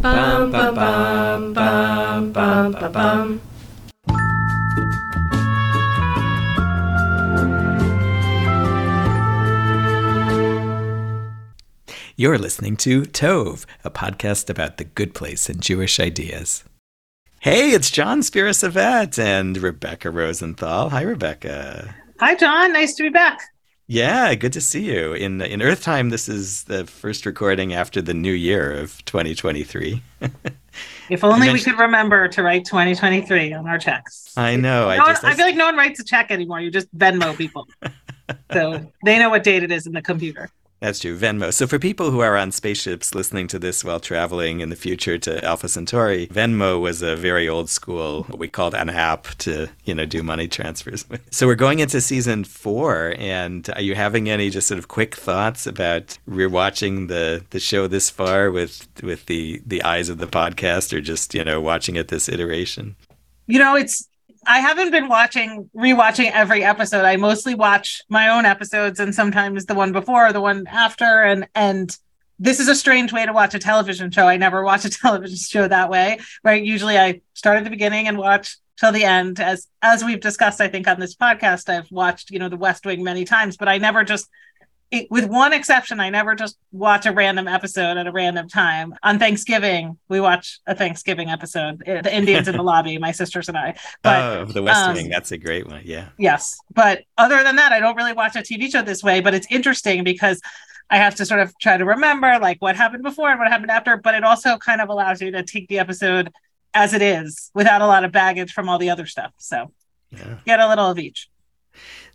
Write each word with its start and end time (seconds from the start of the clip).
Bum, 0.00 0.52
bum, 0.52 0.76
bum, 0.76 1.52
bum, 1.54 2.32
bum, 2.32 2.70
bum, 2.70 2.92
bum. 2.92 3.40
You're 12.14 12.38
listening 12.38 12.76
to 12.76 13.02
Tov, 13.02 13.66
a 13.82 13.90
podcast 13.90 14.48
about 14.48 14.76
the 14.76 14.84
good 14.84 15.14
place 15.14 15.48
and 15.48 15.60
Jewish 15.60 15.98
ideas. 15.98 16.62
Hey, 17.40 17.72
it's 17.72 17.90
John 17.90 18.22
Spira-Savett 18.22 19.18
and 19.18 19.58
Rebecca 19.58 20.12
Rosenthal. 20.12 20.90
Hi, 20.90 21.02
Rebecca. 21.02 21.92
Hi, 22.20 22.36
John. 22.36 22.72
Nice 22.72 22.94
to 22.94 23.02
be 23.02 23.08
back. 23.08 23.40
Yeah, 23.90 24.34
good 24.34 24.52
to 24.52 24.60
see 24.60 24.84
you. 24.84 25.14
In 25.14 25.40
in 25.40 25.62
Earth 25.62 25.82
time, 25.82 26.10
this 26.10 26.28
is 26.28 26.64
the 26.64 26.84
first 26.84 27.24
recording 27.24 27.72
after 27.72 28.02
the 28.02 28.12
new 28.12 28.32
year 28.32 28.72
of 28.72 29.02
2023. 29.06 30.02
If 31.10 31.24
only 31.24 31.50
we 31.52 31.60
could 31.60 31.78
remember 31.78 32.28
to 32.28 32.42
write 32.42 32.64
2023 32.66 33.52
on 33.54 33.66
our 33.66 33.78
checks. 33.78 34.32
I 34.36 34.56
know. 34.56 34.84
No 34.84 34.88
I 34.90 34.98
one- 34.98 35.06
just 35.08 35.24
I 35.24 35.34
feel 35.34 35.46
like 35.46 35.56
no 35.56 35.64
one 35.64 35.76
writes 35.76 35.98
a 36.00 36.04
check 36.04 36.30
anymore. 36.30 36.60
You 36.60 36.70
just 36.70 36.94
Venmo 36.96 37.36
people. 37.36 37.66
so 38.52 38.86
they 39.04 39.18
know 39.18 39.30
what 39.30 39.42
date 39.42 39.62
it 39.62 39.72
is 39.72 39.86
in 39.86 39.92
the 39.94 40.02
computer. 40.02 40.50
That's 40.80 41.00
true. 41.00 41.18
Venmo. 41.18 41.52
So 41.52 41.66
for 41.66 41.78
people 41.78 42.12
who 42.12 42.20
are 42.20 42.36
on 42.36 42.52
spaceships 42.52 43.14
listening 43.14 43.48
to 43.48 43.58
this 43.58 43.84
while 43.84 43.98
traveling 43.98 44.60
in 44.60 44.70
the 44.70 44.76
future 44.76 45.18
to 45.18 45.44
Alpha 45.44 45.68
Centauri, 45.68 46.28
Venmo 46.28 46.80
was 46.80 47.02
a 47.02 47.16
very 47.16 47.48
old 47.48 47.68
school, 47.68 48.24
what 48.24 48.38
we 48.38 48.46
called 48.46 48.74
an 48.74 48.88
app 48.88 49.26
to, 49.38 49.68
you 49.84 49.94
know, 49.94 50.06
do 50.06 50.22
money 50.22 50.46
transfers 50.46 51.08
with. 51.10 51.20
So 51.32 51.48
we're 51.48 51.56
going 51.56 51.80
into 51.80 52.00
season 52.00 52.44
four, 52.44 53.14
and 53.18 53.68
are 53.74 53.82
you 53.82 53.96
having 53.96 54.28
any 54.30 54.50
just 54.50 54.68
sort 54.68 54.78
of 54.78 54.86
quick 54.86 55.16
thoughts 55.16 55.66
about 55.66 56.16
rewatching 56.28 57.08
the 57.08 57.44
the 57.50 57.60
show 57.60 57.88
this 57.88 58.08
far 58.08 58.50
with 58.52 58.86
with 59.02 59.26
the 59.26 59.60
the 59.66 59.82
eyes 59.82 60.08
of 60.08 60.18
the 60.18 60.26
podcast, 60.28 60.92
or 60.92 61.00
just 61.00 61.34
you 61.34 61.42
know 61.42 61.60
watching 61.60 61.96
it 61.96 62.08
this 62.08 62.28
iteration? 62.28 62.94
You 63.46 63.58
know, 63.58 63.74
it's 63.74 64.08
I 64.48 64.60
haven't 64.60 64.90
been 64.90 65.08
watching 65.08 65.68
rewatching 65.76 66.32
every 66.32 66.64
episode. 66.64 67.04
I 67.04 67.16
mostly 67.16 67.54
watch 67.54 68.02
my 68.08 68.28
own 68.28 68.46
episodes 68.46 68.98
and 68.98 69.14
sometimes 69.14 69.66
the 69.66 69.74
one 69.74 69.92
before 69.92 70.26
or 70.26 70.32
the 70.32 70.40
one 70.40 70.66
after 70.66 71.22
and 71.22 71.46
and 71.54 71.94
this 72.38 72.58
is 72.58 72.66
a 72.68 72.74
strange 72.74 73.12
way 73.12 73.26
to 73.26 73.32
watch 73.32 73.52
a 73.54 73.58
television 73.58 74.10
show. 74.10 74.26
I 74.26 74.38
never 74.38 74.62
watch 74.64 74.86
a 74.86 74.90
television 75.04 75.36
show 75.36 75.68
that 75.68 75.90
way. 75.90 76.18
Right? 76.42 76.64
Usually 76.64 76.96
I 76.96 77.20
start 77.34 77.58
at 77.58 77.64
the 77.64 77.70
beginning 77.70 78.08
and 78.08 78.16
watch 78.16 78.56
till 78.78 78.90
the 78.90 79.04
end 79.04 79.38
as 79.38 79.66
as 79.82 80.02
we've 80.02 80.20
discussed 80.20 80.62
I 80.62 80.68
think 80.68 80.88
on 80.88 80.98
this 80.98 81.14
podcast 81.14 81.68
I've 81.68 81.90
watched, 81.92 82.30
you 82.30 82.38
know, 82.38 82.48
The 82.48 82.56
West 82.56 82.86
Wing 82.86 83.04
many 83.04 83.26
times, 83.26 83.58
but 83.58 83.68
I 83.68 83.76
never 83.76 84.02
just 84.02 84.30
it, 84.90 85.10
with 85.10 85.26
one 85.26 85.52
exception, 85.52 86.00
I 86.00 86.08
never 86.08 86.34
just 86.34 86.56
watch 86.72 87.04
a 87.04 87.12
random 87.12 87.46
episode 87.46 87.98
at 87.98 88.06
a 88.06 88.12
random 88.12 88.48
time. 88.48 88.94
On 89.02 89.18
Thanksgiving, 89.18 89.98
we 90.08 90.20
watch 90.20 90.60
a 90.66 90.74
Thanksgiving 90.74 91.28
episode, 91.28 91.82
eh, 91.86 92.00
the 92.00 92.14
Indians 92.14 92.48
in 92.48 92.56
the 92.56 92.62
lobby, 92.72 92.96
my 92.96 93.12
sisters 93.12 93.48
and 93.48 93.58
I. 93.58 93.76
But 94.02 94.22
oh, 94.22 94.44
the 94.46 94.62
West 94.62 94.80
um, 94.80 94.94
Wing. 94.94 95.10
That's 95.10 95.30
a 95.32 95.38
great 95.38 95.66
one. 95.66 95.82
Yeah. 95.84 96.08
yes, 96.18 96.58
but 96.72 97.02
other 97.18 97.42
than 97.42 97.56
that, 97.56 97.72
I 97.72 97.80
don't 97.80 97.96
really 97.96 98.14
watch 98.14 98.34
a 98.36 98.40
TV 98.40 98.70
show 98.70 98.82
this 98.82 99.02
way. 99.02 99.20
But 99.20 99.34
it's 99.34 99.46
interesting 99.50 100.04
because 100.04 100.40
I 100.88 100.96
have 100.96 101.14
to 101.16 101.26
sort 101.26 101.40
of 101.40 101.52
try 101.58 101.76
to 101.76 101.84
remember 101.84 102.38
like 102.38 102.56
what 102.60 102.74
happened 102.76 103.02
before 103.02 103.28
and 103.30 103.38
what 103.38 103.48
happened 103.48 103.70
after. 103.70 103.98
But 103.98 104.14
it 104.14 104.24
also 104.24 104.56
kind 104.56 104.80
of 104.80 104.88
allows 104.88 105.20
you 105.20 105.30
to 105.32 105.42
take 105.42 105.68
the 105.68 105.78
episode 105.80 106.32
as 106.72 106.94
it 106.94 107.02
is 107.02 107.50
without 107.54 107.82
a 107.82 107.86
lot 107.86 108.04
of 108.04 108.12
baggage 108.12 108.52
from 108.52 108.68
all 108.68 108.78
the 108.78 108.90
other 108.90 109.06
stuff. 109.06 109.32
So 109.36 109.72
Yeah. 110.10 110.38
get 110.46 110.60
a 110.60 110.68
little 110.68 110.90
of 110.90 110.98
each. 110.98 111.28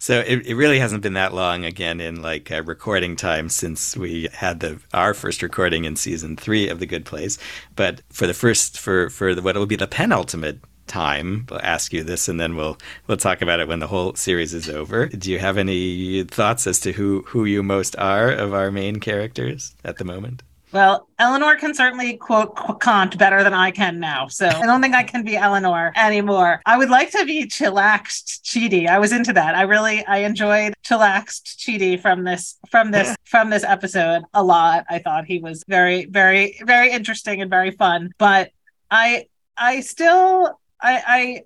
So 0.03 0.19
it, 0.19 0.45
it 0.45 0.55
really 0.55 0.79
hasn't 0.79 1.01
been 1.01 1.13
that 1.13 1.33
long 1.33 1.63
again 1.63 2.01
in 2.01 2.21
like 2.21 2.51
uh, 2.51 2.61
recording 2.63 3.15
time 3.15 3.47
since 3.47 3.95
we 3.95 4.27
had 4.33 4.59
the 4.59 4.81
our 4.93 5.13
first 5.13 5.41
recording 5.41 5.85
in 5.85 5.95
season 5.95 6.35
three 6.35 6.67
of 6.67 6.79
The 6.79 6.85
Good 6.85 7.05
Place. 7.05 7.37
But 7.77 8.01
for 8.09 8.27
the 8.27 8.33
first 8.33 8.77
for 8.77 9.09
for 9.09 9.33
the, 9.33 9.41
what 9.41 9.55
will 9.55 9.65
be 9.65 9.77
the 9.77 9.87
penultimate 9.87 10.59
time, 10.87 11.47
we'll 11.49 11.61
ask 11.63 11.93
you 11.93 12.03
this, 12.03 12.27
and 12.27 12.37
then 12.37 12.57
we'll 12.57 12.77
we'll 13.07 13.15
talk 13.15 13.41
about 13.41 13.61
it 13.61 13.69
when 13.69 13.79
the 13.79 13.87
whole 13.87 14.13
series 14.15 14.53
is 14.53 14.67
over. 14.67 15.05
Do 15.05 15.31
you 15.31 15.39
have 15.39 15.57
any 15.57 16.25
thoughts 16.25 16.67
as 16.67 16.81
to 16.81 16.91
who 16.91 17.23
who 17.27 17.45
you 17.45 17.63
most 17.63 17.95
are 17.97 18.29
of 18.29 18.53
our 18.53 18.71
main 18.71 18.99
characters 18.99 19.73
at 19.85 19.99
the 19.99 20.03
moment? 20.03 20.43
Well, 20.73 21.07
Eleanor 21.19 21.55
can 21.55 21.75
certainly 21.75 22.17
quote 22.17 22.79
Kant 22.81 23.17
better 23.17 23.43
than 23.43 23.53
I 23.53 23.69
can 23.69 23.99
now. 23.99 24.27
So 24.27 24.47
I 24.47 24.65
don't 24.65 24.81
think 24.81 24.95
I 24.95 25.03
can 25.03 25.23
be 25.23 25.37
Eleanor 25.37 25.93
anymore. 25.95 26.61
I 26.65 26.77
would 26.77 26.89
like 26.89 27.11
to 27.11 27.25
be 27.25 27.45
chillaxed 27.45 28.41
Chidi. 28.43 28.87
I 28.87 28.97
was 28.97 29.11
into 29.11 29.33
that. 29.33 29.53
I 29.53 29.61
really 29.61 30.03
I 30.05 30.19
enjoyed 30.19 30.73
chillaxed 30.83 31.57
Chidi 31.57 32.01
from 32.01 32.23
this 32.23 32.57
from 32.71 32.89
this 32.89 33.15
from 33.23 33.51
this 33.51 33.63
episode 33.63 34.23
a 34.33 34.43
lot. 34.43 34.85
I 34.89 34.97
thought 34.97 35.25
he 35.25 35.37
was 35.39 35.63
very 35.67 36.05
very 36.05 36.59
very 36.65 36.91
interesting 36.91 37.41
and 37.41 37.51
very 37.51 37.71
fun. 37.71 38.11
But 38.17 38.49
I 38.89 39.27
I 39.55 39.81
still 39.81 40.59
I 40.81 41.43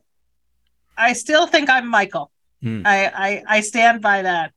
I 0.97 1.09
I 1.09 1.13
still 1.13 1.47
think 1.47 1.69
I'm 1.69 1.87
Michael. 1.87 2.31
Hmm. 2.61 2.83
I, 2.85 3.11
I 3.13 3.43
I 3.57 3.59
stand 3.59 4.01
by 4.01 4.21
that 4.21 4.53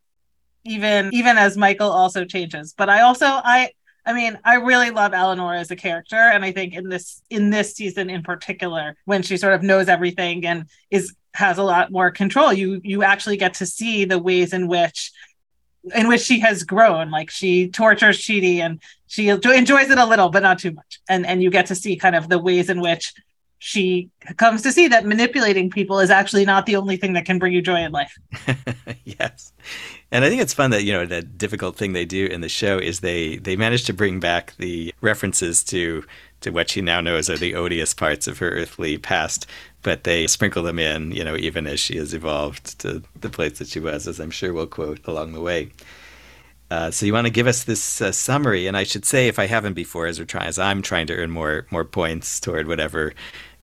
even 0.64 1.12
even 1.12 1.38
as 1.38 1.56
Michael 1.56 1.90
also 1.90 2.24
changes. 2.24 2.74
But 2.76 2.88
I 2.88 3.00
also 3.02 3.26
I 3.26 3.70
I 4.06 4.12
mean, 4.12 4.38
I 4.44 4.56
really 4.56 4.90
love 4.90 5.12
Eleanor 5.12 5.54
as 5.54 5.70
a 5.70 5.76
character, 5.76 6.16
and 6.16 6.44
I 6.44 6.52
think 6.52 6.74
in 6.74 6.88
this 6.88 7.22
in 7.30 7.50
this 7.50 7.74
season 7.74 8.10
in 8.10 8.22
particular, 8.22 8.96
when 9.04 9.22
she 9.22 9.36
sort 9.36 9.54
of 9.54 9.62
knows 9.62 9.88
everything 9.88 10.46
and 10.46 10.66
is 10.90 11.14
has 11.34 11.58
a 11.58 11.62
lot 11.62 11.92
more 11.92 12.10
control, 12.10 12.52
you 12.52 12.80
you 12.82 13.02
actually 13.02 13.36
get 13.36 13.54
to 13.54 13.66
see 13.66 14.04
the 14.04 14.18
ways 14.18 14.52
in 14.52 14.68
which 14.68 15.12
in 15.94 16.08
which 16.08 16.22
she 16.22 16.40
has 16.40 16.62
grown. 16.62 17.10
Like 17.10 17.30
she 17.30 17.68
tortures 17.68 18.18
Chidi, 18.18 18.58
and 18.58 18.80
she 19.06 19.28
enjoys 19.28 19.90
it 19.90 19.98
a 19.98 20.06
little, 20.06 20.30
but 20.30 20.42
not 20.42 20.58
too 20.58 20.72
much. 20.72 21.00
And 21.08 21.26
and 21.26 21.42
you 21.42 21.50
get 21.50 21.66
to 21.66 21.74
see 21.74 21.96
kind 21.96 22.16
of 22.16 22.28
the 22.28 22.38
ways 22.38 22.70
in 22.70 22.80
which 22.80 23.12
she 23.62 24.08
comes 24.38 24.62
to 24.62 24.72
see 24.72 24.88
that 24.88 25.04
manipulating 25.04 25.68
people 25.68 26.00
is 26.00 26.08
actually 26.08 26.46
not 26.46 26.64
the 26.64 26.76
only 26.76 26.96
thing 26.96 27.12
that 27.12 27.26
can 27.26 27.38
bring 27.38 27.52
you 27.52 27.60
joy 27.60 27.76
in 27.76 27.92
life. 27.92 28.18
yes. 29.04 29.52
And 30.10 30.24
I 30.24 30.30
think 30.30 30.40
it's 30.40 30.54
fun 30.54 30.70
that, 30.70 30.82
you 30.82 30.94
know, 30.94 31.04
the 31.04 31.20
difficult 31.20 31.76
thing 31.76 31.92
they 31.92 32.06
do 32.06 32.24
in 32.24 32.40
the 32.40 32.48
show 32.48 32.78
is 32.78 33.00
they 33.00 33.36
they 33.36 33.56
manage 33.56 33.84
to 33.84 33.92
bring 33.92 34.18
back 34.18 34.56
the 34.56 34.94
references 35.02 35.62
to 35.64 36.04
to 36.40 36.50
what 36.50 36.70
she 36.70 36.80
now 36.80 37.02
knows 37.02 37.28
are 37.28 37.36
the 37.36 37.54
odious 37.54 37.92
parts 37.92 38.26
of 38.26 38.38
her 38.38 38.48
earthly 38.48 38.96
past, 38.96 39.46
but 39.82 40.04
they 40.04 40.26
sprinkle 40.26 40.62
them 40.62 40.78
in, 40.78 41.12
you 41.12 41.22
know, 41.22 41.36
even 41.36 41.66
as 41.66 41.78
she 41.78 41.98
has 41.98 42.14
evolved 42.14 42.80
to 42.80 43.02
the 43.20 43.28
place 43.28 43.58
that 43.58 43.68
she 43.68 43.78
was, 43.78 44.08
as 44.08 44.18
I'm 44.18 44.30
sure 44.30 44.54
we'll 44.54 44.68
quote 44.68 45.06
along 45.06 45.34
the 45.34 45.42
way. 45.42 45.70
Uh, 46.70 46.90
so 46.90 47.04
you 47.04 47.12
want 47.12 47.26
to 47.26 47.32
give 47.32 47.46
us 47.48 47.64
this 47.64 48.00
uh, 48.00 48.10
summary, 48.10 48.66
and 48.66 48.76
I 48.76 48.84
should 48.84 49.04
say, 49.04 49.28
if 49.28 49.38
I 49.38 49.46
haven't 49.46 49.74
before, 49.74 50.06
as 50.06 50.18
we're 50.18 50.24
trying, 50.24 50.46
as 50.46 50.58
I'm 50.58 50.80
trying 50.80 51.08
to 51.08 51.14
earn 51.14 51.30
more 51.30 51.66
more 51.70 51.84
points 51.84 52.40
toward 52.40 52.68
whatever 52.68 53.12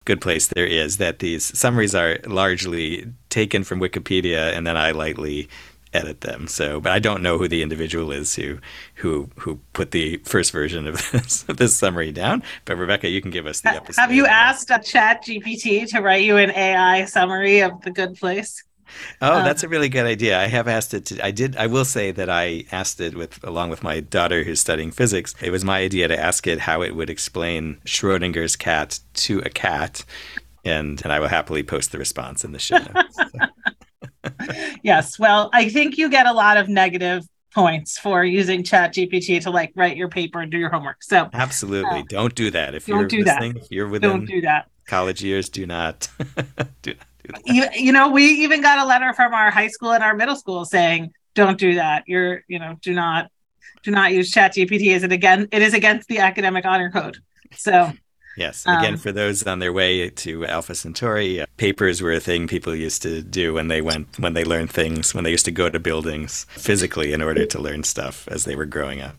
good 0.08 0.22
place 0.22 0.48
there 0.48 0.66
is, 0.66 0.98
that 0.98 1.20
these 1.20 1.56
summaries 1.58 1.94
are 1.94 2.18
largely 2.26 3.06
taken 3.30 3.64
from 3.66 3.82
Wikipedia, 3.82 4.56
and 4.56 4.66
then 4.66 4.78
I 4.78 4.92
lightly 4.92 5.50
edit 5.94 6.22
them. 6.22 6.48
So, 6.48 6.80
but 6.80 6.94
I 6.94 7.00
don't 7.00 7.22
know 7.22 7.38
who 7.38 7.48
the 7.48 7.62
individual 7.62 8.12
is 8.12 8.34
who 8.36 8.60
who 8.96 9.30
who 9.36 9.60
put 9.74 9.92
the 9.92 10.18
first 10.24 10.52
version 10.52 10.88
of 10.88 10.96
this 11.12 11.44
of 11.48 11.58
this 11.58 11.76
summary 11.76 12.12
down. 12.12 12.42
But 12.66 12.78
Rebecca, 12.78 13.10
you 13.10 13.22
can 13.22 13.32
give 13.32 13.46
us 13.46 13.62
the 13.62 13.76
episode. 13.76 14.02
Have 14.02 14.14
you 14.14 14.26
asked 14.26 14.72
a 14.72 14.80
Chat 14.80 15.26
GPT 15.26 15.88
to 15.90 16.00
write 16.00 16.24
you 16.24 16.38
an 16.38 16.52
AI 16.52 17.06
summary 17.06 17.60
of 17.60 17.82
the 17.82 17.92
good 17.92 18.16
place? 18.16 18.64
Oh, 19.22 19.38
Um, 19.40 19.44
that's 19.46 19.64
a 19.64 19.68
really 19.70 19.90
good 19.90 20.06
idea. 20.06 20.40
I 20.40 20.48
have 20.48 20.68
asked 20.68 20.94
it 20.94 21.06
to. 21.08 21.26
I 21.26 21.32
did. 21.32 21.56
I 21.58 21.68
will 21.68 21.86
say 21.86 22.12
that 22.12 22.30
I 22.30 22.66
asked 22.72 23.00
it 23.02 23.16
with 23.16 23.44
along 23.44 23.70
with 23.70 23.84
my 23.84 24.00
daughter 24.00 24.44
who's 24.44 24.60
studying 24.60 24.92
physics. 24.92 25.34
It 25.42 25.52
was 25.52 25.64
my 25.66 25.80
idea 25.80 26.08
to 26.08 26.20
ask 26.20 26.48
it 26.48 26.60
how 26.60 26.82
it 26.82 26.96
would 26.96 27.10
explain 27.10 27.80
Schrodinger's 27.86 28.56
cat 28.56 29.00
to 29.16 29.40
a 29.40 29.50
cat, 29.50 30.04
and 30.66 31.02
and 31.04 31.12
I 31.14 31.20
will 31.20 31.28
happily 31.30 31.64
post 31.64 31.92
the 31.92 31.98
response 31.98 32.44
in 32.44 32.52
the 32.52 32.60
show 32.60 32.78
notes. 32.78 33.18
Yes. 34.84 35.18
Well, 35.20 35.50
I 35.54 35.70
think 35.70 35.98
you 35.98 36.10
get 36.10 36.26
a 36.28 36.34
lot 36.34 36.58
of 36.58 36.70
negative 36.70 37.24
points 37.54 37.98
for 37.98 38.24
using 38.24 38.64
Chat 38.64 38.94
GPT 38.94 39.42
to 39.42 39.50
like 39.50 39.72
write 39.76 39.98
your 39.98 40.10
paper 40.10 40.42
and 40.42 40.52
do 40.52 40.58
your 40.58 40.70
homework. 40.70 41.02
So 41.02 41.30
Absolutely, 41.34 42.02
Oh. 42.02 42.06
don't 42.10 42.36
do 42.36 42.52
that. 42.52 42.76
If 42.76 42.86
Don't 42.86 43.00
you're 43.00 43.08
do 43.08 43.24
that. 43.24 43.42
listening, 43.42 43.58
if 43.64 43.72
you're 43.72 43.88
within 43.88 44.10
don't 44.12 44.26
do 44.26 44.42
that. 44.42 44.70
college 44.86 45.24
years, 45.24 45.50
do 45.50 45.66
not 45.66 46.10
do 46.18 46.26
not 46.58 46.70
do 46.82 46.94
that. 46.94 47.07
You, 47.46 47.66
you 47.74 47.92
know, 47.92 48.10
we 48.10 48.26
even 48.26 48.62
got 48.62 48.80
a 48.80 48.86
letter 48.86 49.14
from 49.14 49.34
our 49.34 49.52
high 49.52 49.68
school 49.68 49.92
and 49.94 50.04
our 50.04 50.16
middle 50.16 50.36
school 50.36 50.66
saying, 50.66 51.12
"Don't 51.36 51.58
do 51.58 51.76
that. 51.76 52.04
You're, 52.08 52.44
you 52.48 52.60
know, 52.60 52.76
do 52.82 52.94
not, 52.94 53.32
do 53.84 53.92
not 53.92 54.14
use 54.14 54.32
Chat 54.32 54.54
GPT. 54.54 54.96
Is 54.96 55.04
it 55.04 55.12
again? 55.12 55.48
It 55.52 55.62
is 55.62 55.74
against 55.74 56.08
the 56.08 56.20
academic 56.20 56.66
honor 56.66 56.92
code." 56.92 57.18
So 57.56 57.92
Yes. 58.38 58.66
Again, 58.68 58.94
Um, 58.94 58.98
for 58.98 59.12
those 59.12 59.42
on 59.48 59.58
their 59.58 59.74
way 59.74 60.12
to 60.12 60.46
Alpha 60.46 60.76
Centauri, 60.76 61.42
uh, 61.42 61.48
papers 61.58 62.04
were 62.04 62.12
a 62.12 62.20
thing 62.20 62.48
people 62.48 62.76
used 62.76 63.02
to 63.02 63.24
do 63.24 63.56
when 63.56 63.68
they 63.68 63.82
went, 63.82 64.20
when 64.20 64.36
they 64.36 64.44
learned 64.44 64.70
things, 64.70 65.16
when 65.16 65.24
they 65.24 65.32
used 65.32 65.46
to 65.46 65.52
go 65.52 65.70
to 65.70 65.80
buildings 65.80 66.46
physically 66.52 67.14
in 67.14 67.22
order 67.24 67.48
to 67.48 67.60
learn 67.60 67.84
stuff 67.84 68.28
as 68.28 68.46
they 68.46 68.56
were 68.56 68.68
growing 68.68 69.02
up. 69.02 69.16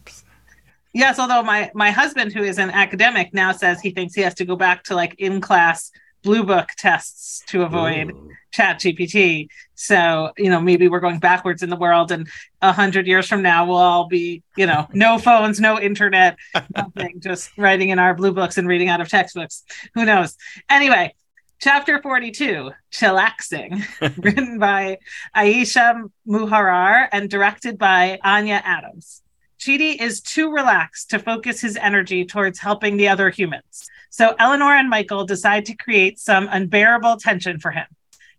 Yes, 0.93 1.19
although 1.19 1.43
my 1.43 1.71
my 1.75 1.91
husband, 1.91 2.33
who 2.33 2.45
is 2.45 2.59
an 2.59 2.71
academic, 2.71 3.35
now 3.35 3.51
says 3.51 3.81
he 3.81 3.91
thinks 3.91 4.15
he 4.15 4.23
has 4.23 4.35
to 4.35 4.45
go 4.45 4.55
back 4.55 4.85
to 4.85 4.95
like 4.95 5.17
in 5.19 5.41
class 5.41 5.91
blue 6.23 6.43
book 6.43 6.69
tests 6.77 7.43
to 7.47 7.63
avoid 7.63 8.11
Ooh. 8.11 8.31
chat 8.51 8.79
gpt 8.81 9.49
so 9.75 10.33
you 10.37 10.51
know 10.51 10.61
maybe 10.61 10.89
we're 10.89 11.01
going 11.01 11.19
backwards 11.19 11.63
in 11.63 11.71
the 11.71 11.77
world 11.77 12.11
and 12.11 12.29
a 12.63 12.73
hundred 12.73 13.07
years 13.07 13.29
from 13.29 13.43
now 13.43 13.67
we'll 13.67 13.77
all 13.77 14.09
be 14.09 14.43
you 14.57 14.67
know 14.67 14.87
no 14.93 15.19
phones 15.19 15.61
no 15.61 15.79
internet 15.81 16.37
nothing 16.77 17.21
just 17.21 17.51
writing 17.57 17.91
in 17.91 17.99
our 17.99 18.15
blue 18.15 18.33
books 18.33 18.59
and 18.59 18.67
reading 18.67 18.89
out 18.89 19.01
of 19.01 19.09
textbooks. 19.09 19.65
Who 19.95 20.05
knows? 20.05 20.37
Anyway 20.69 21.15
chapter 21.61 22.01
42 22.01 22.71
chillaxing 22.93 23.85
written 24.25 24.59
by 24.59 24.99
aisha 25.37 26.09
muharrar 26.27 27.09
and 27.11 27.29
directed 27.29 27.77
by 27.77 28.19
anya 28.23 28.63
adams 28.65 29.23
Chidi 29.59 30.01
is 30.01 30.21
too 30.21 30.53
relaxed 30.53 31.11
to 31.11 31.19
focus 31.19 31.61
his 31.61 31.77
energy 31.77 32.25
towards 32.25 32.61
helping 32.61 32.97
the 32.97 33.09
other 33.09 33.29
humans. 33.29 33.89
So 34.09 34.35
Eleanor 34.39 34.75
and 34.75 34.89
Michael 34.89 35.25
decide 35.25 35.67
to 35.67 35.77
create 35.77 36.19
some 36.19 36.49
unbearable 36.51 37.17
tension 37.17 37.59
for 37.59 37.73
him. 37.73 37.87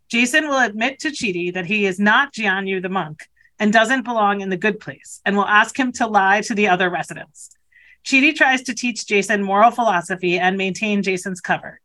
Jason 0.08 0.48
will 0.48 0.60
admit 0.60 1.00
to 1.00 1.10
Chidi 1.10 1.54
that 1.54 1.66
he 1.66 1.86
is 1.86 2.00
not 2.00 2.34
Jianyu 2.34 2.82
the 2.82 2.90
monk 2.90 3.28
and 3.60 3.74
doesn't 3.74 4.04
belong 4.04 4.42
in 4.42 4.50
the 4.50 4.58
good 4.58 4.80
place 4.80 5.22
and 5.26 5.36
will 5.36 5.46
ask 5.46 5.78
him 5.78 5.92
to 5.94 6.08
lie 6.08 6.42
to 6.42 6.56
the 6.56 6.70
other 6.70 6.90
residents. 6.90 7.52
Chidi 8.06 8.34
tries 8.34 8.64
to 8.64 8.74
teach 8.74 9.06
Jason 9.06 9.44
moral 9.44 9.72
philosophy 9.72 10.40
and 10.40 10.58
maintain 10.58 11.04
Jason's 11.04 11.42
cover. 11.42 11.82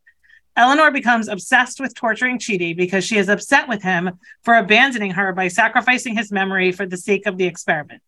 Eleanor 0.55 0.89
becomes 0.89 1.27
obsessed 1.27 1.81
with 1.81 1.93
torturing 1.93 2.39
Chidi 2.39 2.75
because 2.75 3.03
she 3.03 3.17
is 3.17 3.27
upset 3.27 3.67
with 3.67 3.83
him 3.83 4.11
for 4.43 4.55
abandoning 4.55 5.11
her 5.11 5.33
by 5.33 5.49
sacrificing 5.49 6.15
his 6.15 6.31
memory 6.31 6.71
for 6.71 6.85
the 6.85 6.95
sake 6.95 7.25
of 7.25 7.37
the 7.37 7.45
experiment. 7.45 8.01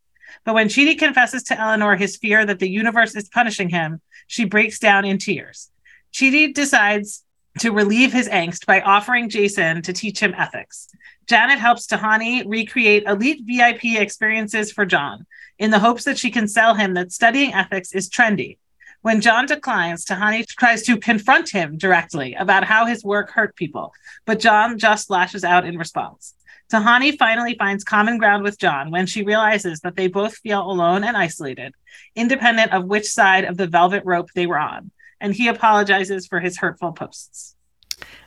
But 0.44 0.54
when 0.54 0.68
Chidi 0.68 0.98
confesses 0.98 1.44
to 1.44 1.60
Eleanor 1.60 1.96
his 1.96 2.18
fear 2.18 2.46
that 2.46 2.60
the 2.60 2.70
universe 2.70 3.16
is 3.16 3.30
punishing 3.30 3.70
him, 3.70 4.02
she 4.28 4.46
breaks 4.46 4.80
down 4.80 5.06
in 5.06 5.18
tears. 5.18 5.72
Chidi 6.14 6.54
decides 6.54 7.24
to 7.60 7.72
relieve 7.72 8.14
his 8.14 8.30
angst 8.30 8.66
by 8.66 8.82
offering 8.82 9.30
Jason 9.30 9.82
to 9.82 9.94
teach 9.94 10.20
him 10.20 10.34
ethics. 10.38 10.90
Janet 11.28 11.60
helps 11.60 11.88
Tahani 11.88 12.44
recreate 12.46 13.04
elite 13.06 13.42
VIP 13.46 14.00
experiences 14.00 14.72
for 14.72 14.86
John 14.86 15.26
in 15.60 15.72
the 15.72 15.80
hopes 15.80 16.04
that 16.06 16.18
she 16.18 16.32
can 16.32 16.48
sell 16.48 16.76
him 16.76 16.94
that 16.94 17.12
studying 17.12 17.54
ethics 17.54 17.94
is 17.94 18.10
trendy. 18.10 18.58
When 19.02 19.22
John 19.22 19.46
declines, 19.46 20.06
Tahani 20.06 20.46
tries 20.46 20.84
to 20.84 20.98
confront 20.98 21.50
him 21.50 21.78
directly 21.78 22.34
about 22.34 22.64
how 22.64 22.86
his 22.86 23.04
work 23.04 23.32
hurt 23.32 23.56
people, 23.56 23.94
but 24.26 24.40
John 24.40 24.78
just 24.78 25.10
lashes 25.10 25.44
out 25.44 25.66
in 25.66 25.78
response. 25.78 26.34
Tahani 26.72 27.18
finally 27.18 27.56
finds 27.56 27.84
common 27.84 28.18
ground 28.18 28.44
with 28.44 28.60
John 28.60 28.92
when 28.92 29.06
she 29.06 29.24
realizes 29.24 29.80
that 29.82 29.96
they 29.96 30.08
both 30.08 30.36
feel 30.38 30.70
alone 30.70 31.04
and 31.04 31.16
isolated, 31.16 31.74
independent 32.16 32.74
of 32.74 32.86
which 32.86 33.08
side 33.08 33.46
of 33.46 33.58
the 33.58 33.68
velvet 33.68 34.04
rope 34.06 34.30
they 34.36 34.48
were 34.48 34.60
on, 34.60 34.92
and 35.22 35.34
he 35.34 35.48
apologizes 35.48 36.28
for 36.28 36.40
his 36.40 36.58
hurtful 36.58 36.92
posts. 36.92 37.56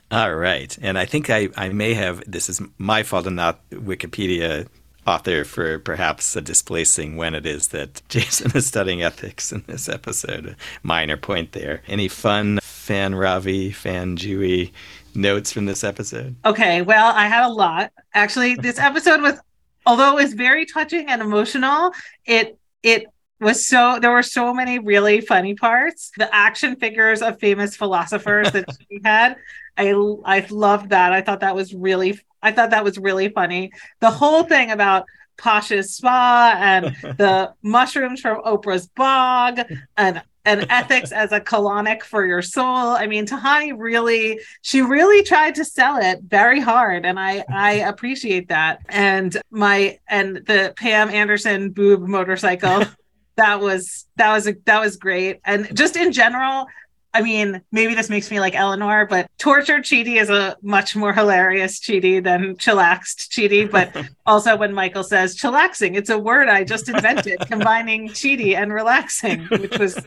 All 0.09 0.35
right. 0.35 0.77
And 0.81 0.97
I 0.97 1.05
think 1.05 1.29
I, 1.29 1.49
I 1.55 1.69
may 1.69 1.93
have, 1.93 2.21
this 2.29 2.49
is 2.49 2.61
my 2.77 3.03
fault 3.03 3.27
and 3.27 3.37
not 3.37 3.61
Wikipedia 3.69 4.67
author 5.07 5.43
for 5.43 5.79
perhaps 5.79 6.35
a 6.35 6.41
displacing 6.41 7.17
when 7.17 7.33
it 7.33 7.45
is 7.45 7.69
that 7.69 8.01
Jason 8.09 8.51
is 8.55 8.67
studying 8.67 9.01
ethics 9.01 9.51
in 9.51 9.63
this 9.67 9.87
episode. 9.87 10.55
Minor 10.83 11.17
point 11.17 11.53
there. 11.53 11.81
Any 11.87 12.07
fun 12.07 12.59
fan 12.61 13.15
Ravi, 13.15 13.71
fan 13.71 14.17
Jewy 14.17 14.71
notes 15.15 15.51
from 15.51 15.65
this 15.65 15.83
episode? 15.83 16.35
Okay, 16.45 16.81
well, 16.81 17.13
I 17.15 17.27
had 17.27 17.45
a 17.45 17.49
lot. 17.49 17.91
Actually, 18.13 18.55
this 18.55 18.79
episode 18.79 19.21
was 19.21 19.39
although 19.85 20.17
it 20.17 20.23
was 20.23 20.33
very 20.33 20.65
touching 20.65 21.07
and 21.07 21.21
emotional, 21.21 21.93
it 22.25 22.57
it 22.83 23.05
was 23.39 23.67
so 23.67 23.97
there 23.99 24.11
were 24.11 24.23
so 24.23 24.53
many 24.53 24.79
really 24.79 25.21
funny 25.21 25.55
parts. 25.55 26.11
The 26.17 26.33
action 26.33 26.75
figures 26.75 27.21
of 27.21 27.39
famous 27.39 27.75
philosophers 27.75 28.51
that 28.51 28.65
she 28.89 28.99
had. 29.03 29.37
I 29.77 29.91
I 30.25 30.45
loved 30.49 30.89
that. 30.89 31.13
I 31.13 31.21
thought 31.21 31.39
that 31.41 31.55
was 31.55 31.73
really 31.73 32.19
I 32.41 32.51
thought 32.51 32.71
that 32.71 32.83
was 32.83 32.97
really 32.97 33.29
funny. 33.29 33.71
The 33.99 34.11
whole 34.11 34.43
thing 34.43 34.71
about 34.71 35.05
Pasha's 35.37 35.95
spa 35.95 36.55
and 36.57 36.85
the 37.17 37.53
mushrooms 37.63 38.21
from 38.21 38.41
Oprah's 38.43 38.87
bog 38.87 39.59
and 39.97 40.21
and 40.45 40.65
ethics 40.69 41.11
as 41.11 41.31
a 41.31 41.39
colonic 41.39 42.03
for 42.03 42.25
your 42.25 42.41
soul. 42.41 42.65
I 42.65 43.07
mean, 43.07 43.25
Tahani 43.25 43.73
really, 43.77 44.39
she 44.61 44.81
really 44.81 45.23
tried 45.23 45.55
to 45.55 45.65
sell 45.65 45.97
it 45.97 46.21
very 46.23 46.59
hard, 46.59 47.05
and 47.05 47.19
I 47.19 47.43
I 47.49 47.73
appreciate 47.73 48.49
that. 48.49 48.79
And 48.89 49.35
my 49.51 49.99
and 50.07 50.37
the 50.37 50.73
Pam 50.77 51.09
Anderson 51.09 51.71
boob 51.71 52.01
motorcycle, 52.01 52.83
that 53.35 53.59
was 53.59 54.07
that 54.17 54.31
was 54.31 54.47
a, 54.47 54.55
that 54.65 54.79
was 54.79 54.97
great. 54.97 55.41
And 55.45 55.75
just 55.75 55.95
in 55.95 56.11
general, 56.11 56.65
I 57.13 57.21
mean, 57.21 57.61
maybe 57.71 57.93
this 57.93 58.09
makes 58.09 58.31
me 58.31 58.39
like 58.39 58.55
Eleanor, 58.55 59.05
but 59.05 59.29
tortured 59.37 59.83
Chidi 59.83 60.19
is 60.21 60.29
a 60.29 60.55
much 60.61 60.95
more 60.95 61.13
hilarious 61.13 61.79
Chidi 61.79 62.23
than 62.23 62.55
chillaxed 62.55 63.29
Chidi. 63.29 63.69
But 63.69 63.95
also 64.25 64.55
when 64.55 64.73
Michael 64.73 65.03
says 65.03 65.35
chillaxing, 65.35 65.95
it's 65.97 66.09
a 66.09 66.17
word 66.17 66.47
I 66.47 66.63
just 66.63 66.87
invented, 66.87 67.39
combining 67.47 68.09
Chidi 68.09 68.55
and 68.55 68.73
relaxing, 68.73 69.45
which 69.47 69.77
was 69.77 69.99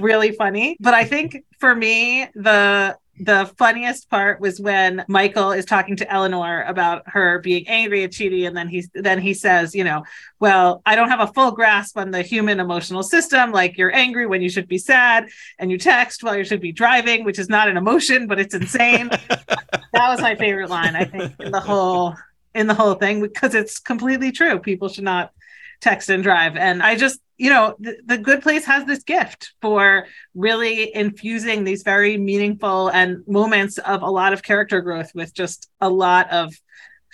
really 0.00 0.32
funny. 0.32 0.76
But 0.78 0.94
I 0.94 1.04
think 1.04 1.44
for 1.58 1.74
me, 1.74 2.28
the 2.34 2.96
the 3.18 3.50
funniest 3.56 4.10
part 4.10 4.40
was 4.40 4.60
when 4.60 5.04
Michael 5.08 5.52
is 5.52 5.64
talking 5.64 5.96
to 5.96 6.12
Eleanor 6.12 6.62
about 6.62 7.02
her 7.06 7.38
being 7.38 7.66
angry 7.68 8.04
at 8.04 8.10
Chidi, 8.10 8.46
and 8.46 8.56
then 8.56 8.68
he 8.68 8.84
then 8.94 9.20
he 9.20 9.34
says, 9.34 9.74
you 9.74 9.84
know, 9.84 10.04
well, 10.38 10.82
I 10.84 10.96
don't 10.96 11.08
have 11.08 11.20
a 11.20 11.32
full 11.32 11.50
grasp 11.52 11.96
on 11.96 12.10
the 12.10 12.22
human 12.22 12.60
emotional 12.60 13.02
system. 13.02 13.52
Like 13.52 13.78
you're 13.78 13.94
angry 13.94 14.26
when 14.26 14.42
you 14.42 14.50
should 14.50 14.68
be 14.68 14.78
sad, 14.78 15.28
and 15.58 15.70
you 15.70 15.78
text 15.78 16.22
while 16.22 16.36
you 16.36 16.44
should 16.44 16.60
be 16.60 16.72
driving, 16.72 17.24
which 17.24 17.38
is 17.38 17.48
not 17.48 17.68
an 17.68 17.76
emotion, 17.76 18.26
but 18.26 18.38
it's 18.38 18.54
insane. 18.54 19.08
that 19.28 19.78
was 19.94 20.20
my 20.20 20.34
favorite 20.34 20.70
line, 20.70 20.94
I 20.96 21.04
think, 21.04 21.34
in 21.40 21.52
the 21.52 21.60
whole 21.60 22.14
in 22.54 22.66
the 22.66 22.74
whole 22.74 22.94
thing 22.94 23.20
because 23.20 23.54
it's 23.54 23.78
completely 23.78 24.32
true. 24.32 24.58
People 24.58 24.88
should 24.88 25.04
not 25.04 25.32
text 25.80 26.08
and 26.08 26.22
drive. 26.22 26.56
And 26.56 26.82
I 26.82 26.96
just, 26.96 27.20
you 27.38 27.50
know, 27.50 27.74
the, 27.78 27.98
the 28.04 28.18
Good 28.18 28.42
Place 28.42 28.64
has 28.64 28.84
this 28.86 29.02
gift 29.02 29.52
for 29.60 30.06
really 30.34 30.94
infusing 30.94 31.64
these 31.64 31.82
very 31.82 32.16
meaningful 32.16 32.88
and 32.88 33.26
moments 33.26 33.78
of 33.78 34.02
a 34.02 34.10
lot 34.10 34.32
of 34.32 34.42
character 34.42 34.80
growth 34.80 35.10
with 35.14 35.34
just 35.34 35.68
a 35.80 35.88
lot 35.88 36.30
of 36.32 36.54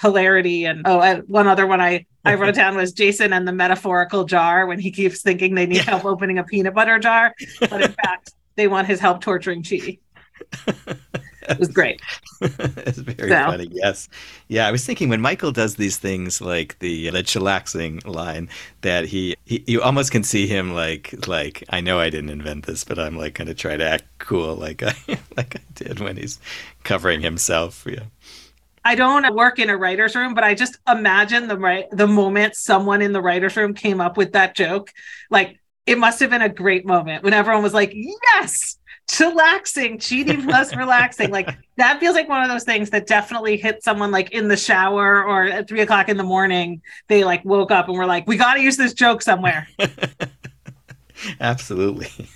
hilarity. 0.00 0.64
And 0.64 0.82
oh, 0.86 1.00
and 1.00 1.22
one 1.28 1.48
other 1.48 1.66
one 1.66 1.80
I 1.80 2.06
I 2.24 2.34
wrote 2.40 2.54
down 2.54 2.76
was 2.76 2.92
Jason 2.92 3.32
and 3.32 3.46
the 3.46 3.52
metaphorical 3.52 4.24
jar 4.24 4.66
when 4.66 4.78
he 4.78 4.90
keeps 4.92 5.22
thinking 5.22 5.54
they 5.54 5.66
need 5.66 5.78
Yeah. 5.78 5.82
help 5.90 6.04
opening 6.04 6.38
a 6.38 6.44
peanut 6.44 6.74
butter 6.74 6.98
jar, 6.98 7.34
but 7.60 7.82
in 7.82 7.92
fact 8.04 8.32
they 8.54 8.68
want 8.68 8.86
his 8.86 9.00
help 9.00 9.20
torturing 9.22 9.62
Chidi. 9.62 9.98
It 11.48 11.58
was 11.58 11.68
great. 11.68 12.00
it's 12.40 12.98
very 12.98 13.36
So. 13.36 13.36
funny. 13.36 13.68
Yes, 13.70 14.08
yeah. 14.48 14.66
I 14.66 14.72
was 14.72 14.84
thinking 14.84 15.08
when 15.08 15.20
Michael 15.20 15.52
does 15.52 15.76
these 15.76 15.96
things 15.98 16.40
like 16.40 16.78
the 16.80 17.10
the 17.10 17.22
chillaxing 17.22 18.04
line 18.06 18.48
that 18.80 19.04
he, 19.06 19.36
he 19.44 19.62
you 19.66 19.80
almost 19.82 20.10
can 20.10 20.24
see 20.24 20.46
him 20.46 20.72
like 20.74 21.26
like 21.28 21.62
I 21.70 21.80
know 21.80 22.00
I 22.00 22.10
didn't 22.10 22.30
invent 22.30 22.66
this, 22.66 22.84
but 22.84 22.98
I'm 22.98 23.16
like 23.16 23.34
going 23.34 23.48
to 23.48 23.54
try 23.54 23.76
to 23.76 23.84
act 23.84 24.04
cool 24.18 24.56
like 24.56 24.82
I 24.82 24.94
like 25.36 25.56
I 25.56 25.60
did 25.74 26.00
when 26.00 26.16
he's 26.16 26.40
covering 26.84 27.20
himself. 27.20 27.86
Yeah. 27.88 28.04
I 28.84 28.96
don't 28.96 29.34
work 29.34 29.58
in 29.58 29.70
a 29.70 29.76
writer's 29.76 30.16
room, 30.16 30.34
but 30.34 30.42
I 30.44 30.54
just 30.54 30.76
imagine 30.88 31.46
the 31.46 31.56
right 31.58 31.84
the 31.92 32.08
moment 32.08 32.56
someone 32.56 33.00
in 33.00 33.12
the 33.12 33.22
writer's 33.22 33.56
room 33.56 33.74
came 33.74 34.00
up 34.00 34.16
with 34.16 34.32
that 34.32 34.56
joke. 34.56 34.90
Like 35.30 35.60
it 35.86 35.98
must 35.98 36.18
have 36.20 36.30
been 36.30 36.42
a 36.42 36.48
great 36.48 36.84
moment 36.84 37.22
when 37.22 37.32
everyone 37.32 37.62
was 37.62 37.74
like, 37.74 37.92
Yes, 37.94 38.76
chillaxing, 39.08 40.00
cheating 40.00 40.42
plus 40.42 40.74
relaxing. 40.76 41.30
Like 41.30 41.56
that 41.76 42.00
feels 42.00 42.14
like 42.14 42.28
one 42.28 42.42
of 42.42 42.48
those 42.48 42.64
things 42.64 42.90
that 42.90 43.06
definitely 43.06 43.56
hit 43.56 43.82
someone 43.82 44.10
like 44.10 44.30
in 44.32 44.48
the 44.48 44.56
shower 44.56 45.24
or 45.24 45.44
at 45.44 45.68
three 45.68 45.80
o'clock 45.80 46.08
in 46.08 46.16
the 46.16 46.24
morning. 46.24 46.82
They 47.08 47.24
like 47.24 47.44
woke 47.44 47.70
up 47.70 47.88
and 47.88 47.96
were 47.96 48.06
like, 48.06 48.26
We 48.26 48.36
gotta 48.36 48.60
use 48.60 48.76
this 48.76 48.94
joke 48.94 49.22
somewhere. 49.22 49.68
Absolutely. 51.40 52.28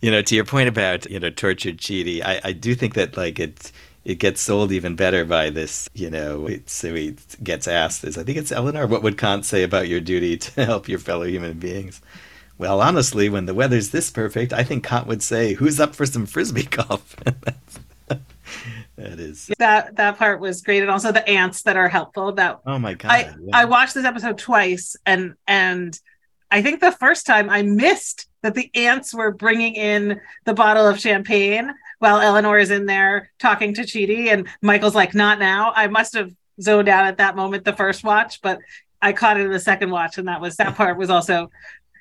You 0.00 0.10
know, 0.10 0.22
to 0.22 0.34
your 0.34 0.44
point 0.44 0.68
about 0.68 1.10
you 1.10 1.18
know 1.18 1.30
tortured 1.30 1.78
Chidi, 1.78 2.22
I, 2.24 2.40
I 2.44 2.52
do 2.52 2.74
think 2.74 2.94
that 2.94 3.16
like 3.16 3.38
it 3.38 3.72
it 4.04 4.18
gets 4.20 4.40
sold 4.40 4.72
even 4.72 4.94
better 4.94 5.24
by 5.24 5.50
this. 5.50 5.88
You 5.94 6.10
know, 6.10 6.46
it, 6.46 6.70
so 6.70 6.94
he 6.94 7.16
gets 7.42 7.66
asked 7.66 8.04
is 8.04 8.16
I 8.16 8.22
think 8.22 8.38
it's 8.38 8.52
Eleanor. 8.52 8.86
What 8.86 9.02
would 9.02 9.18
Kant 9.18 9.44
say 9.44 9.62
about 9.62 9.88
your 9.88 10.00
duty 10.00 10.36
to 10.36 10.64
help 10.64 10.88
your 10.88 10.98
fellow 10.98 11.24
human 11.24 11.58
beings? 11.58 12.00
Well, 12.58 12.80
honestly, 12.80 13.28
when 13.28 13.46
the 13.46 13.54
weather's 13.54 13.90
this 13.90 14.10
perfect, 14.10 14.52
I 14.52 14.64
think 14.64 14.84
Kant 14.84 15.06
would 15.06 15.22
say, 15.22 15.54
"Who's 15.54 15.78
up 15.78 15.94
for 15.94 16.04
some 16.06 16.26
frisbee 16.26 16.64
golf?" 16.64 17.16
That's- 17.24 17.78
that 19.58 19.94
that 19.96 20.18
part 20.18 20.40
was 20.40 20.62
great. 20.62 20.82
And 20.82 20.90
also 20.90 21.12
the 21.12 21.26
ants 21.28 21.62
that 21.62 21.76
are 21.76 21.88
helpful. 21.88 22.32
That 22.32 22.60
Oh 22.66 22.78
my 22.80 22.94
god! 22.94 23.10
I 23.12 23.20
yeah. 23.40 23.50
I 23.52 23.64
watched 23.64 23.94
this 23.94 24.04
episode 24.04 24.38
twice, 24.38 24.96
and 25.06 25.34
and 25.46 25.98
I 26.50 26.62
think 26.62 26.80
the 26.80 26.92
first 26.92 27.24
time 27.24 27.48
I 27.48 27.62
missed 27.62 28.28
that 28.42 28.54
the 28.54 28.70
ants 28.74 29.14
were 29.14 29.30
bringing 29.30 29.74
in 29.74 30.20
the 30.44 30.54
bottle 30.54 30.86
of 30.86 30.98
champagne 30.98 31.72
while 32.00 32.20
Eleanor 32.20 32.58
is 32.58 32.70
in 32.72 32.86
there 32.86 33.30
talking 33.38 33.74
to 33.74 33.82
Chidi, 33.82 34.32
and 34.32 34.48
Michael's 34.62 34.96
like, 34.96 35.14
"Not 35.14 35.38
now." 35.38 35.72
I 35.76 35.86
must 35.86 36.14
have 36.14 36.32
zoned 36.60 36.88
out 36.88 37.06
at 37.06 37.18
that 37.18 37.36
moment 37.36 37.64
the 37.64 37.72
first 37.76 38.02
watch, 38.02 38.40
but 38.42 38.58
I 39.00 39.12
caught 39.12 39.38
it 39.38 39.44
in 39.44 39.52
the 39.52 39.60
second 39.60 39.90
watch, 39.90 40.18
and 40.18 40.26
that 40.26 40.40
was 40.40 40.56
that 40.56 40.74
part 40.74 40.98
was 40.98 41.08
also 41.10 41.50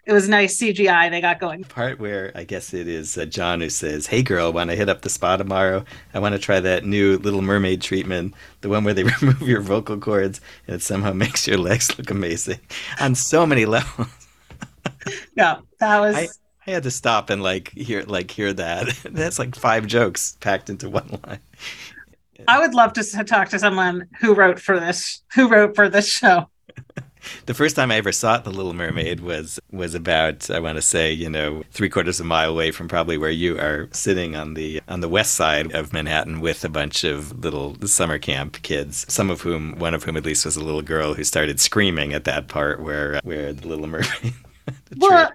it 0.07 0.13
was 0.13 0.29
nice 0.29 0.57
CGI 0.57 1.11
they 1.11 1.19
got 1.19 1.37
going. 1.37 1.65
Part 1.65 1.99
where 1.99 2.31
I 2.33 2.45
guess 2.45 2.73
it 2.73 2.87
is 2.87 3.17
uh, 3.17 3.25
John 3.25 3.59
who 3.59 3.69
says, 3.69 4.07
"Hey 4.07 4.23
girl, 4.23 4.53
want 4.53 4.69
to 4.69 4.75
hit 4.75 4.87
up 4.87 5.01
the 5.01 5.09
spa 5.09 5.35
tomorrow? 5.35 5.83
I 6.13 6.19
want 6.19 6.33
to 6.33 6.39
try 6.39 6.61
that 6.61 6.85
new 6.85 7.17
Little 7.17 7.41
Mermaid 7.41 7.81
treatment, 7.81 8.33
the 8.61 8.69
one 8.69 8.85
where 8.85 8.93
they 8.93 9.03
remove 9.21 9.41
your 9.41 9.59
vocal 9.59 9.97
cords 9.97 10.39
and 10.65 10.77
it 10.77 10.81
somehow 10.81 11.11
makes 11.25 11.45
your 11.45 11.57
legs 11.57 11.97
look 11.97 12.09
amazing 12.09 12.59
on 13.01 13.15
so 13.15 13.45
many 13.45 13.65
levels." 13.75 14.07
yeah, 15.35 15.59
that 15.79 15.99
was. 15.99 16.15
I, 16.15 16.29
I 16.65 16.71
had 16.71 16.83
to 16.83 16.91
stop 16.91 17.29
and 17.29 17.43
like 17.43 17.73
hear 17.73 18.03
like 18.03 18.31
hear 18.31 18.53
that. 18.53 18.87
That's 19.03 19.37
like 19.37 19.55
five 19.55 19.87
jokes 19.87 20.37
packed 20.39 20.69
into 20.69 20.89
one 20.89 21.19
line. 21.27 21.39
I 22.47 22.59
would 22.59 22.73
love 22.73 22.93
to 22.93 23.03
talk 23.25 23.49
to 23.49 23.59
someone 23.59 24.07
who 24.21 24.33
wrote 24.33 24.59
for 24.59 24.79
this 24.79 25.21
who 25.35 25.49
wrote 25.49 25.75
for 25.75 25.89
this 25.89 26.09
show. 26.09 26.49
The 27.45 27.53
first 27.53 27.75
time 27.75 27.91
I 27.91 27.95
ever 27.95 28.11
saw 28.11 28.35
it, 28.35 28.43
The 28.43 28.51
Little 28.51 28.73
Mermaid 28.73 29.19
was 29.21 29.59
was 29.71 29.95
about 29.95 30.49
I 30.49 30.59
want 30.59 30.77
to 30.77 30.81
say 30.81 31.11
you 31.11 31.29
know 31.29 31.63
three 31.71 31.89
quarters 31.89 32.19
of 32.19 32.25
a 32.25 32.29
mile 32.29 32.49
away 32.49 32.71
from 32.71 32.87
probably 32.87 33.17
where 33.17 33.31
you 33.31 33.57
are 33.57 33.89
sitting 33.91 34.35
on 34.35 34.53
the 34.53 34.81
on 34.87 35.01
the 35.01 35.09
west 35.09 35.33
side 35.33 35.73
of 35.73 35.93
Manhattan 35.93 36.39
with 36.39 36.63
a 36.63 36.69
bunch 36.69 37.03
of 37.03 37.43
little 37.43 37.75
summer 37.87 38.17
camp 38.17 38.61
kids, 38.61 39.05
some 39.11 39.29
of 39.29 39.41
whom 39.41 39.77
one 39.77 39.93
of 39.93 40.03
whom 40.03 40.17
at 40.17 40.25
least 40.25 40.45
was 40.45 40.55
a 40.55 40.63
little 40.63 40.81
girl 40.81 41.13
who 41.13 41.23
started 41.23 41.59
screaming 41.59 42.13
at 42.13 42.25
that 42.25 42.47
part 42.47 42.81
where 42.81 43.15
uh, 43.15 43.21
where 43.23 43.53
the 43.53 43.67
Little 43.67 43.87
Mermaid. 43.87 44.33
well, 44.97 45.31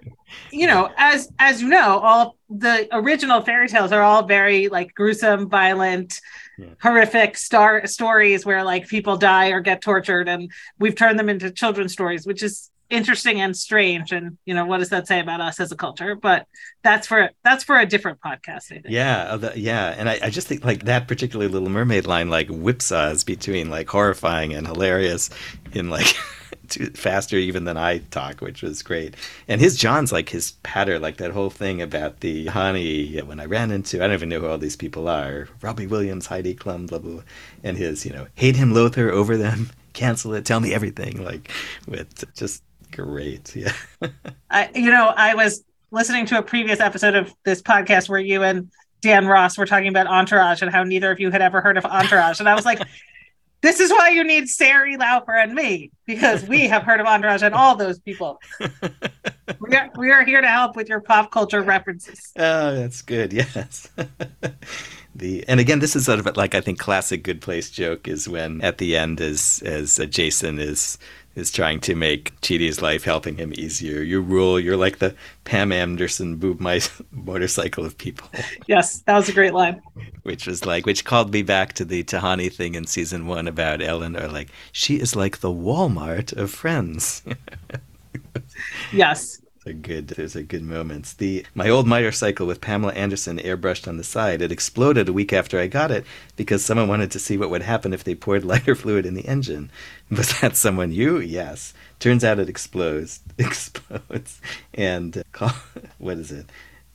you 0.51 0.67
know, 0.67 0.91
as 0.97 1.31
as 1.39 1.63
you 1.63 1.69
know, 1.69 1.99
all 1.99 2.37
the 2.49 2.89
original 2.93 3.41
fairy 3.43 3.69
tales 3.69 3.93
are 3.93 4.03
all 4.03 4.25
very 4.25 4.69
like 4.69 4.95
gruesome, 4.95 5.49
violent, 5.49 6.21
yeah. 6.59 6.67
horrific 6.81 7.37
star 7.37 7.87
stories 7.87 8.45
where 8.45 8.65
like 8.65 8.89
people 8.89 9.17
die 9.17 9.49
or 9.49 9.61
get 9.61 9.81
tortured, 9.81 10.29
and 10.29 10.51
we've 10.79 10.97
turned 10.97 11.19
them 11.19 11.29
into 11.29 11.51
children's 11.51 11.93
stories, 11.93 12.27
which 12.27 12.43
is 12.43 12.71
interesting 12.93 13.41
and 13.41 13.57
strange. 13.57 14.13
And 14.13 14.39
you 14.45 14.55
know, 14.55 14.67
what 14.67 14.79
does 14.79 14.91
that 14.91 15.09
say 15.09 15.19
about 15.19 15.41
us 15.41 15.59
as 15.59 15.73
a 15.73 15.77
culture? 15.77 16.15
But 16.15 16.47
that's 16.83 17.07
for 17.07 17.31
that's 17.43 17.65
for 17.65 17.79
a 17.79 17.87
different 17.87 18.21
podcast. 18.21 18.71
I 18.71 18.81
think. 18.81 18.87
Yeah, 18.89 19.23
uh, 19.23 19.37
the, 19.39 19.53
yeah, 19.59 19.95
and 19.97 20.09
I, 20.09 20.21
I 20.23 20.31
just 20.31 20.47
think 20.47 20.65
like 20.65 20.85
that 20.85 21.09
particular 21.09 21.49
Little 21.49 21.71
Mermaid 21.71 22.07
line 22.07 22.31
like 22.31 22.49
whipsaws 22.49 23.25
between 23.25 23.71
like 23.71 23.89
horrifying 23.89 24.55
and 24.55 24.67
hilarious 24.67 25.31
in 25.73 25.91
like. 25.91 26.15
faster 26.75 27.37
even 27.37 27.65
than 27.65 27.77
I 27.77 27.99
talk, 27.99 28.41
which 28.41 28.63
was 28.63 28.83
great. 28.83 29.15
And 29.49 29.61
his 29.61 29.77
John's 29.77 30.13
like 30.13 30.29
his 30.31 30.53
patter, 30.63 30.99
like 30.99 31.17
that 31.19 31.33
whole 31.33 31.51
thing 31.51 31.81
about 31.83 32.21
the 32.21 32.47
honey. 32.47 33.19
When 33.21 33.41
I 33.41 33.47
ran 33.47 33.71
into, 33.71 33.99
I 33.99 34.07
don't 34.07 34.15
even 34.15 34.29
know 34.29 34.41
who 34.41 34.47
all 34.47 34.59
these 34.59 34.77
people 34.77 35.09
are. 35.09 35.49
Robbie 35.61 35.87
Williams, 35.87 36.27
Heidi 36.27 36.55
Klum, 36.55 36.89
blah 36.89 36.99
blah, 36.99 37.13
blah. 37.13 37.23
and 37.63 37.77
his, 37.77 38.05
you 38.05 38.13
know, 38.13 38.27
hate 38.35 38.57
him, 38.57 38.73
loathe 38.73 38.95
her, 38.97 39.11
over 39.11 39.37
them, 39.37 39.71
cancel 39.93 40.35
it, 40.35 40.45
tell 40.45 40.61
me 40.61 40.75
everything. 40.75 41.25
Like 41.25 41.51
with 41.87 42.25
just 42.35 42.63
great, 42.91 43.55
yeah. 43.57 43.73
I, 44.51 44.71
you 44.75 44.91
know, 44.91 45.13
I 45.17 45.35
was 45.35 45.65
listening 45.91 46.27
to 46.27 46.39
a 46.39 46.43
previous 46.43 46.81
episode 46.81 47.15
of 47.15 47.35
this 47.45 47.63
podcast 47.63 48.09
where 48.09 48.21
you 48.21 48.43
and 48.43 48.71
Dan 49.01 49.27
Ross 49.27 49.59
were 49.59 49.67
talking 49.67 49.89
about 49.89 50.07
Entourage 50.07 50.63
and 50.63 50.71
how 50.71 50.85
neither 50.85 51.11
of 51.11 51.21
you 51.21 51.31
had 51.31 51.43
ever 51.43 51.61
heard 51.61 51.77
of 51.77 51.85
Entourage, 51.85 52.41
and 52.41 52.49
I 52.49 52.55
was 52.55 52.65
like. 52.65 52.81
This 53.63 53.79
is 53.79 53.91
why 53.91 54.09
you 54.09 54.25
need 54.25 54.49
Sari 54.49 54.97
Laufer 54.97 55.41
and 55.41 55.55
me, 55.55 55.93
because 56.05 56.45
we 56.45 56.67
have 56.69 56.83
heard 56.83 57.01
of 57.01 57.07
Entourage 57.07 57.43
and 57.43 57.55
all 57.55 57.77
those 57.77 57.99
people. 58.01 58.41
we, 59.61 59.77
are, 59.77 59.89
we 59.97 60.11
are 60.11 60.25
here 60.25 60.41
to 60.41 60.49
help 60.49 60.75
with 60.75 60.89
your 60.89 61.01
pop 61.01 61.31
culture 61.31 61.63
references. 61.63 62.33
Oh, 62.37 62.75
that's 62.75 63.03
good. 63.03 63.33
Yes. 63.43 63.89
the 65.15 65.47
and 65.49 65.61
again, 65.61 65.79
this 65.79 65.95
is 65.97 66.07
sort 66.07 66.19
of 66.19 66.37
like 66.37 66.55
I 66.55 66.61
think 66.61 66.79
classic 66.79 67.23
Good 67.23 67.41
Place 67.41 67.71
joke 67.71 68.09
is 68.09 68.29
when 68.29 68.61
at 68.63 68.79
the 68.79 68.97
end, 68.97 69.21
as 69.21 69.63
as 69.65 70.01
Jason 70.11 70.59
is 70.59 70.99
is 71.35 71.51
trying 71.51 71.81
to 71.81 71.95
make 71.95 72.39
Chidi's 72.41 72.83
life 72.83 73.05
helping 73.05 73.37
him 73.37 73.53
easier. 73.57 74.03
You 74.03 74.21
rule. 74.21 74.61
You're 74.61 74.77
like 74.77 74.99
the 74.99 75.15
Pam 75.45 75.73
Anderson 75.73 76.37
boob 76.37 76.61
my 76.61 76.81
motorcycle 77.11 77.85
of 77.85 77.97
people. 77.99 78.29
Yes, 78.69 79.01
that 79.01 79.17
was 79.17 79.29
a 79.29 79.33
great 79.33 79.53
line. 79.53 79.83
which 80.23 80.47
was 80.47 80.65
like, 80.65 80.87
which 80.87 81.05
called 81.05 81.33
me 81.33 81.43
back 81.43 81.73
to 81.75 81.85
the 81.85 82.05
Tahani 82.05 82.51
thing 82.53 82.75
in 82.75 82.87
season 82.87 83.27
one 83.27 83.49
about 83.49 83.83
Ellen, 83.83 84.17
or 84.17 84.29
like 84.29 84.49
she 84.71 85.01
is 85.01 85.17
like 85.17 85.41
the 85.41 85.51
Walmart 85.51 86.33
of 86.33 86.51
Friends. 86.51 87.23
yes 88.93 89.42
a 89.65 89.73
good 89.73 90.09
there's 90.09 90.35
a 90.35 90.43
good 90.43 90.63
moments 90.63 91.13
the 91.15 91.47
my 91.55 91.69
old 91.69 91.87
motorcycle 91.87 92.47
with 92.47 92.61
pamela 92.61 92.93
anderson 92.95 93.39
airbrushed 93.39 93.87
on 93.87 93.97
the 93.97 94.05
side 94.05 94.43
it 94.43 94.51
exploded 94.51 95.09
a 95.09 95.13
week 95.13 95.33
after 95.33 95.61
i 95.61 95.67
got 95.67 95.91
it 95.91 96.05
because 96.37 96.65
someone 96.65 96.89
wanted 96.89 97.11
to 97.11 97.19
see 97.19 97.37
what 97.37 97.51
would 97.51 97.63
happen 97.63 97.93
if 97.93 98.05
they 98.05 98.15
poured 98.15 98.45
lighter 98.53 98.75
fluid 98.75 99.07
in 99.07 99.15
the 99.15 99.27
engine. 99.27 99.71
Was 100.11 100.41
that 100.41 100.57
someone 100.57 100.93
you? 100.93 101.19
Yes. 101.19 101.73
Turns 101.99 102.25
out 102.25 102.39
it 102.39 102.49
explodes 102.49 103.21
explodes. 103.39 104.41
And 104.75 105.23
uh, 105.41 105.53
what 105.99 106.19
is 106.19 106.33
it? 106.33 106.47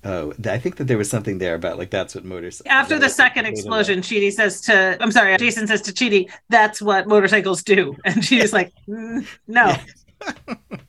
Oh, 0.04 0.34
I 0.46 0.60
think 0.60 0.78
that 0.78 0.86
there 0.86 0.98
was 0.98 1.10
something 1.10 1.40
there 1.40 1.56
about 1.56 1.78
like 1.78 1.90
that's 1.90 2.16
what 2.16 2.24
motorcycles. 2.24 2.72
After 2.72 3.00
the 3.00 3.10
second 3.10 3.46
explosion, 3.46 4.00
Chidi 4.00 4.32
says 4.32 4.62
to, 4.62 4.96
I'm 5.02 5.12
sorry, 5.12 5.36
Jason 5.38 5.68
says 5.68 5.82
to 5.82 5.92
Chidi, 5.92 6.30
"That's 6.50 6.82
what 6.82 7.08
motorcycles 7.08 7.64
do," 7.64 7.96
and 8.06 8.24
she's 8.24 8.54
like, 8.54 8.72
mm, 8.88 9.28
"No, 9.48 9.76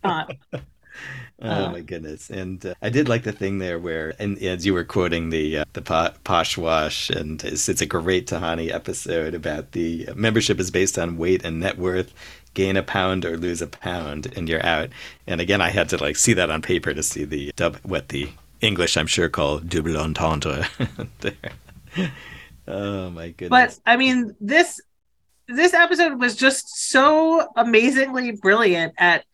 not." 0.04 0.36
Oh 1.40 1.66
uh, 1.66 1.70
my 1.70 1.80
goodness! 1.80 2.30
And 2.30 2.64
uh, 2.66 2.74
I 2.82 2.88
did 2.90 3.08
like 3.08 3.22
the 3.22 3.32
thing 3.32 3.58
there 3.58 3.78
where, 3.78 4.14
and 4.18 4.42
as 4.42 4.66
you 4.66 4.74
were 4.74 4.82
quoting 4.82 5.30
the 5.30 5.58
uh, 5.58 5.64
the 5.72 5.82
po- 5.82 6.12
posh 6.24 6.58
wash, 6.58 7.10
and 7.10 7.42
it's, 7.44 7.68
it's, 7.68 7.80
a 7.80 7.86
great 7.86 8.26
Tahani 8.26 8.72
episode 8.72 9.34
about 9.34 9.70
the 9.70 10.08
membership 10.16 10.58
is 10.58 10.72
based 10.72 10.98
on 10.98 11.16
weight 11.16 11.44
and 11.44 11.60
net 11.60 11.78
worth. 11.78 12.12
Gain 12.54 12.76
a 12.76 12.82
pound 12.82 13.24
or 13.24 13.36
lose 13.36 13.62
a 13.62 13.68
pound, 13.68 14.32
and 14.36 14.48
you're 14.48 14.64
out. 14.66 14.88
And 15.28 15.40
again, 15.40 15.60
I 15.60 15.68
had 15.68 15.88
to 15.90 15.96
like 15.96 16.16
see 16.16 16.32
that 16.32 16.50
on 16.50 16.60
paper 16.60 16.92
to 16.92 17.04
see 17.04 17.24
the 17.24 17.52
dub, 17.54 17.76
what 17.84 18.08
the 18.08 18.28
English 18.60 18.96
I'm 18.96 19.06
sure 19.06 19.28
call 19.28 19.60
double 19.60 19.96
entendre. 19.96 20.66
there. 21.20 22.12
Oh 22.66 23.10
my 23.10 23.28
goodness! 23.28 23.76
But 23.76 23.90
I 23.90 23.96
mean, 23.96 24.34
this 24.40 24.80
this 25.46 25.72
episode 25.72 26.20
was 26.20 26.34
just 26.34 26.90
so 26.90 27.48
amazingly 27.56 28.32
brilliant 28.32 28.94
at 28.98 29.24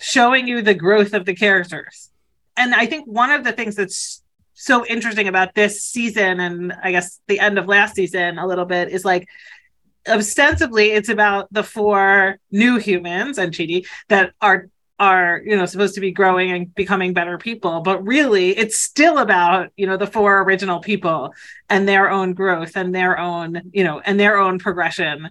showing 0.00 0.48
you 0.48 0.62
the 0.62 0.74
growth 0.74 1.14
of 1.14 1.24
the 1.24 1.34
characters. 1.34 2.10
And 2.56 2.74
I 2.74 2.86
think 2.86 3.06
one 3.06 3.30
of 3.30 3.44
the 3.44 3.52
things 3.52 3.76
that's 3.76 4.22
so 4.54 4.84
interesting 4.86 5.28
about 5.28 5.54
this 5.54 5.82
season 5.82 6.38
and 6.38 6.72
I 6.82 6.90
guess 6.90 7.20
the 7.28 7.40
end 7.40 7.58
of 7.58 7.66
last 7.66 7.94
season 7.94 8.38
a 8.38 8.46
little 8.46 8.66
bit 8.66 8.90
is 8.90 9.06
like 9.06 9.26
ostensibly 10.06 10.90
it's 10.90 11.08
about 11.08 11.50
the 11.50 11.62
four 11.62 12.38
new 12.50 12.76
humans 12.76 13.38
and 13.38 13.54
Chidi 13.54 13.86
that 14.08 14.32
are 14.42 14.68
are 14.98 15.40
you 15.46 15.56
know 15.56 15.64
supposed 15.64 15.94
to 15.94 16.00
be 16.02 16.12
growing 16.12 16.50
and 16.50 16.74
becoming 16.74 17.14
better 17.14 17.38
people 17.38 17.80
but 17.80 18.06
really 18.06 18.50
it's 18.50 18.78
still 18.78 19.16
about 19.16 19.70
you 19.76 19.86
know 19.86 19.96
the 19.96 20.06
four 20.06 20.42
original 20.42 20.80
people 20.80 21.32
and 21.70 21.88
their 21.88 22.10
own 22.10 22.34
growth 22.34 22.76
and 22.76 22.94
their 22.94 23.18
own 23.18 23.62
you 23.72 23.82
know 23.82 24.00
and 24.00 24.20
their 24.20 24.36
own 24.36 24.58
progression 24.58 25.30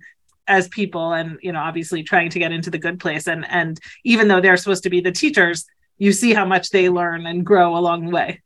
as 0.50 0.68
people 0.68 1.14
and 1.14 1.38
you 1.42 1.52
know 1.52 1.60
obviously 1.60 2.04
trying 2.04 2.30
to 2.30 2.40
get 2.40 2.52
into 2.52 2.70
the 2.70 2.78
good 2.78 3.00
place 3.00 3.28
and 3.28 3.46
and 3.50 3.80
even 4.04 4.28
though 4.28 4.42
they're 4.42 4.58
supposed 4.58 4.84
to 4.84 4.90
be 4.90 5.00
the 5.00 5.12
teachers 5.12 5.66
you 5.98 6.12
see 6.12 6.34
how 6.34 6.46
much 6.46 6.72
they 6.72 6.90
learn 6.90 7.26
and 7.26 7.46
grow 7.46 7.78
along 7.78 8.06
the 8.06 8.12
way 8.12 8.42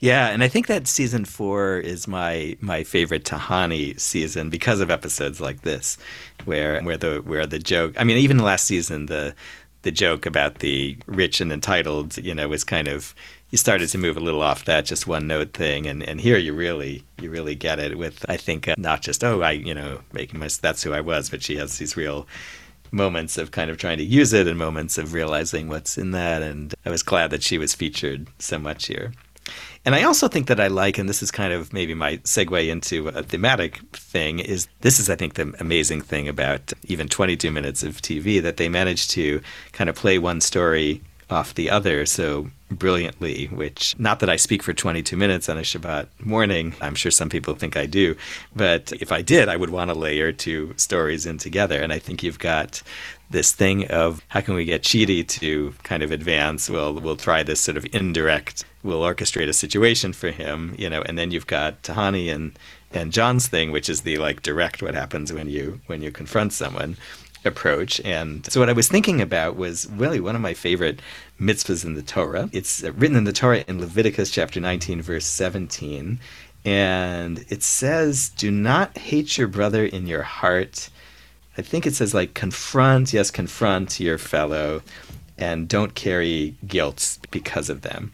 yeah, 0.00 0.28
and 0.28 0.42
I 0.42 0.48
think 0.48 0.66
that 0.66 0.86
season 0.86 1.24
four 1.24 1.78
is 1.78 2.06
my 2.06 2.56
my 2.60 2.84
favorite 2.84 3.24
Tahani 3.24 3.98
season 3.98 4.50
because 4.50 4.80
of 4.80 4.90
episodes 4.90 5.40
like 5.40 5.62
this, 5.62 5.96
where 6.44 6.82
where 6.82 6.98
the 6.98 7.22
where 7.24 7.46
the 7.46 7.58
joke. 7.58 7.94
I 7.98 8.04
mean, 8.04 8.18
even 8.18 8.38
last 8.38 8.66
season, 8.66 9.06
the 9.06 9.34
the 9.82 9.90
joke 9.90 10.26
about 10.26 10.58
the 10.58 10.98
rich 11.06 11.40
and 11.40 11.52
entitled, 11.52 12.18
you 12.18 12.34
know, 12.34 12.48
was 12.48 12.64
kind 12.64 12.88
of 12.88 13.14
you 13.50 13.58
started 13.58 13.88
to 13.88 13.98
move 13.98 14.16
a 14.16 14.20
little 14.20 14.42
off 14.42 14.64
that 14.64 14.84
just 14.84 15.06
one 15.06 15.26
note 15.26 15.52
thing, 15.52 15.86
and 15.86 16.02
and 16.02 16.20
here 16.20 16.38
you 16.38 16.52
really 16.52 17.04
you 17.20 17.30
really 17.30 17.54
get 17.54 17.78
it 17.78 17.98
with 17.98 18.24
I 18.28 18.36
think 18.36 18.68
uh, 18.68 18.74
not 18.78 19.02
just 19.02 19.24
oh 19.24 19.42
I 19.42 19.52
you 19.52 19.74
know 19.74 20.00
making 20.12 20.40
my 20.40 20.48
that's 20.60 20.82
who 20.82 20.92
I 20.92 21.00
was, 21.00 21.30
but 21.30 21.42
she 21.42 21.56
has 21.56 21.78
these 21.78 21.96
real 21.96 22.26
moments 22.92 23.38
of 23.38 23.50
kind 23.50 23.70
of 23.70 23.78
trying 23.78 23.98
to 23.98 24.04
use 24.04 24.32
it 24.32 24.48
and 24.48 24.58
moments 24.58 24.98
of 24.98 25.12
realizing 25.12 25.68
what's 25.68 25.98
in 25.98 26.12
that, 26.12 26.42
and 26.42 26.74
I 26.84 26.90
was 26.90 27.02
glad 27.02 27.30
that 27.30 27.42
she 27.42 27.58
was 27.58 27.74
featured 27.74 28.28
so 28.38 28.58
much 28.58 28.86
here. 28.86 29.12
And 29.84 29.94
I 29.94 30.02
also 30.02 30.28
think 30.28 30.46
that 30.48 30.60
I 30.60 30.66
like, 30.66 30.98
and 30.98 31.08
this 31.08 31.22
is 31.22 31.30
kind 31.30 31.52
of 31.52 31.72
maybe 31.72 31.94
my 31.94 32.18
segue 32.18 32.68
into 32.68 33.08
a 33.08 33.22
thematic 33.22 33.78
thing, 33.92 34.38
is 34.38 34.68
this 34.82 35.00
is, 35.00 35.08
I 35.08 35.16
think, 35.16 35.34
the 35.34 35.54
amazing 35.58 36.02
thing 36.02 36.28
about 36.28 36.72
even 36.84 37.08
22 37.08 37.50
minutes 37.50 37.82
of 37.82 38.02
TV 38.02 38.42
that 38.42 38.58
they 38.58 38.68
managed 38.68 39.10
to 39.12 39.40
kind 39.72 39.88
of 39.88 39.96
play 39.96 40.18
one 40.18 40.42
story 40.42 41.00
off 41.30 41.54
the 41.54 41.70
other 41.70 42.04
so 42.04 42.50
brilliantly, 42.70 43.46
which 43.46 43.98
not 43.98 44.20
that 44.20 44.30
I 44.30 44.36
speak 44.36 44.62
for 44.62 44.72
22 44.72 45.16
minutes 45.16 45.48
on 45.48 45.58
a 45.58 45.62
Shabbat 45.62 46.06
morning. 46.24 46.74
I'm 46.80 46.94
sure 46.94 47.10
some 47.10 47.28
people 47.28 47.54
think 47.54 47.76
I 47.76 47.86
do. 47.86 48.16
But 48.54 48.92
if 48.92 49.12
I 49.12 49.22
did, 49.22 49.48
I 49.48 49.56
would 49.56 49.70
want 49.70 49.90
to 49.90 49.98
layer 49.98 50.32
two 50.32 50.74
stories 50.76 51.26
in 51.26 51.38
together. 51.38 51.82
And 51.82 51.92
I 51.92 51.98
think 51.98 52.22
you've 52.22 52.38
got 52.38 52.82
this 53.30 53.52
thing 53.52 53.86
of 53.88 54.22
how 54.28 54.40
can 54.40 54.54
we 54.54 54.64
get 54.64 54.82
Chidi 54.82 55.26
to 55.26 55.74
kind 55.82 56.02
of 56.02 56.10
advance? 56.10 56.68
We'll 56.68 56.94
we'll 56.94 57.16
try 57.16 57.42
this 57.42 57.60
sort 57.60 57.76
of 57.76 57.86
indirect. 57.92 58.64
We'll 58.82 59.02
orchestrate 59.02 59.48
a 59.48 59.52
situation 59.52 60.12
for 60.12 60.30
him, 60.30 60.74
you 60.78 60.88
know, 60.88 61.02
and 61.02 61.18
then 61.18 61.30
you've 61.30 61.46
got 61.46 61.82
Tahani 61.82 62.32
and 62.34 62.58
and 62.92 63.12
John's 63.12 63.46
thing, 63.46 63.70
which 63.70 63.88
is 63.88 64.02
the 64.02 64.18
like 64.18 64.42
direct 64.42 64.82
what 64.82 64.94
happens 64.94 65.32
when 65.32 65.48
you 65.48 65.80
when 65.86 66.02
you 66.02 66.10
confront 66.10 66.52
someone. 66.52 66.96
Approach. 67.44 68.00
And 68.00 68.44
so 68.50 68.60
what 68.60 68.68
I 68.68 68.74
was 68.74 68.88
thinking 68.88 69.20
about 69.20 69.56
was 69.56 69.88
really 69.90 70.20
one 70.20 70.36
of 70.36 70.42
my 70.42 70.54
favorite 70.54 71.00
mitzvahs 71.40 71.84
in 71.84 71.94
the 71.94 72.02
Torah. 72.02 72.50
It's 72.52 72.82
written 72.82 73.16
in 73.16 73.24
the 73.24 73.32
Torah 73.32 73.64
in 73.66 73.80
Leviticus 73.80 74.30
chapter 74.30 74.60
19, 74.60 75.02
verse 75.02 75.26
17. 75.26 76.18
And 76.64 77.44
it 77.48 77.62
says, 77.62 78.28
Do 78.30 78.50
not 78.50 78.96
hate 78.98 79.38
your 79.38 79.48
brother 79.48 79.84
in 79.84 80.06
your 80.06 80.22
heart. 80.22 80.90
I 81.56 81.62
think 81.62 81.86
it 81.86 81.94
says, 81.94 82.14
like, 82.14 82.34
confront, 82.34 83.12
yes, 83.12 83.30
confront 83.30 83.98
your 83.98 84.18
fellow, 84.18 84.82
and 85.36 85.68
don't 85.68 85.94
carry 85.94 86.54
guilt 86.66 87.18
because 87.30 87.70
of 87.70 87.82
them. 87.82 88.10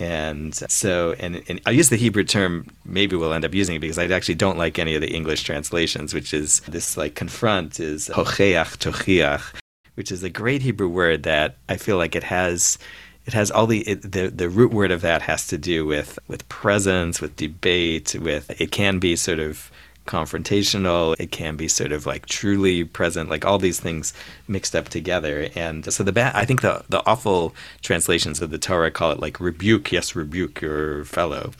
And 0.00 0.54
so, 0.54 1.14
and, 1.18 1.42
and 1.46 1.60
I'll 1.66 1.74
use 1.74 1.90
the 1.90 1.96
Hebrew 1.96 2.24
term, 2.24 2.66
maybe 2.86 3.16
we'll 3.16 3.34
end 3.34 3.44
up 3.44 3.52
using 3.52 3.76
it 3.76 3.80
because 3.80 3.98
I 3.98 4.06
actually 4.06 4.34
don't 4.34 4.56
like 4.56 4.78
any 4.78 4.94
of 4.94 5.02
the 5.02 5.12
English 5.12 5.42
translations, 5.42 6.14
which 6.14 6.32
is 6.32 6.60
this 6.60 6.96
like 6.96 7.14
confront 7.14 7.78
is 7.78 8.08
hocheach 8.08 8.78
tochiach, 8.78 9.60
which 9.94 10.10
is 10.10 10.22
a 10.22 10.30
great 10.30 10.62
Hebrew 10.62 10.88
word 10.88 11.24
that 11.24 11.56
I 11.68 11.76
feel 11.76 11.98
like 11.98 12.16
it 12.16 12.24
has 12.24 12.78
it 13.26 13.34
has 13.34 13.50
all 13.50 13.66
the 13.66 13.80
it, 13.80 14.10
the 14.12 14.28
the 14.28 14.48
root 14.48 14.72
word 14.72 14.90
of 14.90 15.02
that 15.02 15.22
has 15.22 15.46
to 15.48 15.58
do 15.58 15.84
with 15.84 16.18
with 16.28 16.48
presence, 16.48 17.20
with 17.20 17.36
debate, 17.36 18.16
with 18.18 18.58
it 18.58 18.72
can 18.72 18.98
be 18.98 19.16
sort 19.16 19.38
of 19.38 19.69
confrontational. 20.10 21.14
It 21.18 21.30
can 21.30 21.56
be 21.56 21.68
sort 21.68 21.92
of 21.92 22.04
like 22.04 22.26
truly 22.26 22.84
present, 22.84 23.30
like 23.30 23.44
all 23.44 23.58
these 23.58 23.80
things 23.80 24.12
mixed 24.48 24.74
up 24.74 24.88
together. 24.88 25.48
And 25.54 25.90
so 25.92 26.02
the 26.02 26.12
bad, 26.12 26.34
I 26.34 26.44
think 26.44 26.62
the 26.62 26.84
the 26.88 27.02
awful 27.06 27.54
translations 27.82 28.42
of 28.42 28.50
the 28.50 28.58
Torah 28.58 28.90
call 28.90 29.12
it 29.12 29.20
like 29.20 29.38
rebuke, 29.40 29.92
yes, 29.92 30.16
rebuke 30.16 30.60
your 30.60 31.04
fellow. 31.04 31.52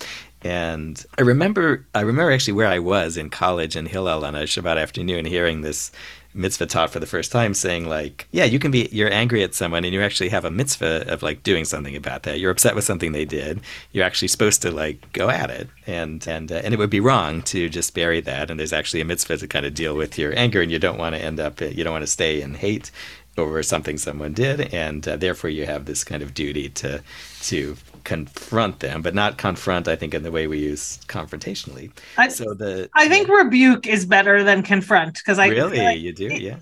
And 0.43 1.05
I 1.19 1.23
remember, 1.23 1.85
I 1.95 2.01
remember 2.01 2.33
actually 2.33 2.55
where 2.55 2.67
I 2.67 2.79
was 2.79 3.17
in 3.17 3.29
college 3.29 3.77
in 3.77 3.87
Hillel 3.87 4.25
on 4.25 4.35
a 4.35 4.45
Shabbat 4.45 4.81
afternoon, 4.81 5.27
hearing 5.27 5.61
this 5.61 5.93
mitzvah 6.33 6.67
taught 6.67 6.91
for 6.91 7.01
the 7.01 7.07
first 7.07 7.33
time 7.33 7.53
saying 7.55 7.89
like 7.89 8.29
yeah 8.31 8.45
you 8.45 8.59
can 8.59 8.71
be 8.71 8.89
you're 8.93 9.13
angry 9.13 9.43
at 9.43 9.55
someone 9.55 9.85
and 9.85 9.93
you 9.93 10.01
actually 10.01 10.29
have 10.29 10.45
a 10.45 10.51
mitzvah 10.51 11.11
of 11.13 11.23
like 11.23 11.43
doing 11.43 11.65
something 11.65 11.97
about 11.97 12.23
that. 12.23 12.39
You're 12.39 12.51
upset 12.51 12.75
with 12.75 12.85
something 12.85 13.13
they 13.13 13.25
did. 13.25 13.61
You're 13.93 14.05
actually 14.05 14.29
supposed 14.29 14.63
to 14.63 14.71
like 14.71 15.13
go 15.13 15.31
at 15.31 15.51
it. 15.51 15.69
And 15.87 16.27
and 16.27 16.51
uh, 16.53 16.61
and 16.63 16.73
it 16.73 16.79
would 16.79 16.91
be 16.91 17.01
wrong 17.01 17.43
to 17.43 17.69
just 17.69 17.95
bury 17.95 18.21
that. 18.23 18.51
And 18.51 18.59
there's 18.59 18.73
actually 18.73 19.01
a 19.01 19.05
mitzvah 19.05 19.39
to 19.39 19.49
kind 19.49 19.67
of 19.67 19.75
deal 19.75 19.97
with 19.97 20.19
your 20.19 20.37
anger 20.39 20.61
and 20.61 20.71
you 20.71 20.79
don't 20.79 20.99
want 20.99 21.15
to 21.15 21.23
end 21.23 21.41
up 21.41 21.61
you 21.61 21.85
don't 21.85 21.93
want 21.93 22.03
to 22.03 22.07
stay 22.19 22.41
in 22.41 22.55
hate 22.55 22.91
over 23.37 23.63
something 23.63 23.99
someone 23.99 24.33
did. 24.33 24.73
And 24.73 25.07
uh, 25.07 25.17
therefore 25.17 25.51
you 25.51 25.67
have 25.67 25.87
this 25.87 26.05
kind 26.05 26.23
of 26.23 26.35
duty 26.35 26.69
to 26.71 27.03
to 27.43 27.77
confront 28.05 28.81
them, 28.81 29.03
but 29.03 29.15
not 29.15 29.39
confront. 29.39 29.89
I 29.89 29.97
think 29.97 30.15
in 30.15 30.23
the 30.23 30.31
way 30.31 30.47
we 30.47 30.59
use 30.59 30.99
confrontationally. 31.07 31.91
I, 32.17 32.29
so 32.29 32.55
the 32.55 32.89
I 32.95 33.09
think 33.09 33.29
rebuke 33.29 33.87
is 33.87 34.07
better 34.07 34.45
than 34.45 34.63
confront 34.63 35.15
because 35.15 35.39
I 35.39 35.49
really 35.49 35.81
I, 35.81 35.93
you 35.93 36.13
do 36.13 36.27
yeah 36.27 36.57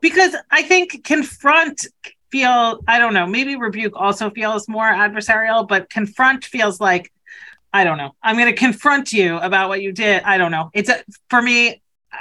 because 0.00 0.36
I 0.50 0.62
think 0.62 1.04
confront 1.04 1.86
feel 2.30 2.80
I 2.88 2.98
don't 2.98 3.14
know 3.14 3.26
maybe 3.26 3.56
rebuke 3.56 3.94
also 3.96 4.30
feels 4.30 4.68
more 4.68 4.90
adversarial, 4.90 5.66
but 5.66 5.88
confront 5.90 6.44
feels 6.44 6.80
like 6.80 7.10
I 7.74 7.82
don't 7.82 7.98
know. 7.98 8.14
I'm 8.22 8.36
going 8.36 8.46
to 8.46 8.54
confront 8.56 9.12
you 9.12 9.36
about 9.38 9.68
what 9.68 9.82
you 9.82 9.90
did. 9.90 10.22
I 10.22 10.38
don't 10.38 10.52
know. 10.52 10.70
It's 10.74 10.88
a, 10.88 11.02
for 11.28 11.42
me 11.42 11.82
uh, 12.12 12.18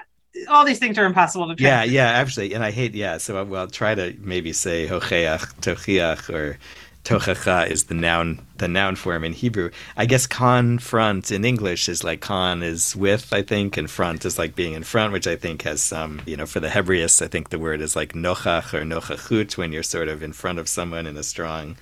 all 0.50 0.66
these 0.66 0.80
things 0.80 0.98
are 0.98 1.06
impossible 1.06 1.48
to 1.48 1.56
translate. 1.56 1.92
Yeah, 1.92 2.10
yeah, 2.10 2.20
absolutely. 2.20 2.56
And 2.56 2.64
I 2.64 2.72
hate, 2.72 2.96
yeah. 2.96 3.20
So 3.20 3.38
I, 3.38 3.44
will 3.44 3.68
try 3.68 3.94
to 3.94 4.16
maybe 4.20 4.52
say 4.52 4.88
hocheach, 4.88 5.54
tochiach, 5.62 6.34
or 6.34 6.58
tochacha 7.04 7.70
is 7.70 7.86
the 7.86 7.94
noun 7.94 8.40
the 8.58 8.68
noun 8.68 8.96
form 8.96 9.24
in 9.24 9.34
Hebrew. 9.34 9.72
I 9.98 10.06
guess 10.06 10.26
confront 10.26 11.32
in 11.32 11.44
English 11.44 11.90
is 11.90 12.04
like 12.04 12.22
con 12.22 12.64
is 12.64 12.96
with, 12.96 13.34
I 13.34 13.42
think, 13.42 13.76
and 13.76 13.90
front 13.90 14.24
is 14.26 14.38
like 14.40 14.56
being 14.56 14.74
in 14.74 14.84
front, 14.84 15.12
which 15.12 15.28
I 15.28 15.36
think 15.36 15.64
has 15.64 15.82
some, 15.82 16.22
you 16.26 16.38
know, 16.38 16.46
for 16.46 16.62
the 16.62 16.70
Hebraists, 16.70 17.22
I 17.22 17.28
think 17.28 17.50
the 17.50 17.60
word 17.60 17.82
is 17.82 17.96
like 17.96 18.14
nochach 18.14 18.74
or 18.74 18.84
nochachut 18.84 19.58
when 19.58 19.74
you're 19.74 19.84
sort 19.84 20.08
of 20.08 20.24
in 20.24 20.32
front 20.32 20.60
of 20.60 20.70
someone 20.70 21.06
in 21.06 21.18
a 21.18 21.24
strong, 21.24 21.76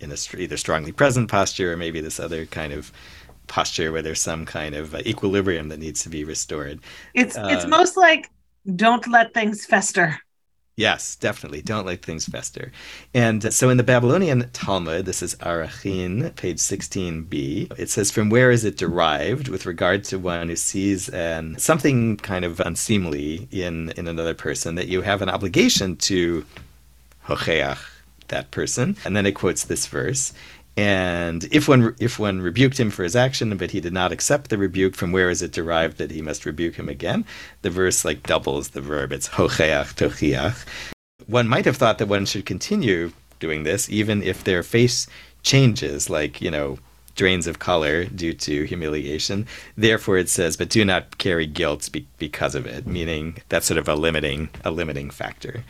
in 0.00 0.10
a 0.10 0.16
either 0.38 0.56
strongly 0.56 0.92
present 0.92 1.30
posture 1.30 1.72
or 1.72 1.76
maybe 1.76 2.00
this 2.00 2.18
other 2.18 2.46
kind 2.46 2.72
of 2.72 2.90
posture 3.48 3.92
where 3.92 4.02
there's 4.02 4.20
some 4.20 4.46
kind 4.46 4.74
of 4.74 4.94
uh, 4.94 4.98
equilibrium 5.06 5.68
that 5.68 5.78
needs 5.78 6.02
to 6.02 6.08
be 6.08 6.24
restored. 6.24 6.80
It's 7.14 7.36
uh, 7.36 7.48
it's 7.50 7.66
most 7.66 7.96
like 7.96 8.30
don't 8.74 9.06
let 9.06 9.34
things 9.34 9.66
fester. 9.66 10.18
Yes, 10.76 11.16
definitely. 11.16 11.62
Don't 11.62 11.86
let 11.86 12.04
things 12.04 12.26
fester. 12.26 12.70
And 13.14 13.50
so 13.52 13.70
in 13.70 13.78
the 13.78 13.82
Babylonian 13.82 14.50
Talmud, 14.52 15.06
this 15.06 15.22
is 15.22 15.34
Arachin, 15.36 16.36
page 16.36 16.58
16b, 16.58 17.78
it 17.78 17.88
says, 17.88 18.10
From 18.10 18.28
where 18.28 18.50
is 18.50 18.62
it 18.62 18.76
derived 18.76 19.48
with 19.48 19.64
regard 19.64 20.04
to 20.04 20.18
one 20.18 20.50
who 20.50 20.56
sees 20.56 21.08
an, 21.08 21.58
something 21.58 22.18
kind 22.18 22.44
of 22.44 22.60
unseemly 22.60 23.48
in, 23.50 23.90
in 23.96 24.06
another 24.06 24.34
person 24.34 24.74
that 24.74 24.88
you 24.88 25.00
have 25.00 25.22
an 25.22 25.30
obligation 25.30 25.96
to 25.96 26.44
hocheach 27.26 27.78
that 28.28 28.50
person? 28.50 28.98
And 29.06 29.16
then 29.16 29.24
it 29.24 29.32
quotes 29.32 29.64
this 29.64 29.86
verse. 29.86 30.34
And 30.76 31.44
if 31.52 31.68
one 31.68 31.96
if 31.98 32.18
one 32.18 32.42
rebuked 32.42 32.78
him 32.78 32.90
for 32.90 33.02
his 33.02 33.16
action, 33.16 33.56
but 33.56 33.70
he 33.70 33.80
did 33.80 33.94
not 33.94 34.12
accept 34.12 34.50
the 34.50 34.58
rebuke, 34.58 34.94
from 34.94 35.10
where 35.10 35.30
is 35.30 35.40
it 35.40 35.52
derived 35.52 35.96
that 35.98 36.10
he 36.10 36.20
must 36.20 36.44
rebuke 36.44 36.74
him 36.74 36.88
again? 36.88 37.24
The 37.62 37.70
verse 37.70 38.04
like 38.04 38.22
doubles 38.22 38.70
the 38.70 38.82
verb. 38.82 39.12
It's 39.12 39.30
hocheach 39.30 39.94
tochiach. 39.94 40.66
One 41.26 41.48
might 41.48 41.64
have 41.64 41.78
thought 41.78 41.98
that 41.98 42.08
one 42.08 42.26
should 42.26 42.44
continue 42.44 43.12
doing 43.38 43.62
this 43.62 43.88
even 43.88 44.22
if 44.22 44.44
their 44.44 44.62
face 44.62 45.06
changes, 45.42 46.10
like 46.10 46.42
you 46.42 46.50
know 46.50 46.78
drains 47.14 47.46
of 47.46 47.58
color 47.58 48.04
due 48.04 48.34
to 48.34 48.64
humiliation. 48.64 49.46
Therefore, 49.74 50.18
it 50.18 50.28
says, 50.28 50.54
but 50.54 50.68
do 50.68 50.84
not 50.84 51.16
carry 51.16 51.46
guilt 51.46 51.88
be- 51.90 52.06
because 52.18 52.54
of 52.54 52.66
it, 52.66 52.86
meaning 52.86 53.38
that's 53.48 53.66
sort 53.66 53.78
of 53.78 53.88
a 53.88 53.94
limiting 53.94 54.50
a 54.64 54.70
limiting 54.70 55.08
factor. 55.08 55.64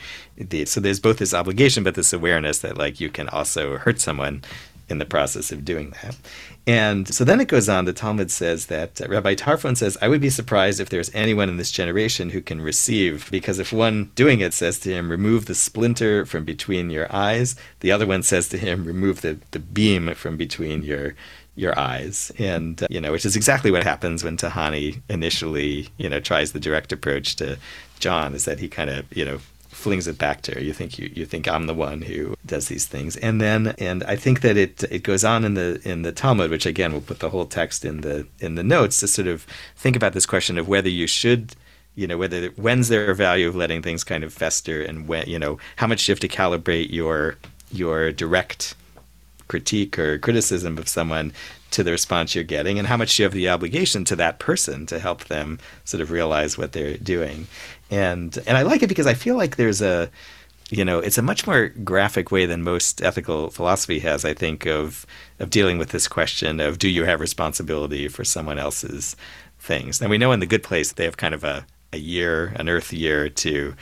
So 0.64 0.80
there's 0.80 0.98
both 0.98 1.18
this 1.18 1.32
obligation, 1.32 1.84
but 1.84 1.94
this 1.94 2.12
awareness 2.12 2.58
that 2.58 2.76
like 2.76 3.00
you 3.00 3.08
can 3.08 3.28
also 3.28 3.78
hurt 3.78 4.00
someone 4.00 4.42
in 4.88 4.98
the 4.98 5.04
process 5.04 5.52
of 5.52 5.64
doing 5.64 5.90
that. 6.02 6.16
And 6.66 7.12
so 7.12 7.24
then 7.24 7.40
it 7.40 7.48
goes 7.48 7.68
on. 7.68 7.84
The 7.84 7.92
Talmud 7.92 8.30
says 8.30 8.66
that 8.66 9.00
uh, 9.00 9.06
Rabbi 9.08 9.34
Tarfon 9.34 9.76
says, 9.76 9.96
I 10.02 10.08
would 10.08 10.20
be 10.20 10.30
surprised 10.30 10.80
if 10.80 10.88
there's 10.88 11.14
anyone 11.14 11.48
in 11.48 11.56
this 11.56 11.70
generation 11.70 12.30
who 12.30 12.40
can 12.40 12.60
receive, 12.60 13.30
because 13.30 13.58
if 13.58 13.72
one 13.72 14.10
doing 14.14 14.40
it 14.40 14.52
says 14.52 14.78
to 14.80 14.92
him, 14.92 15.10
remove 15.10 15.46
the 15.46 15.54
splinter 15.54 16.26
from 16.26 16.44
between 16.44 16.90
your 16.90 17.12
eyes, 17.14 17.56
the 17.80 17.92
other 17.92 18.06
one 18.06 18.22
says 18.22 18.48
to 18.48 18.58
him, 18.58 18.84
remove 18.84 19.20
the, 19.20 19.38
the 19.52 19.60
beam 19.60 20.12
from 20.14 20.36
between 20.36 20.82
your 20.82 21.14
your 21.56 21.76
eyes 21.78 22.30
and 22.38 22.82
uh, 22.82 22.86
you 22.90 23.00
know 23.00 23.10
which 23.10 23.24
is 23.24 23.34
exactly 23.34 23.70
what 23.70 23.82
happens 23.82 24.22
when 24.22 24.36
tahani 24.36 25.00
initially 25.08 25.88
you 25.96 26.06
know 26.06 26.20
tries 26.20 26.52
the 26.52 26.60
direct 26.60 26.92
approach 26.92 27.34
to 27.34 27.56
john 27.98 28.34
is 28.34 28.44
that 28.44 28.58
he 28.58 28.68
kind 28.68 28.90
of 28.90 29.06
you 29.16 29.24
know 29.24 29.38
flings 29.76 30.08
it 30.08 30.16
back 30.16 30.40
to 30.42 30.54
her. 30.54 30.60
You 30.60 30.72
think 30.72 30.98
you, 30.98 31.10
you 31.14 31.26
think 31.26 31.46
I'm 31.46 31.66
the 31.66 31.74
one 31.74 32.00
who 32.02 32.34
does 32.46 32.68
these 32.68 32.86
things, 32.86 33.16
and 33.18 33.40
then 33.40 33.74
and 33.78 34.02
I 34.04 34.16
think 34.16 34.40
that 34.40 34.56
it 34.56 34.82
it 34.84 35.02
goes 35.02 35.22
on 35.22 35.44
in 35.44 35.54
the 35.54 35.80
in 35.84 36.02
the 36.02 36.12
Talmud, 36.12 36.50
which 36.50 36.66
again 36.66 36.92
we'll 36.92 37.02
put 37.02 37.20
the 37.20 37.30
whole 37.30 37.44
text 37.44 37.84
in 37.84 38.00
the 38.00 38.26
in 38.40 38.54
the 38.54 38.64
notes 38.64 38.98
to 39.00 39.08
sort 39.08 39.28
of 39.28 39.46
think 39.76 39.94
about 39.94 40.14
this 40.14 40.26
question 40.26 40.56
of 40.58 40.66
whether 40.66 40.88
you 40.88 41.06
should 41.06 41.54
you 41.94 42.06
know 42.06 42.16
whether 42.16 42.48
when's 42.56 42.88
there 42.88 43.10
a 43.10 43.14
value 43.14 43.48
of 43.48 43.54
letting 43.54 43.82
things 43.82 44.02
kind 44.02 44.24
of 44.24 44.32
fester 44.32 44.82
and 44.82 45.08
when 45.08 45.28
you 45.28 45.38
know 45.38 45.58
how 45.76 45.86
much 45.86 46.08
you 46.08 46.12
have 46.12 46.20
to 46.20 46.28
calibrate 46.28 46.90
your 46.90 47.36
your 47.70 48.12
direct 48.12 48.74
critique 49.48 49.98
or 49.98 50.18
criticism 50.18 50.78
of 50.78 50.88
someone 50.88 51.32
to 51.70 51.82
the 51.82 51.90
response 51.90 52.34
you're 52.34 52.44
getting 52.44 52.78
and 52.78 52.88
how 52.88 52.96
much 52.96 53.18
you 53.18 53.24
have 53.24 53.32
the 53.32 53.48
obligation 53.48 54.04
to 54.04 54.16
that 54.16 54.38
person 54.38 54.86
to 54.86 54.98
help 54.98 55.24
them 55.24 55.58
sort 55.84 56.00
of 56.00 56.10
realize 56.10 56.56
what 56.56 56.72
they're 56.72 56.96
doing? 56.96 57.46
And 57.90 58.36
and 58.46 58.56
I 58.56 58.62
like 58.62 58.82
it 58.82 58.88
because 58.88 59.06
I 59.06 59.14
feel 59.14 59.36
like 59.36 59.56
there's 59.56 59.82
a 59.82 60.10
you 60.70 60.84
know 60.84 60.98
it's 60.98 61.18
a 61.18 61.22
much 61.22 61.46
more 61.46 61.68
graphic 61.68 62.30
way 62.30 62.46
than 62.46 62.62
most 62.62 63.02
ethical 63.02 63.50
philosophy 63.50 64.00
has 64.00 64.24
I 64.24 64.34
think 64.34 64.66
of 64.66 65.06
of 65.38 65.50
dealing 65.50 65.78
with 65.78 65.90
this 65.90 66.08
question 66.08 66.60
of 66.60 66.78
do 66.78 66.88
you 66.88 67.04
have 67.04 67.20
responsibility 67.20 68.08
for 68.08 68.24
someone 68.24 68.58
else's 68.58 69.16
things? 69.58 70.00
And 70.00 70.10
we 70.10 70.18
know 70.18 70.32
in 70.32 70.40
the 70.40 70.46
good 70.46 70.62
place 70.62 70.92
they 70.92 71.04
have 71.04 71.16
kind 71.16 71.34
of 71.34 71.44
a 71.44 71.66
a 71.92 71.98
year 71.98 72.52
an 72.56 72.68
earth 72.68 72.92
year 72.92 73.28
to 73.28 73.74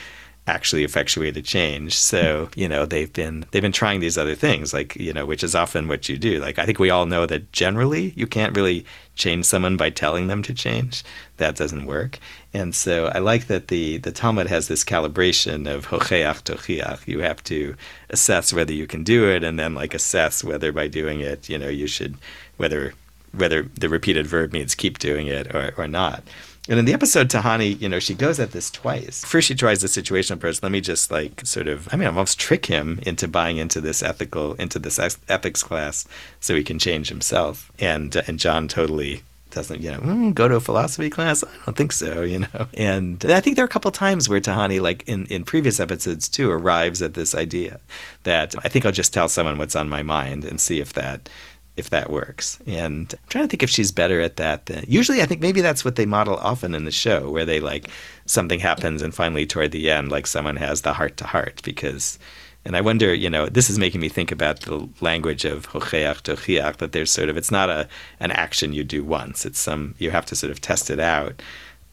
actually 0.46 0.84
effectuate 0.84 1.36
a 1.36 1.42
change. 1.42 1.96
So, 1.96 2.46
mm-hmm. 2.46 2.60
you 2.60 2.68
know, 2.68 2.84
they've 2.84 3.12
been 3.12 3.46
they've 3.50 3.62
been 3.62 3.72
trying 3.72 4.00
these 4.00 4.18
other 4.18 4.34
things, 4.34 4.74
like, 4.74 4.94
you 4.96 5.12
know, 5.12 5.24
which 5.24 5.42
is 5.42 5.54
often 5.54 5.88
what 5.88 6.08
you 6.08 6.18
do. 6.18 6.38
Like 6.38 6.58
I 6.58 6.66
think 6.66 6.78
we 6.78 6.90
all 6.90 7.06
know 7.06 7.26
that 7.26 7.50
generally 7.52 8.12
you 8.16 8.26
can't 8.26 8.56
really 8.56 8.84
change 9.14 9.46
someone 9.46 9.76
by 9.76 9.90
telling 9.90 10.26
them 10.26 10.42
to 10.42 10.52
change. 10.52 11.02
That 11.38 11.56
doesn't 11.56 11.86
work. 11.86 12.18
And 12.52 12.74
so 12.74 13.06
I 13.06 13.18
like 13.18 13.46
that 13.46 13.68
the 13.68 13.98
the 13.98 14.12
Talmud 14.12 14.48
has 14.48 14.68
this 14.68 14.84
calibration 14.84 15.72
of 15.72 15.86
hocheach 15.88 16.42
tochiach. 16.42 17.08
You 17.08 17.20
have 17.20 17.42
to 17.44 17.74
assess 18.10 18.52
whether 18.52 18.72
you 18.72 18.86
can 18.86 19.02
do 19.02 19.28
it 19.30 19.42
and 19.42 19.58
then 19.58 19.74
like 19.74 19.94
assess 19.94 20.44
whether 20.44 20.72
by 20.72 20.88
doing 20.88 21.20
it, 21.20 21.48
you 21.48 21.58
know, 21.58 21.68
you 21.68 21.86
should 21.86 22.16
whether 22.58 22.92
whether 23.32 23.62
the 23.62 23.88
repeated 23.88 24.26
verb 24.26 24.52
means 24.52 24.74
keep 24.74 24.98
doing 24.98 25.26
it 25.26 25.54
or, 25.54 25.74
or 25.76 25.88
not. 25.88 26.22
And 26.66 26.78
in 26.78 26.86
the 26.86 26.94
episode, 26.94 27.28
Tahani, 27.28 27.78
you 27.78 27.90
know, 27.90 27.98
she 27.98 28.14
goes 28.14 28.40
at 28.40 28.52
this 28.52 28.70
twice. 28.70 29.22
First, 29.22 29.48
she 29.48 29.54
tries 29.54 29.82
the 29.82 29.86
situational 29.86 30.36
approach. 30.36 30.62
Let 30.62 30.72
me 30.72 30.80
just 30.80 31.10
like 31.10 31.44
sort 31.44 31.68
of, 31.68 31.92
I 31.92 31.96
mean, 31.96 32.08
almost 32.08 32.40
trick 32.40 32.66
him 32.66 33.00
into 33.02 33.28
buying 33.28 33.58
into 33.58 33.82
this 33.82 34.02
ethical, 34.02 34.54
into 34.54 34.78
this 34.78 34.98
ethics 35.28 35.62
class, 35.62 36.06
so 36.40 36.54
he 36.54 36.64
can 36.64 36.78
change 36.78 37.10
himself. 37.10 37.70
And 37.78 38.16
uh, 38.16 38.22
and 38.26 38.38
John 38.38 38.66
totally 38.68 39.22
doesn't 39.50 39.82
you 39.82 39.90
know 39.90 40.00
mm, 40.00 40.34
go 40.34 40.48
to 40.48 40.56
a 40.56 40.60
philosophy 40.60 41.10
class. 41.10 41.44
I 41.44 41.48
don't 41.66 41.76
think 41.76 41.92
so, 41.92 42.22
you 42.22 42.40
know. 42.40 42.66
And 42.74 43.24
I 43.26 43.40
think 43.40 43.56
there 43.56 43.64
are 43.64 43.66
a 43.66 43.70
couple 43.70 43.90
times 43.90 44.28
where 44.28 44.40
Tahani, 44.40 44.80
like 44.80 45.04
in 45.06 45.26
in 45.26 45.44
previous 45.44 45.80
episodes 45.80 46.28
too, 46.28 46.50
arrives 46.50 47.02
at 47.02 47.14
this 47.14 47.34
idea 47.34 47.78
that 48.24 48.54
I 48.64 48.68
think 48.68 48.86
I'll 48.86 48.92
just 48.92 49.12
tell 49.12 49.28
someone 49.28 49.58
what's 49.58 49.76
on 49.76 49.88
my 49.88 50.02
mind 50.02 50.44
and 50.44 50.58
see 50.60 50.80
if 50.80 50.94
that 50.94 51.28
if 51.76 51.90
that 51.90 52.10
works. 52.10 52.58
And 52.66 53.12
I'm 53.12 53.28
trying 53.28 53.44
to 53.44 53.48
think 53.48 53.62
if 53.62 53.70
she's 53.70 53.92
better 53.92 54.20
at 54.20 54.36
that. 54.36 54.66
Than, 54.66 54.84
usually, 54.86 55.22
I 55.22 55.26
think 55.26 55.40
maybe 55.40 55.60
that's 55.60 55.84
what 55.84 55.96
they 55.96 56.06
model 56.06 56.36
often 56.36 56.74
in 56.74 56.84
the 56.84 56.90
show, 56.90 57.30
where 57.30 57.44
they 57.44 57.60
like 57.60 57.88
something 58.26 58.60
happens 58.60 59.02
and 59.02 59.14
finally 59.14 59.46
toward 59.46 59.72
the 59.72 59.90
end, 59.90 60.10
like 60.10 60.26
someone 60.26 60.56
has 60.56 60.82
the 60.82 60.92
heart 60.92 61.16
to 61.18 61.24
heart 61.24 61.60
because. 61.64 62.18
And 62.66 62.78
I 62.78 62.80
wonder, 62.80 63.12
you 63.12 63.28
know, 63.28 63.46
this 63.46 63.68
is 63.68 63.78
making 63.78 64.00
me 64.00 64.08
think 64.08 64.32
about 64.32 64.60
the 64.60 64.88
language 65.02 65.44
of 65.44 65.68
hocheach 65.68 66.22
tochiach, 66.22 66.78
that 66.78 66.92
there's 66.92 67.10
sort 67.10 67.28
of, 67.28 67.36
it's 67.36 67.50
not 67.50 67.68
a 67.68 67.86
an 68.20 68.30
action 68.30 68.72
you 68.72 68.82
do 68.82 69.04
once. 69.04 69.44
It's 69.44 69.60
some, 69.60 69.94
you 69.98 70.10
have 70.10 70.24
to 70.24 70.34
sort 70.34 70.50
of 70.50 70.62
test 70.62 70.88
it 70.88 70.98
out 70.98 71.42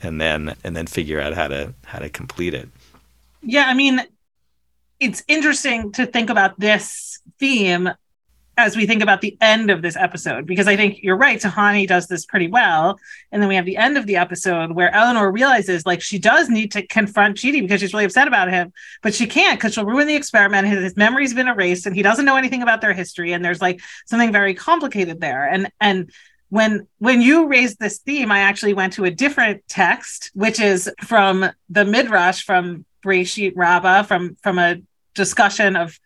and 0.01 0.21
then, 0.21 0.55
and 0.63 0.73
then 0.73 0.87
figure 0.87 1.19
out 1.19 1.33
how 1.33 1.49
to, 1.49 1.73
how 1.83 1.99
to 1.99 2.07
complete 2.07 2.53
it. 2.53 2.69
Yeah. 3.41 3.65
I 3.65 3.73
mean, 3.73 3.99
it's 5.01 5.25
interesting 5.27 5.91
to 5.91 6.05
think 6.05 6.29
about 6.29 6.57
this 6.57 7.19
theme 7.37 7.89
as 8.57 8.75
we 8.75 8.85
think 8.85 9.01
about 9.01 9.21
the 9.21 9.37
end 9.39 9.71
of 9.71 9.81
this 9.81 9.95
episode, 9.95 10.45
because 10.45 10.67
I 10.67 10.75
think 10.75 11.01
you're 11.01 11.17
right, 11.17 11.39
Tahani 11.39 11.87
does 11.87 12.07
this 12.07 12.25
pretty 12.25 12.47
well. 12.47 12.99
And 13.31 13.41
then 13.41 13.47
we 13.47 13.55
have 13.55 13.65
the 13.65 13.77
end 13.77 13.97
of 13.97 14.05
the 14.05 14.17
episode 14.17 14.73
where 14.73 14.93
Eleanor 14.93 15.31
realizes 15.31 15.85
like 15.85 16.01
she 16.01 16.19
does 16.19 16.49
need 16.49 16.71
to 16.73 16.85
confront 16.85 17.37
Chidi 17.37 17.61
because 17.61 17.79
she's 17.79 17.93
really 17.93 18.05
upset 18.05 18.27
about 18.27 18.49
him, 18.49 18.73
but 19.01 19.15
she 19.15 19.25
can't 19.25 19.57
because 19.57 19.73
she'll 19.73 19.85
ruin 19.85 20.07
the 20.07 20.15
experiment. 20.15 20.67
His, 20.67 20.83
his 20.83 20.97
memory's 20.97 21.33
been 21.33 21.47
erased 21.47 21.85
and 21.85 21.95
he 21.95 22.01
doesn't 22.01 22.25
know 22.25 22.35
anything 22.35 22.61
about 22.61 22.81
their 22.81 22.93
history. 22.93 23.31
And 23.31 23.43
there's 23.43 23.61
like 23.61 23.81
something 24.05 24.31
very 24.31 24.53
complicated 24.53 25.21
there. 25.21 25.47
And 25.47 25.71
and 25.79 26.11
when 26.49 26.87
when 26.99 27.21
you 27.21 27.47
raised 27.47 27.79
this 27.79 27.99
theme, 27.99 28.31
I 28.31 28.39
actually 28.39 28.73
went 28.73 28.93
to 28.93 29.05
a 29.05 29.11
different 29.11 29.63
text, 29.69 30.29
which 30.33 30.59
is 30.59 30.91
from 31.01 31.49
the 31.69 31.85
Midrash 31.85 32.43
from 32.43 32.85
Breshit 33.03 33.53
Rabbah, 33.55 34.03
from 34.03 34.35
from 34.43 34.59
a 34.59 34.77
discussion 35.15 35.75
of 35.75 35.97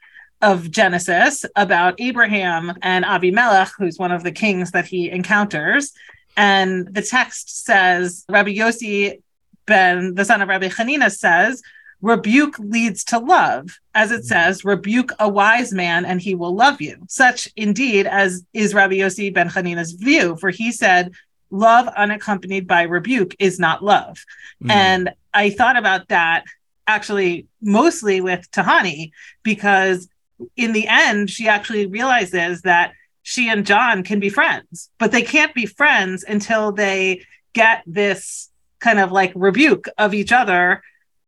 of 0.42 0.70
Genesis 0.72 1.46
about 1.56 1.96
Abraham 2.00 2.74
and 2.82 3.06
Abimelech, 3.06 3.72
who's 3.78 3.98
one 3.98 4.12
of 4.12 4.24
the 4.24 4.32
kings 4.32 4.72
that 4.72 4.86
he 4.86 5.10
encounters. 5.10 5.92
And 6.38 6.94
the 6.94 7.02
text 7.02 7.66
says, 7.66 8.26
Rabbi 8.30 8.52
Yossi 8.56 9.22
ben, 9.66 10.16
the 10.16 10.26
son 10.26 10.42
of 10.42 10.50
Rabbi 10.50 10.68
Hanina, 10.68 11.12
says, 11.12 11.62
rebuke 12.02 12.60
leads 12.60 13.04
to 13.06 13.20
love. 13.20 13.80
As 13.94 14.12
it 14.12 14.26
says, 14.26 14.66
rebuke 14.66 15.12
a 15.20 15.30
wise 15.30 15.74
man 15.74 16.06
and 16.06 16.22
he 16.22 16.36
will 16.36 16.54
love 16.54 16.82
you. 16.82 16.98
Such 17.08 17.50
indeed 17.56 18.06
as 18.06 18.46
is 18.54 18.74
Rabbi 18.74 18.96
Yossi 18.96 19.34
ben 19.34 19.50
Hanina's 19.50 19.94
view, 19.94 20.36
for 20.36 20.50
he 20.50 20.72
said, 20.72 21.14
love 21.50 21.88
unaccompanied 21.88 22.68
by 22.68 22.84
rebuke 22.84 23.36
is 23.40 23.60
not 23.60 23.84
love. 23.84 24.24
Mm. 24.64 24.72
And 24.72 25.14
I 25.34 25.50
thought 25.50 25.78
about 25.78 26.10
that 26.10 26.44
actually 26.88 27.48
mostly 27.62 28.22
with 28.22 28.50
Tahani 28.52 29.12
because 29.44 30.08
in 30.56 30.74
the 30.74 30.88
end, 30.88 31.30
she 31.30 31.48
actually 31.48 31.86
realizes 31.88 32.62
that 32.62 32.94
she 33.24 33.50
and 33.50 33.66
John 33.66 34.04
can 34.04 34.20
be 34.20 34.30
friends, 34.30 34.90
but 35.00 35.12
they 35.12 35.24
can't 35.24 35.54
be 35.54 35.66
friends 35.66 36.24
until 36.24 36.72
they 36.72 37.24
get 37.54 37.84
this 37.88 38.50
kind 38.80 39.00
of 39.00 39.12
like 39.12 39.32
rebuke 39.36 39.88
of 39.98 40.14
each 40.14 40.32
other 40.32 40.84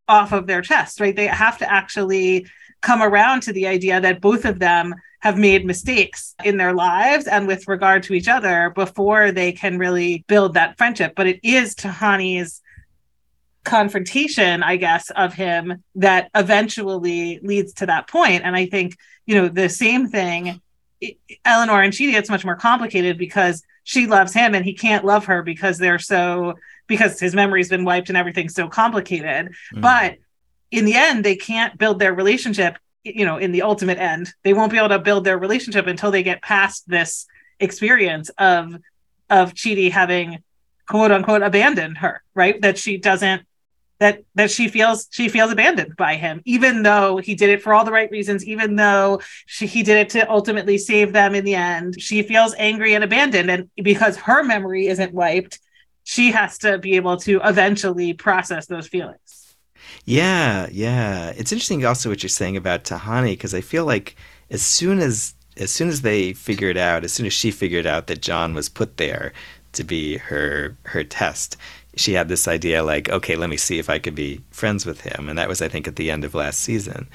off 0.08 0.32
of 0.32 0.48
their 0.48 0.62
chest, 0.62 1.00
right? 1.00 1.16
They 1.16 1.28
have 1.28 1.58
to 1.58 1.72
actually 1.72 2.48
come 2.82 3.02
around 3.02 3.42
to 3.44 3.54
the 3.54 3.68
idea 3.68 4.00
that 4.00 4.22
both 4.22 4.46
of 4.46 4.60
them 4.60 4.94
have 5.20 5.38
made 5.38 5.66
mistakes 5.66 6.36
in 6.44 6.58
their 6.58 6.74
lives 6.74 7.28
and 7.28 7.48
with 7.48 7.68
regard 7.68 8.04
to 8.04 8.14
each 8.14 8.28
other 8.28 8.70
before 8.76 9.32
they 9.32 9.52
can 9.52 9.80
really 9.80 10.24
build 10.28 10.54
that 10.54 10.78
friendship. 10.78 11.14
But 11.16 11.28
it 11.28 11.40
is 11.44 11.74
Tahani's 11.74 12.62
confrontation, 13.68 14.64
I 14.64 14.78
guess, 14.78 15.10
of 15.12 15.34
him 15.34 15.84
that 15.96 16.30
eventually 16.34 17.40
leads 17.44 17.74
to 17.74 17.86
that 17.86 18.08
point. 18.08 18.44
And 18.44 18.56
I 18.56 18.66
think, 18.66 18.98
you 19.26 19.36
know, 19.36 19.50
the 19.50 19.70
same 19.70 20.08
thing, 20.08 20.62
Eleanor 21.46 21.82
and 21.82 21.94
Chidi, 21.94 22.14
it's 22.14 22.30
much 22.30 22.46
more 22.46 22.56
complicated 22.56 23.18
because 23.18 23.62
she 23.84 24.08
loves 24.08 24.34
him 24.34 24.56
and 24.56 24.66
he 24.66 24.74
can't 24.74 25.06
love 25.06 25.26
her 25.26 25.44
because 25.44 25.78
they're 25.78 26.00
so, 26.00 26.56
because 26.88 27.20
his 27.20 27.36
memory's 27.36 27.70
been 27.70 27.86
wiped 27.86 28.10
and 28.10 28.18
everything's 28.18 28.56
so 28.56 28.68
complicated. 28.68 29.54
Mm. 29.76 29.82
But 29.82 30.16
in 30.72 30.86
the 30.86 30.96
end, 30.96 31.24
they 31.24 31.36
can't 31.36 31.78
build 31.78 32.00
their 32.00 32.14
relationship, 32.14 32.78
you 33.04 33.26
know, 33.26 33.38
in 33.38 33.52
the 33.52 33.62
ultimate 33.62 33.98
end. 33.98 34.34
They 34.44 34.54
won't 34.54 34.72
be 34.72 34.78
able 34.78 34.90
to 34.90 35.00
build 35.00 35.26
their 35.26 35.38
relationship 35.38 35.88
until 35.88 36.12
they 36.12 36.24
get 36.24 36.42
past 36.42 36.88
this 36.88 37.28
experience 37.60 38.30
of 38.38 38.78
of 39.30 39.54
Chidi 39.54 39.92
having 39.92 40.42
quote 40.88 41.12
unquote 41.12 41.42
abandoned 41.42 41.98
her, 41.98 42.24
right? 42.34 42.62
That 42.62 42.78
she 42.78 42.98
doesn't 42.98 43.44
that 44.00 44.24
that 44.36 44.52
she 44.52 44.68
feels 44.68 45.08
she 45.12 45.30
feels 45.30 45.52
abandoned 45.52 45.96
by 45.96 46.16
him 46.16 46.42
even 46.46 46.84
though 46.84 47.18
he 47.18 47.36
did 47.36 47.50
it 47.50 47.62
for 47.62 47.74
all 47.74 47.84
the 47.84 47.92
right 47.92 48.12
reasons 48.12 48.46
even 48.46 48.76
though 48.76 49.20
she, 49.46 49.66
he 49.66 49.84
did 49.84 49.98
it 49.98 50.10
to 50.10 50.30
ultimately 50.30 50.78
save 50.78 51.14
them 51.14 51.34
in 51.36 51.44
the 51.44 51.56
end. 51.56 52.00
She 52.00 52.22
feels 52.24 52.54
angry 52.58 52.94
and 52.94 53.04
abandoned 53.04 53.50
and 53.50 53.70
because 53.76 54.18
her 54.18 54.44
memory 54.44 54.88
isn't 54.88 55.14
wiped 55.14 55.60
she 56.04 56.32
has 56.32 56.58
to 56.60 56.78
be 56.78 56.96
able 56.96 57.18
to 57.18 57.42
eventually 57.44 58.14
process 58.14 58.68
those 58.68 58.88
feelings. 58.88 59.56
Yeah 60.06 60.68
yeah. 60.72 61.34
It's 61.36 61.52
interesting 61.52 61.86
also 61.86 62.10
what 62.10 62.24
you're 62.24 62.30
saying 62.30 62.58
about 62.58 62.84
tahani 62.84 63.32
because 63.32 63.54
i 63.54 63.62
feel 63.62 63.86
like 63.86 64.16
as 64.50 64.62
soon 64.62 65.00
as 65.00 65.34
as 65.58 65.72
soon 65.72 65.90
as 65.90 66.02
they 66.02 66.34
figured 66.34 66.78
out 66.78 67.04
as 67.04 67.12
soon 67.12 67.26
as 67.26 67.34
she 67.34 67.50
figured 67.52 67.86
out 67.88 68.08
that 68.08 68.22
john 68.22 68.54
was 68.54 68.70
put 68.70 68.98
there 68.98 69.34
to 69.74 69.84
be 69.84 70.18
her 70.18 70.78
her 70.84 71.04
test 71.04 71.58
she 71.98 72.14
had 72.14 72.30
this 72.30 72.48
idea 72.48 72.84
like, 72.84 73.10
okay, 73.10 73.36
let 73.36 73.50
me 73.50 73.58
see 73.58 73.80
if 73.80 73.90
I 73.90 74.00
could 74.00 74.16
be 74.16 74.42
friends 74.52 74.86
with 74.86 75.02
him. 75.02 75.30
And 75.30 75.38
that 75.38 75.50
was, 75.50 75.62
I 75.62 75.68
think, 75.68 75.88
at 75.88 75.96
the 75.96 76.12
end 76.12 76.24
of 76.24 76.34
last 76.34 76.62
season. 76.62 77.08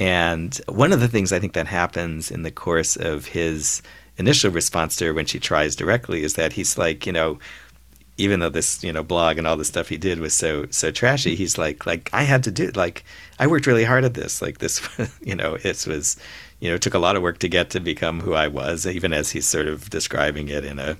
And 0.00 0.60
one 0.68 0.92
of 0.92 1.00
the 1.00 1.08
things 1.08 1.32
I 1.32 1.38
think 1.38 1.52
that 1.52 1.66
happens 1.66 2.30
in 2.30 2.42
the 2.42 2.50
course 2.50 2.96
of 2.96 3.26
his 3.26 3.80
initial 4.16 4.50
response 4.50 4.96
to 4.96 5.06
her 5.06 5.14
when 5.14 5.26
she 5.26 5.38
tries 5.38 5.76
directly 5.76 6.22
is 6.22 6.34
that 6.34 6.52
he's 6.52 6.76
like, 6.76 7.06
you 7.06 7.12
know, 7.12 7.38
even 8.16 8.40
though 8.40 8.48
this, 8.48 8.82
you 8.84 8.92
know, 8.92 9.02
blog 9.02 9.38
and 9.38 9.46
all 9.46 9.56
the 9.56 9.64
stuff 9.64 9.88
he 9.88 9.96
did 9.96 10.20
was 10.20 10.34
so 10.34 10.66
so 10.70 10.90
trashy, 10.90 11.34
he's 11.34 11.58
like, 11.58 11.84
like 11.84 12.10
I 12.12 12.22
had 12.22 12.44
to 12.44 12.50
do 12.50 12.70
like 12.74 13.04
I 13.38 13.46
worked 13.46 13.66
really 13.66 13.84
hard 13.84 14.04
at 14.04 14.14
this. 14.14 14.40
Like 14.40 14.58
this, 14.58 14.80
you 15.20 15.34
know, 15.34 15.56
it 15.62 15.86
was, 15.86 16.16
you 16.60 16.68
know, 16.68 16.76
it 16.76 16.82
took 16.82 16.94
a 16.94 16.98
lot 16.98 17.16
of 17.16 17.22
work 17.22 17.38
to 17.38 17.48
get 17.48 17.70
to 17.70 17.80
become 17.80 18.20
who 18.20 18.34
I 18.34 18.48
was. 18.48 18.86
Even 18.86 19.12
as 19.12 19.30
he's 19.30 19.48
sort 19.48 19.66
of 19.66 19.90
describing 19.90 20.48
it 20.48 20.64
in 20.64 20.78
a 20.78 20.96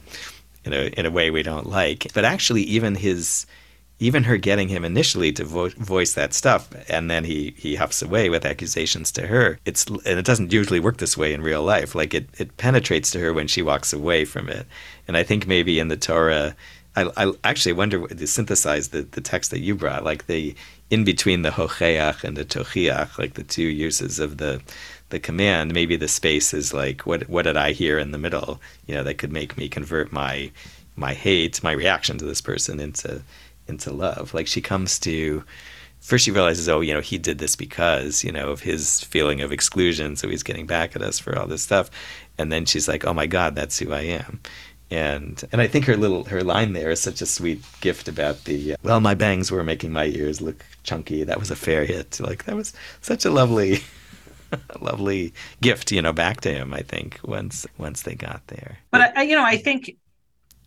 in 0.65 0.73
a 0.73 0.87
in 0.99 1.07
a 1.07 1.11
way 1.11 1.31
we 1.31 1.43
don't 1.43 1.69
like. 1.69 2.13
But 2.15 2.25
actually, 2.25 2.63
even 2.63 2.95
his 2.95 3.47
even 4.01 4.25
her 4.25 4.37
getting 4.37 4.69
him 4.69 4.85
initially 4.85 5.33
to 5.33 5.45
vo- 5.45 5.69
voice 5.71 6.15
that 6.15 6.35
stuff 6.35 6.69
and 6.89 7.11
then 7.11 7.25
he 7.25 7.55
he 7.57 7.77
huffs 7.77 8.03
away 8.03 8.29
with 8.29 8.45
accusations 8.45 9.13
to 9.13 9.27
her 9.27 9.59
it's 9.65 9.87
and 9.87 10.19
it 10.19 10.25
doesn't 10.25 10.53
usually 10.53 10.81
work 10.81 10.97
this 10.97 11.17
way 11.17 11.33
in 11.33 11.43
real 11.43 11.63
life 11.63 11.95
like 11.95 12.13
it 12.13 12.29
it 12.39 12.57
penetrates 12.57 13.11
to 13.11 13.21
her 13.21 13.33
when 13.33 13.47
she 13.47 13.63
walks 13.63 13.93
away 13.93 14.25
from 14.25 14.49
it 14.49 14.67
and 15.07 15.17
i 15.17 15.23
think 15.23 15.47
maybe 15.47 15.79
in 15.79 15.89
the 15.89 15.97
torah 15.97 16.57
i, 16.97 17.09
I 17.17 17.33
actually 17.45 17.73
wonder 17.73 18.07
to 18.07 18.27
synthesize 18.27 18.89
the, 18.89 19.03
the 19.03 19.21
text 19.21 19.53
that 19.53 19.61
you 19.61 19.77
brought 19.77 20.05
like 20.05 20.27
the 20.27 20.55
in 20.91 21.05
between 21.05 21.43
the 21.43 21.51
hocheach 21.51 22.25
and 22.25 22.37
the 22.37 22.45
tochiach 22.45 23.17
like 23.17 23.35
the 23.35 23.45
two 23.45 23.63
uses 23.63 24.19
of 24.19 24.39
the 24.39 24.61
the 25.15 25.21
command, 25.21 25.73
maybe 25.73 25.95
the 25.95 26.09
space 26.09 26.53
is 26.53 26.75
like 26.75 27.07
what 27.07 27.29
what 27.29 27.45
did 27.45 27.57
I 27.57 27.71
hear 27.71 28.01
in 28.01 28.11
the 28.11 28.19
middle, 28.19 28.61
you 28.87 28.97
know, 28.97 29.05
that 29.05 29.19
could 29.19 29.33
make 29.33 29.57
me 29.57 29.69
convert 29.69 30.11
my 30.13 30.51
my 30.97 31.15
hate, 31.15 31.63
my 31.63 31.71
reaction 31.71 32.19
to 32.19 32.25
this 32.25 32.41
person 32.41 32.81
into 32.81 33.23
into 33.69 33.93
love. 33.93 34.35
Like 34.35 34.49
she 34.49 34.61
comes 34.61 34.99
to 35.01 35.45
first 36.01 36.25
she 36.25 36.33
realizes, 36.33 36.69
oh, 36.69 36.81
you 36.81 36.93
know, 36.93 37.01
he 37.01 37.17
did 37.17 37.39
this 37.39 37.55
because, 37.55 38.25
you 38.25 38.33
know, 38.33 38.51
of 38.51 38.61
his 38.63 39.05
feeling 39.05 39.41
of 39.41 39.53
exclusion, 39.53 40.17
so 40.17 40.29
he's 40.29 40.43
getting 40.43 40.67
back 40.67 40.97
at 40.97 41.03
us 41.03 41.21
for 41.21 41.39
all 41.39 41.47
this 41.47 41.63
stuff. 41.63 41.91
And 42.37 42.51
then 42.51 42.65
she's 42.65 42.89
like, 42.89 43.05
Oh 43.05 43.15
my 43.15 43.27
God, 43.27 43.55
that's 43.55 43.79
who 43.79 43.93
I 43.93 44.01
am. 44.01 44.41
And 44.91 45.45
and 45.53 45.61
I 45.61 45.69
think 45.69 45.85
her 45.85 45.97
little 45.97 46.25
her 46.25 46.43
line 46.43 46.73
there 46.73 46.91
is 46.91 47.01
such 47.01 47.23
a 47.23 47.27
sweet 47.27 47.63
gift 47.81 48.09
about 48.09 48.45
the 48.47 48.75
uh, 48.75 48.77
well, 48.83 48.99
my 48.99 49.15
bangs 49.15 49.53
were 49.53 49.63
making 49.63 49.93
my 49.93 50.07
ears 50.07 50.41
look 50.41 50.65
chunky. 50.83 51.23
That 51.23 51.39
was 51.39 51.53
a 51.53 51.57
fair 51.57 51.85
hit. 51.85 52.19
Like 52.19 52.47
that 52.47 52.57
was 52.57 52.73
such 53.01 53.25
a 53.25 53.31
lovely 53.31 53.79
lovely 54.81 55.33
gift, 55.61 55.93
you 55.93 56.03
know, 56.03 56.13
back 56.13 56.41
to 56.43 56.53
him. 56.53 56.75
I 56.75 56.83
think 56.83 57.21
once 57.25 57.67
once 57.79 58.03
they 58.03 58.15
got 58.15 58.47
there. 58.49 58.79
But 58.91 59.17
I, 59.17 59.23
you 59.23 59.37
know, 59.37 59.45
I 59.45 59.57
think 59.57 59.97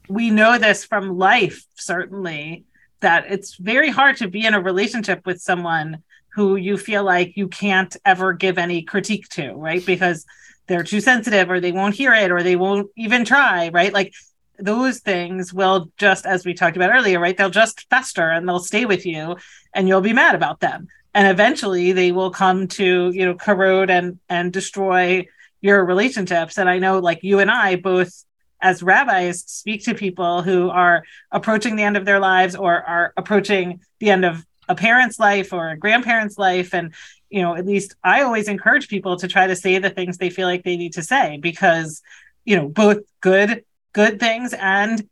we 0.08 0.30
know 0.30 0.58
this 0.58 0.86
from 0.86 1.18
life 1.18 1.66
certainly 1.76 2.66
that 3.02 3.26
it's 3.30 3.56
very 3.56 3.90
hard 3.90 4.18
to 4.18 4.28
be 4.28 4.46
in 4.46 4.54
a 4.54 4.62
relationship 4.62 5.26
with 5.26 5.42
someone 5.42 6.04
who 6.30 6.56
you 6.56 6.78
feel 6.78 7.04
like 7.04 7.36
you 7.36 7.48
can't 7.48 7.96
ever 8.06 8.34
give 8.34 8.58
any 8.58 8.82
critique 8.84 9.28
to, 9.30 9.54
right? 9.54 9.86
Because 9.86 10.26
they're 10.68 10.84
too 10.84 11.02
sensitive 11.02 11.50
or 11.50 11.60
they 11.60 11.72
won't 11.72 11.96
hear 11.96 12.14
it 12.14 12.32
or 12.32 12.44
they 12.44 12.56
won't 12.56 12.90
even 12.96 13.26
try, 13.26 13.70
right? 13.70 13.94
Like 13.94 14.14
those 14.60 15.00
things 15.00 15.54
will 15.54 15.92
just 15.98 16.26
as 16.26 16.46
we 16.46 16.54
talked 16.54 16.76
about 16.76 16.92
earlier, 16.92 17.20
right? 17.20 17.36
They'll 17.36 17.50
just 17.50 17.88
fester 17.90 18.30
and 18.30 18.48
they'll 18.48 18.60
stay 18.60 18.86
with 18.86 19.06
you 19.06 19.38
and 19.74 19.88
you'll 19.88 20.02
be 20.02 20.14
mad 20.14 20.36
about 20.36 20.60
them 20.60 20.88
and 21.18 21.28
eventually 21.28 21.94
they 21.94 22.12
will 22.12 22.30
come 22.30 22.68
to 22.68 23.10
you 23.12 23.26
know 23.26 23.34
corrode 23.34 23.90
and 23.90 24.20
and 24.30 24.54
destroy 24.54 25.26
your 25.62 25.84
relationships. 25.84 26.58
And 26.60 26.70
i 26.70 26.78
know 26.78 27.00
like 27.00 27.24
you 27.24 27.40
and 27.40 27.50
i 27.50 27.76
both 27.76 28.24
as 28.62 28.84
rabbis 28.84 29.44
speak 29.48 29.84
to 29.86 29.96
people 29.96 30.44
who 30.44 30.70
are 30.70 31.04
approaching 31.32 31.76
the 31.76 31.84
end 31.84 31.98
of 31.98 32.06
their 32.06 32.20
lives 32.20 32.56
or 32.56 32.84
are 32.84 33.14
approaching 33.18 33.82
the 34.00 34.12
end 34.12 34.26
of 34.26 34.46
a 34.70 34.76
parent's 34.76 35.20
life 35.20 35.54
or 35.54 35.70
a 35.70 35.78
grandparent's 35.78 36.38
life. 36.38 36.74
And 36.76 36.94
you 37.32 37.42
know 37.42 37.56
at 37.56 37.66
least 37.66 37.96
i 38.04 38.22
always 38.22 38.48
encourage 38.48 38.88
people 38.88 39.18
to 39.18 39.28
try 39.28 39.48
to 39.48 39.56
say 39.56 39.80
the 39.80 39.90
things 39.90 40.18
they 40.18 40.30
feel 40.30 40.48
like 40.48 40.64
they 40.64 40.78
need 40.78 40.94
to 40.94 41.04
say 41.04 41.38
because 41.42 42.02
you 42.46 42.56
know 42.56 42.70
both 42.70 43.00
good 43.22 43.66
good 43.92 44.20
things 44.20 44.54
and 44.54 45.10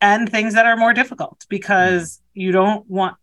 and 0.00 0.28
things 0.28 0.54
that 0.54 0.66
are 0.66 0.76
more 0.76 0.92
difficult 0.92 1.44
because 1.48 2.20
you 2.34 2.52
don't 2.52 2.88
want 2.88 3.16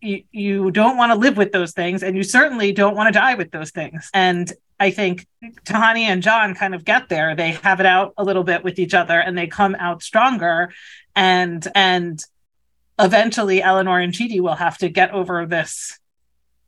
you, 0.00 0.22
you 0.30 0.70
don't 0.70 0.96
want 0.96 1.12
to 1.12 1.18
live 1.18 1.36
with 1.36 1.52
those 1.52 1.72
things 1.72 2.02
and 2.02 2.16
you 2.16 2.22
certainly 2.22 2.72
don't 2.72 2.94
want 2.96 3.12
to 3.12 3.18
die 3.18 3.34
with 3.34 3.50
those 3.50 3.70
things. 3.70 4.10
And 4.14 4.52
i 4.80 4.90
think 4.90 5.24
tahani 5.64 6.00
and 6.00 6.20
john 6.20 6.54
kind 6.54 6.74
of 6.74 6.84
get 6.84 7.08
there. 7.08 7.34
They 7.34 7.52
have 7.52 7.80
it 7.80 7.86
out 7.86 8.14
a 8.16 8.24
little 8.24 8.44
bit 8.44 8.64
with 8.64 8.78
each 8.78 8.94
other 8.94 9.18
and 9.18 9.36
they 9.36 9.46
come 9.46 9.74
out 9.78 10.02
stronger. 10.02 10.72
And 11.16 11.66
and 11.74 12.22
eventually 12.98 13.62
eleanor 13.62 13.98
and 13.98 14.12
chidi 14.12 14.40
will 14.40 14.54
have 14.54 14.78
to 14.78 14.88
get 14.88 15.10
over 15.12 15.46
this 15.46 15.98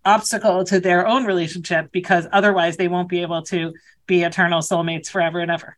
obstacle 0.04 0.64
to 0.64 0.80
their 0.80 1.06
own 1.06 1.24
relationship 1.24 1.90
because 1.92 2.26
otherwise 2.32 2.76
they 2.76 2.88
won't 2.88 3.08
be 3.08 3.22
able 3.22 3.42
to 3.42 3.74
be 4.06 4.22
eternal 4.22 4.60
soulmates 4.60 5.08
forever 5.08 5.40
and 5.40 5.50
ever 5.50 5.76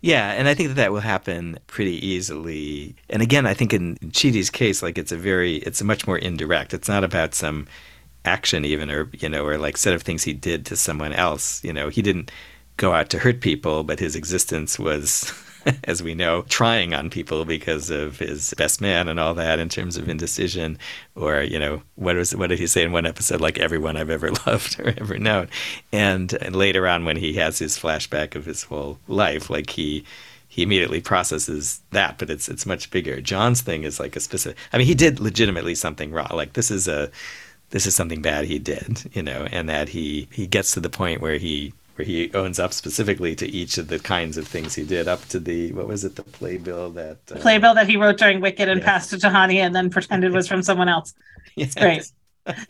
yeah, 0.00 0.32
and 0.32 0.48
I 0.48 0.54
think 0.54 0.68
that 0.68 0.74
that 0.76 0.92
will 0.92 1.00
happen 1.00 1.58
pretty 1.66 2.04
easily. 2.06 2.94
And 3.10 3.22
again, 3.22 3.46
I 3.46 3.54
think 3.54 3.72
in 3.72 3.96
Chidi's 4.10 4.50
case, 4.50 4.82
like 4.82 4.98
it's 4.98 5.12
a 5.12 5.16
very, 5.16 5.56
it's 5.58 5.82
much 5.82 6.06
more 6.06 6.18
indirect. 6.18 6.74
It's 6.74 6.88
not 6.88 7.04
about 7.04 7.34
some 7.34 7.66
action 8.24 8.64
even, 8.64 8.90
or 8.90 9.10
you 9.12 9.28
know, 9.28 9.44
or 9.44 9.58
like 9.58 9.76
set 9.76 9.94
of 9.94 10.02
things 10.02 10.22
he 10.22 10.32
did 10.32 10.66
to 10.66 10.76
someone 10.76 11.12
else. 11.12 11.62
You 11.64 11.72
know, 11.72 11.88
he 11.88 12.02
didn't 12.02 12.30
go 12.76 12.92
out 12.92 13.10
to 13.10 13.18
hurt 13.18 13.40
people, 13.40 13.84
but 13.84 14.00
his 14.00 14.16
existence 14.16 14.78
was 14.78 15.32
as 15.84 16.02
we 16.02 16.14
know, 16.14 16.42
trying 16.42 16.94
on 16.94 17.10
people 17.10 17.44
because 17.44 17.90
of 17.90 18.18
his 18.18 18.54
best 18.56 18.80
man 18.80 19.08
and 19.08 19.18
all 19.18 19.34
that 19.34 19.58
in 19.58 19.68
terms 19.68 19.96
of 19.96 20.08
indecision. 20.08 20.78
Or, 21.14 21.42
you 21.42 21.58
know, 21.58 21.82
what 21.96 22.16
was 22.16 22.34
what 22.34 22.48
did 22.48 22.58
he 22.58 22.66
say 22.66 22.82
in 22.82 22.92
one 22.92 23.06
episode? 23.06 23.40
Like 23.40 23.58
everyone 23.58 23.96
I've 23.96 24.10
ever 24.10 24.30
loved 24.46 24.78
or 24.80 24.94
ever 24.96 25.18
known. 25.18 25.48
And 25.92 26.32
and 26.34 26.54
later 26.56 26.86
on 26.86 27.04
when 27.04 27.16
he 27.16 27.34
has 27.34 27.58
his 27.58 27.78
flashback 27.78 28.34
of 28.34 28.44
his 28.44 28.64
whole 28.64 28.98
life, 29.08 29.50
like 29.50 29.70
he 29.70 30.04
he 30.48 30.62
immediately 30.62 31.00
processes 31.00 31.80
that, 31.90 32.18
but 32.18 32.30
it's 32.30 32.48
it's 32.48 32.66
much 32.66 32.90
bigger. 32.90 33.20
John's 33.20 33.60
thing 33.60 33.82
is 33.82 33.98
like 33.98 34.16
a 34.16 34.20
specific 34.20 34.58
I 34.72 34.78
mean, 34.78 34.86
he 34.86 34.94
did 34.94 35.20
legitimately 35.20 35.74
something 35.74 36.12
wrong. 36.12 36.30
Like 36.32 36.52
this 36.52 36.70
is 36.70 36.88
a 36.88 37.10
this 37.70 37.86
is 37.86 37.94
something 37.96 38.22
bad 38.22 38.44
he 38.44 38.58
did, 38.60 39.10
you 39.14 39.22
know, 39.22 39.48
and 39.50 39.68
that 39.68 39.88
he 39.88 40.28
he 40.30 40.46
gets 40.46 40.72
to 40.72 40.80
the 40.80 40.90
point 40.90 41.20
where 41.20 41.38
he 41.38 41.72
where 41.96 42.06
he 42.06 42.32
owns 42.34 42.58
up 42.58 42.72
specifically 42.72 43.34
to 43.36 43.46
each 43.46 43.78
of 43.78 43.88
the 43.88 43.98
kinds 43.98 44.36
of 44.36 44.46
things 44.48 44.74
he 44.74 44.84
did 44.84 45.06
up 45.06 45.26
to 45.28 45.38
the 45.38 45.72
what 45.72 45.86
was 45.86 46.04
it 46.04 46.16
the 46.16 46.22
playbill 46.22 46.90
that 46.90 47.18
uh, 47.30 47.36
playbill 47.36 47.74
that 47.74 47.88
he 47.88 47.96
wrote 47.96 48.18
during 48.18 48.40
Wicked 48.40 48.68
and 48.68 48.82
passed 48.82 49.10
to 49.10 49.16
Tahani 49.16 49.56
and 49.56 49.74
then 49.74 49.90
pretended 49.90 50.32
was 50.32 50.48
from 50.48 50.62
someone 50.62 50.88
else. 50.88 51.14
It's 51.56 51.76
great. 51.76 52.10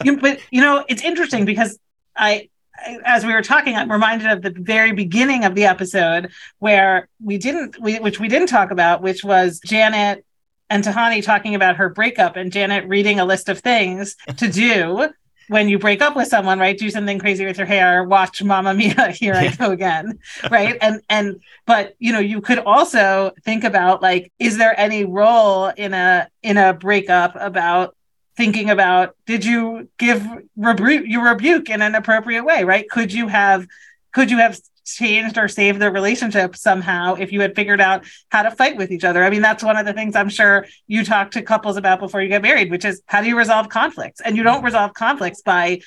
you, 0.04 0.18
but 0.18 0.40
you 0.50 0.60
know 0.60 0.84
it's 0.90 1.02
interesting 1.02 1.46
because 1.46 1.78
I, 2.14 2.50
I, 2.76 2.98
as 3.06 3.24
we 3.24 3.32
were 3.32 3.40
talking 3.40 3.74
I'm 3.76 3.90
reminded 3.90 4.30
of 4.30 4.42
the 4.42 4.50
very 4.50 4.92
beginning 4.92 5.44
of 5.44 5.54
the 5.54 5.64
episode 5.64 6.30
where 6.58 7.08
we 7.22 7.38
didn't 7.38 7.80
we 7.80 7.98
which 8.00 8.20
we 8.20 8.28
didn't 8.28 8.48
talk 8.48 8.70
about 8.70 9.00
which 9.00 9.24
was 9.24 9.58
Janet 9.64 10.26
and 10.68 10.84
Tahani 10.84 11.24
talking 11.24 11.54
about 11.54 11.76
her 11.76 11.88
breakup 11.88 12.37
and 12.37 12.52
Janet 12.52 12.87
reading 12.87 13.20
a 13.20 13.24
list 13.24 13.48
of 13.48 13.60
things 13.60 14.16
to 14.37 14.48
do 14.48 15.08
when 15.48 15.68
you 15.68 15.78
break 15.78 16.02
up 16.02 16.16
with 16.16 16.28
someone, 16.28 16.59
right? 16.59 16.76
Do 16.76 16.90
something 16.90 17.18
crazy 17.18 17.44
with 17.44 17.59
your 17.59 17.66
hair, 17.66 18.04
watch 18.04 18.42
Mamma 18.42 18.74
Mia, 18.74 19.11
here 19.20 19.35
I 19.35 19.48
go 19.48 19.70
again. 19.70 20.18
right. 20.50 20.76
And 20.80 21.00
and 21.09 21.40
but 21.66 21.94
you 21.98 22.12
know, 22.12 22.20
you 22.20 22.40
could 22.40 22.59
also 22.59 23.33
think 23.44 23.64
about 23.64 24.02
like, 24.02 24.33
is 24.38 24.57
there 24.57 24.78
any 24.78 25.04
role 25.04 25.66
in 25.66 25.94
a 25.94 26.28
in 26.42 26.57
a 26.57 26.72
breakup 26.72 27.37
about 27.37 27.96
thinking 28.37 28.68
about 28.68 29.16
did 29.26 29.44
you 29.44 29.88
give 29.98 30.26
rebuke 30.57 31.04
you 31.07 31.22
rebuke 31.22 31.70
in 31.70 31.83
an 31.83 31.94
appropriate 31.94 32.44
way, 32.44 32.64
right? 32.64 32.88
Could 32.88 33.12
you 33.12 33.28
have 33.28 33.66
could 34.12 34.30
you 34.30 34.38
have 34.38 34.59
changed 34.85 35.38
or 35.38 35.49
saved 35.49 35.81
the 35.81 35.90
relationship 35.90 36.57
somehow 36.57 37.14
if 37.14 37.33
you 37.33 37.40
had 37.40 37.57
figured 37.57 37.81
out 37.81 38.05
how 38.31 38.42
to 38.42 38.51
fight 38.51 38.77
with 38.77 38.90
each 38.90 39.05
other. 39.05 39.25
I 39.25 39.31
mean, 39.31 39.42
that's 39.42 39.62
one 39.62 39.77
of 39.77 39.87
the 39.87 39.92
things 39.92 40.14
I'm 40.14 40.29
sure 40.29 40.66
you 40.87 41.05
talk 41.05 41.33
to 41.33 41.42
couples 41.42 41.77
about 41.77 42.01
before 42.01 42.23
you 42.23 42.29
get 42.29 42.42
married, 42.42 42.70
which 42.70 42.85
is 42.85 43.03
how 43.07 43.23
do 43.23 43.29
you 43.29 43.37
resolve 43.37 43.68
conflicts? 43.68 44.20
And 44.20 44.37
you 44.37 44.42
don't 44.42 44.57
mm-hmm. 44.57 44.66
resolve 44.66 44.94
conflicts 44.94 45.42
by 45.42 45.81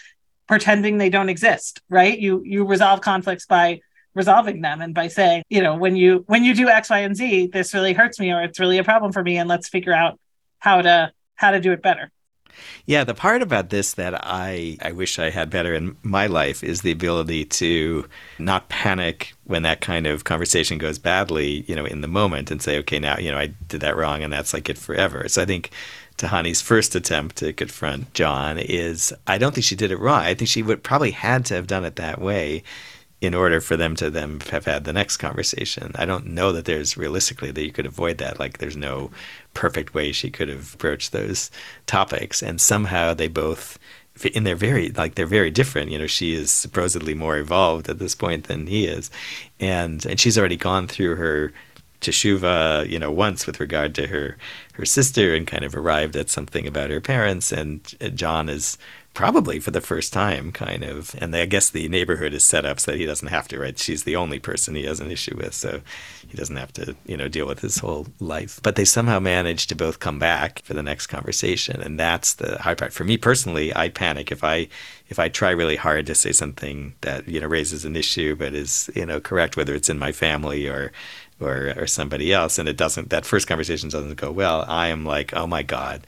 pretending 0.48 0.98
they 0.98 1.10
don't 1.10 1.30
exist, 1.30 1.82
right? 1.90 2.18
You 2.18 2.42
you 2.44 2.66
resolve 2.66 3.02
conflicts 3.02 3.46
by 3.46 3.82
resolving 4.14 4.62
them 4.62 4.82
and 4.82 4.94
by 4.94 5.08
saying, 5.08 5.44
you 5.50 5.62
know, 5.62 5.76
when 5.76 5.96
you 5.96 6.24
when 6.28 6.44
you 6.44 6.56
do 6.56 6.68
X, 6.68 6.90
Y, 6.90 7.00
and 7.00 7.16
Z, 7.16 7.48
this 7.54 7.74
really 7.74 7.94
hurts 7.94 8.20
me 8.20 8.32
or 8.32 8.42
it's 8.42 8.60
really 8.60 8.78
a 8.78 8.84
problem 8.84 9.12
for 9.12 9.24
me, 9.24 9.38
and 9.38 9.48
let's 9.48 9.70
figure 9.70 9.94
out 9.94 10.20
how 10.60 10.82
to 10.82 11.12
how 11.36 11.52
to 11.52 11.60
do 11.60 11.72
it 11.72 11.82
better. 11.82 12.12
Yeah, 12.86 13.04
the 13.04 13.14
part 13.14 13.42
about 13.42 13.70
this 13.70 13.94
that 13.94 14.14
I, 14.26 14.78
I 14.82 14.92
wish 14.92 15.20
I 15.20 15.30
had 15.30 15.50
better 15.50 15.74
in 15.74 15.98
my 16.04 16.28
life 16.28 16.64
is 16.64 16.82
the 16.82 16.92
ability 16.92 17.46
to 17.46 18.08
not 18.40 18.70
panic 18.70 19.34
when 19.46 19.64
that 19.64 19.82
kind 19.82 20.08
of 20.08 20.24
conversation 20.24 20.78
goes 20.78 20.98
badly, 20.98 21.64
you 21.68 21.76
know, 21.76 21.86
in 21.86 22.02
the 22.02 22.08
moment 22.08 22.52
and 22.52 22.62
say, 22.62 22.78
okay, 22.80 23.00
now, 23.00 23.18
you 23.18 23.32
know, 23.32 23.38
I 23.38 23.48
did 23.68 23.82
that 23.82 23.98
wrong 23.98 24.24
and 24.24 24.32
that's 24.32 24.54
like 24.54 24.70
it 24.70 24.78
forever. 24.78 25.28
So 25.28 25.42
I 25.42 25.46
think 25.46 25.72
Tahani's 26.18 26.62
first 26.62 26.96
attempt 26.96 27.36
to 27.38 27.54
confront 27.54 28.14
John 28.14 28.58
is 28.58 29.14
I 29.28 29.38
don't 29.38 29.54
think 29.54 29.66
she 29.66 29.76
did 29.76 29.92
it 29.92 30.00
wrong. 30.00 30.22
I 30.22 30.34
think 30.34 30.50
she 30.50 30.64
would 30.64 30.84
probably 30.84 31.12
had 31.12 31.46
to 31.46 31.54
have 31.56 31.68
done 31.68 31.86
it 31.86 31.98
that 31.98 32.20
way 32.20 32.64
in 33.20 33.34
order 33.34 33.60
for 33.60 33.76
them 33.76 33.96
to 33.96 34.10
then 34.10 34.40
have 34.52 34.66
had 34.66 34.84
the 34.84 34.94
next 34.94 35.18
conversation. 35.18 35.92
I 35.96 36.06
don't 36.06 36.28
know 36.28 36.52
that 36.52 36.66
there's 36.66 36.98
realistically 36.98 37.52
that 37.52 37.64
you 37.64 37.72
could 37.72 37.88
avoid 37.88 38.20
that. 38.20 38.40
Like 38.40 38.60
there's 38.60 38.78
no 38.78 39.10
perfect 39.54 39.94
way 39.94 40.12
she 40.12 40.30
could 40.30 40.50
have 40.50 40.76
approached 40.76 41.12
those 41.12 41.50
topics. 41.88 42.44
And 42.44 42.62
somehow 42.62 43.14
they 43.14 43.28
both 43.28 43.80
in 44.34 44.44
they're 44.44 44.56
very 44.56 44.90
like 44.90 45.16
they're 45.16 45.26
very 45.26 45.52
different. 45.52 45.92
You 45.92 46.00
know, 46.00 46.08
she 46.08 46.34
is 46.34 46.52
supposedly 46.52 47.14
more 47.14 47.38
evolved 47.38 47.90
at 47.90 48.00
this 48.00 48.16
point 48.16 48.46
than 48.46 48.68
he 48.68 48.86
is. 48.86 49.10
And 49.60 50.06
and 50.06 50.20
she's 50.20 50.38
already 50.38 50.58
gone 50.58 50.88
through 50.88 51.16
her 51.16 51.54
teshuva, 52.02 52.88
you 52.88 53.00
know, 53.00 53.12
once 53.12 53.48
with 53.48 53.60
regard 53.60 53.96
to 53.96 54.08
her 54.08 54.38
her 54.74 54.86
sister 54.86 55.34
and 55.34 55.48
kind 55.48 55.64
of 55.64 55.76
arrived 55.76 56.16
at 56.16 56.30
something 56.30 56.68
about 56.68 56.92
her 56.92 57.02
parents 57.02 57.52
and 57.52 57.82
John 58.16 58.48
is 58.50 58.78
probably 59.18 59.60
for 59.60 59.72
the 59.72 59.82
first 59.82 60.14
time, 60.14 60.52
kind 60.52 60.84
of. 60.84 61.16
And 61.18 61.36
I 61.36 61.48
guess 61.48 61.72
the 61.72 61.90
neighborhood 61.90 62.36
is 62.36 62.46
set 62.46 62.66
up 62.66 62.80
so 62.80 62.92
that 62.92 63.00
he 63.00 63.08
doesn't 63.08 63.30
have 63.30 63.48
to, 63.48 63.58
right? 63.58 63.76
She's 63.76 64.04
the 64.04 64.16
only 64.16 64.38
person 64.38 64.76
he 64.76 64.84
has 64.84 65.00
an 65.00 65.10
issue 65.10 65.36
with, 65.36 65.56
so 65.56 65.82
he 66.28 66.38
doesn't 66.38 66.56
have 66.56 66.72
to, 66.74 66.96
you 67.08 67.18
know, 67.18 67.28
deal 67.28 67.48
with 67.48 67.62
his 67.62 67.80
whole 67.80 68.06
life. 68.20 68.60
But 68.62 68.76
they 68.76 68.86
somehow 68.86 69.20
managed 69.20 69.70
to 69.70 69.76
both 69.76 69.98
come 69.98 70.20
back 70.20 70.62
for 70.62 70.76
the 70.76 70.84
next 70.84 71.08
conversation, 71.08 71.82
and 71.82 72.00
that's 72.00 72.36
the 72.36 72.62
hard 72.62 72.78
part. 72.78 72.94
For 72.94 73.06
me 73.06 73.18
personally, 73.18 73.76
I 73.76 73.90
panic 73.90 74.32
if 74.32 74.44
I 74.44 74.68
if 75.10 75.18
I 75.18 75.30
try 75.30 75.50
really 75.50 75.78
hard 75.78 76.06
to 76.06 76.14
say 76.14 76.32
something 76.32 76.94
that 77.02 77.28
you 77.28 77.42
know 77.42 77.48
raises 77.48 77.86
an 77.86 77.96
issue, 77.96 78.36
but 78.36 78.54
is 78.54 78.88
you 78.94 79.08
know 79.08 79.20
correct, 79.20 79.58
whether 79.58 79.74
it's 79.74 79.90
in 79.90 79.98
my 79.98 80.12
family 80.12 80.68
or 80.68 80.92
or 81.40 81.74
or 81.76 81.88
somebody 81.88 82.32
else, 82.32 82.60
and 82.60 82.70
it 82.70 82.78
doesn't. 82.78 83.10
That 83.10 83.26
first 83.26 83.48
conversation 83.48 83.90
doesn't 83.90 84.14
go 84.14 84.32
well. 84.32 84.64
I 84.68 84.90
am 84.90 85.06
like, 85.06 85.34
oh 85.36 85.48
my 85.48 85.64
god 85.64 86.06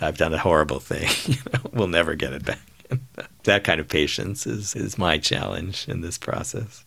I've 0.00 0.18
done 0.18 0.32
a 0.32 0.38
horrible 0.38 0.80
thing. 0.80 1.08
we'll 1.72 1.88
never 1.88 2.14
get 2.14 2.32
it 2.32 2.44
back. 2.44 2.60
that 3.44 3.64
kind 3.64 3.80
of 3.80 3.88
patience 3.88 4.46
is 4.46 4.74
is 4.74 4.98
my 4.98 5.18
challenge 5.18 5.86
in 5.88 6.00
this 6.00 6.18
process. 6.18 6.84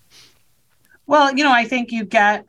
Well, 1.06 1.36
you 1.36 1.44
know, 1.44 1.52
I 1.52 1.66
think 1.66 1.92
you 1.92 2.06
get 2.06 2.46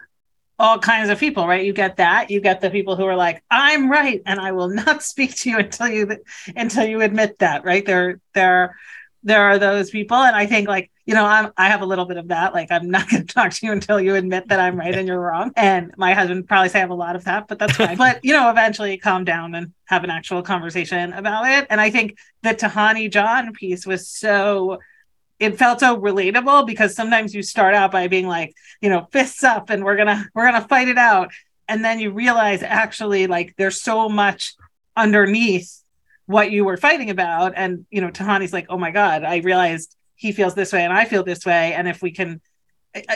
all 0.59 0.79
kinds 0.79 1.11
of 1.11 1.19
people, 1.19 1.47
right? 1.47 1.65
You 1.65 1.73
get 1.73 1.97
that. 1.97 2.31
You 2.31 2.41
get 2.41 2.61
the 2.61 2.71
people 2.71 2.97
who 2.97 3.05
are 3.05 3.17
like, 3.17 3.43
"I'm 3.51 3.91
right, 3.91 4.23
and 4.25 4.41
I 4.41 4.53
will 4.53 4.69
not 4.87 5.03
speak 5.03 5.35
to 5.37 5.51
you 5.51 5.59
until 5.59 5.89
you 5.89 6.19
until 6.55 6.87
you 6.87 7.01
admit 7.01 7.39
that." 7.41 7.65
Right? 7.65 7.85
There, 7.85 8.21
there, 8.35 8.77
there 9.23 9.43
are 9.43 9.59
those 9.59 9.91
people, 9.91 10.17
and 10.17 10.35
I 10.35 10.47
think 10.47 10.69
like 10.69 10.91
you 11.05 11.15
know, 11.15 11.25
I'm, 11.25 11.53
I 11.57 11.69
have 11.69 11.83
a 11.83 11.87
little 11.87 12.05
bit 12.05 12.17
of 12.17 12.29
that. 12.29 12.55
Like, 12.55 12.71
I'm 12.71 12.91
not 12.91 13.09
going 13.11 13.27
to 13.27 13.35
talk 13.35 13.53
to 13.53 13.67
you 13.67 13.73
until 13.73 14.01
you 14.01 14.15
admit 14.15 14.49
that 14.49 14.61
I'm 14.61 14.79
right 14.79 14.95
and 14.95 15.07
you're 15.07 15.21
wrong. 15.21 15.53
And 15.57 15.93
my 15.97 16.15
husband 16.15 16.47
probably 16.47 16.69
say 16.69 16.79
I 16.79 16.81
have 16.81 16.91
a 16.91 16.95
lot 16.95 17.17
of 17.17 17.25
that, 17.25 17.49
but 17.49 17.59
that's 17.59 17.77
fine. 17.77 17.97
but, 17.99 18.25
you 18.25 18.33
know, 18.33 18.51
eventually 18.51 18.97
calm 18.99 19.25
down 19.25 19.55
and 19.55 19.73
have 19.87 20.05
an 20.05 20.11
actual 20.11 20.43
conversation 20.43 21.13
about 21.13 21.49
it. 21.49 21.67
And 21.71 21.81
I 21.81 21.91
think 21.91 22.19
the 22.43 22.51
Tahani 22.51 23.11
John 23.11 23.53
piece 23.53 23.87
was 23.87 24.09
so, 24.09 24.79
it 25.39 25.59
felt 25.59 25.81
so 25.81 26.01
relatable 26.01 26.67
because 26.67 26.95
sometimes 26.95 27.35
you 27.35 27.43
start 27.43 27.75
out 27.75 27.91
by 27.91 28.07
being 28.07 28.29
like, 28.29 28.55
you 28.81 28.89
know, 28.89 29.09
fists 29.11 29.43
up 29.43 29.71
and 29.71 29.85
we're 29.85 29.97
to, 29.97 30.25
we're 30.35 30.49
going 30.49 30.63
to 30.63 30.69
fight 30.69 30.89
it 30.89 30.99
out. 30.99 31.33
And 31.67 31.85
then 31.85 31.99
you 31.99 32.13
realize 32.13 32.63
actually 32.63 33.27
like 33.27 33.55
there's 33.57 33.83
so 33.83 34.09
much 34.09 34.55
underneath 34.97 35.82
what 36.27 36.51
you 36.51 36.65
were 36.65 36.77
fighting 36.77 37.11
about. 37.11 37.53
And, 37.57 37.87
you 37.91 38.01
know, 38.01 38.11
Tahani's 38.11 38.53
like, 38.53 38.67
oh 38.69 38.79
my 38.79 38.91
God, 38.91 39.25
I 39.25 39.39
realized 39.39 39.97
he 40.15 40.33
feels 40.33 40.55
this 40.55 40.73
way 40.73 40.85
and 40.85 40.93
I 40.93 41.05
feel 41.05 41.25
this 41.25 41.45
way. 41.45 41.75
And 41.75 41.89
if 41.89 42.03
we 42.03 42.13
can 42.13 42.41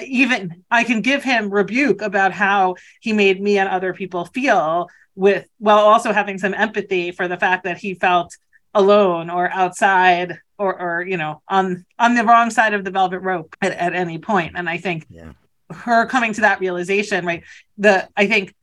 even 0.04 0.64
I 0.70 0.84
can 0.84 1.02
give 1.02 1.22
him 1.22 1.50
rebuke 1.50 2.00
about 2.00 2.32
how 2.32 2.76
he 3.00 3.12
made 3.12 3.42
me 3.42 3.58
and 3.58 3.68
other 3.68 3.92
people 3.92 4.24
feel 4.24 4.88
with 5.14 5.46
while 5.58 5.78
also 5.78 6.12
having 6.12 6.38
some 6.38 6.54
empathy 6.54 7.12
for 7.12 7.28
the 7.28 7.36
fact 7.36 7.64
that 7.64 7.76
he 7.76 7.94
felt 7.94 8.34
alone 8.72 9.28
or 9.28 9.50
outside 9.50 10.40
or 10.58 10.80
or 10.80 11.02
you 11.02 11.18
know 11.18 11.42
on 11.48 11.84
on 11.98 12.14
the 12.14 12.24
wrong 12.24 12.48
side 12.48 12.72
of 12.72 12.84
the 12.84 12.90
velvet 12.90 13.20
rope 13.20 13.54
at, 13.60 13.72
at 13.72 13.94
any 13.94 14.18
point 14.18 14.52
and 14.56 14.66
i 14.66 14.78
think 14.78 15.04
yeah 15.10 15.32
her 15.70 16.06
coming 16.06 16.32
to 16.34 16.42
that 16.42 16.60
realization, 16.60 17.24
right? 17.26 17.42
The 17.78 18.08
I 18.16 18.26
think 18.26 18.54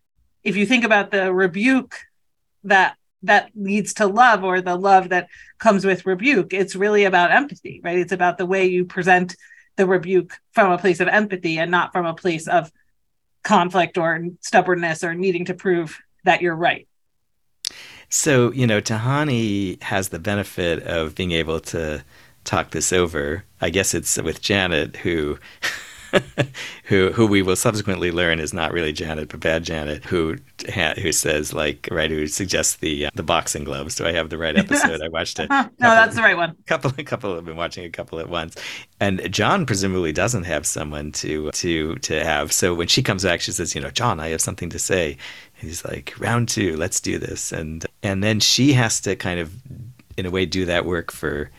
if 0.43 0.55
you 0.55 0.65
think 0.65 0.83
about 0.83 1.11
the 1.11 1.33
rebuke 1.33 1.95
that 2.65 2.95
that 3.23 3.49
leads 3.55 3.95
to 3.95 4.07
love 4.07 4.43
or 4.43 4.61
the 4.61 4.75
love 4.75 5.09
that 5.09 5.27
comes 5.57 5.85
with 5.85 6.05
rebuke, 6.05 6.53
it's 6.53 6.75
really 6.75 7.05
about 7.05 7.31
empathy, 7.31 7.81
right? 7.83 7.97
It's 7.97 8.11
about 8.11 8.37
the 8.37 8.45
way 8.45 8.65
you 8.65 8.85
present 8.85 9.35
the 9.75 9.87
rebuke 9.87 10.37
from 10.51 10.71
a 10.71 10.77
place 10.77 10.99
of 10.99 11.07
empathy 11.07 11.57
and 11.57 11.71
not 11.71 11.91
from 11.91 12.05
a 12.05 12.13
place 12.13 12.47
of 12.47 12.71
conflict 13.43 13.97
or 13.97 14.27
stubbornness 14.41 15.03
or 15.03 15.13
needing 15.13 15.45
to 15.45 15.53
prove 15.53 15.99
that 16.23 16.41
you're 16.41 16.55
right. 16.55 16.87
So, 18.09 18.51
you 18.51 18.67
know, 18.67 18.79
Tahani 18.79 19.81
has 19.81 20.09
the 20.09 20.19
benefit 20.19 20.83
of 20.83 21.15
being 21.15 21.31
able 21.31 21.59
to 21.61 22.03
talk 22.43 22.71
this 22.71 22.93
over. 22.93 23.45
I 23.59 23.69
guess 23.69 23.93
it's 23.93 24.21
with 24.21 24.41
Janet, 24.41 24.97
who 24.97 25.39
who 26.85 27.11
who 27.11 27.25
we 27.25 27.41
will 27.41 27.55
subsequently 27.55 28.11
learn 28.11 28.39
is 28.39 28.53
not 28.53 28.71
really 28.71 28.93
Janet, 28.93 29.29
but 29.29 29.39
bad 29.39 29.63
Janet, 29.63 30.03
who 30.05 30.37
who 30.99 31.11
says 31.11 31.53
like 31.53 31.87
right, 31.91 32.09
who 32.09 32.27
suggests 32.27 32.75
the 32.77 33.07
uh, 33.07 33.09
the 33.15 33.23
boxing 33.23 33.63
gloves. 33.63 33.95
Do 33.95 34.05
I 34.05 34.11
have 34.11 34.29
the 34.29 34.37
right 34.37 34.57
episode? 34.57 35.01
I 35.01 35.09
watched 35.09 35.39
it. 35.39 35.49
no, 35.49 35.69
that's 35.79 36.15
the 36.15 36.21
right 36.21 36.37
one. 36.37 36.55
Couple, 36.67 36.91
a 36.97 37.03
couple 37.03 37.35
have 37.35 37.45
been 37.45 37.55
watching 37.55 37.85
a 37.85 37.89
couple 37.89 38.19
at 38.19 38.29
once, 38.29 38.55
and 38.99 39.31
John 39.31 39.65
presumably 39.65 40.11
doesn't 40.11 40.43
have 40.43 40.65
someone 40.65 41.11
to 41.13 41.51
to 41.51 41.95
to 41.95 42.23
have. 42.23 42.51
So 42.51 42.73
when 42.73 42.87
she 42.87 43.01
comes 43.03 43.23
back, 43.23 43.41
she 43.41 43.51
says, 43.51 43.75
you 43.75 43.81
know, 43.81 43.91
John, 43.91 44.19
I 44.19 44.29
have 44.29 44.41
something 44.41 44.69
to 44.69 44.79
say. 44.79 45.17
And 45.59 45.69
he's 45.69 45.85
like, 45.85 46.13
round 46.19 46.49
two, 46.49 46.75
let's 46.77 46.99
do 46.99 47.17
this, 47.17 47.51
and 47.51 47.85
and 48.01 48.23
then 48.23 48.39
she 48.39 48.73
has 48.73 49.01
to 49.01 49.15
kind 49.15 49.39
of, 49.39 49.53
in 50.17 50.25
a 50.25 50.31
way, 50.31 50.45
do 50.45 50.65
that 50.65 50.85
work 50.85 51.11
for 51.11 51.49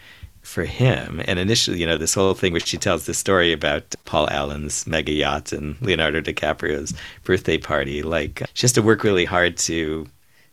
for 0.45 0.65
him. 0.65 1.23
And 1.27 1.39
initially, 1.39 1.81
you 1.81 1.87
know, 1.87 1.97
this 1.97 2.15
whole 2.15 2.35
thing 2.35 2.53
which 2.53 2.67
she 2.67 2.77
tells 2.77 3.07
the 3.07 3.15
story 3.15 3.53
about 3.53 3.95
Paul 4.05 4.29
Allen's 4.31 4.87
mega 4.87 5.13
yacht 5.13 5.53
and 5.53 5.81
Leonardo 5.81 6.21
DiCaprio's 6.21 6.95
birthday 7.25 7.59
party, 7.59 8.03
like 8.03 8.43
she 8.53 8.63
has 8.63 8.73
to 8.73 8.83
work 8.83 9.03
really 9.03 9.25
hard 9.25 9.57
to 9.59 10.07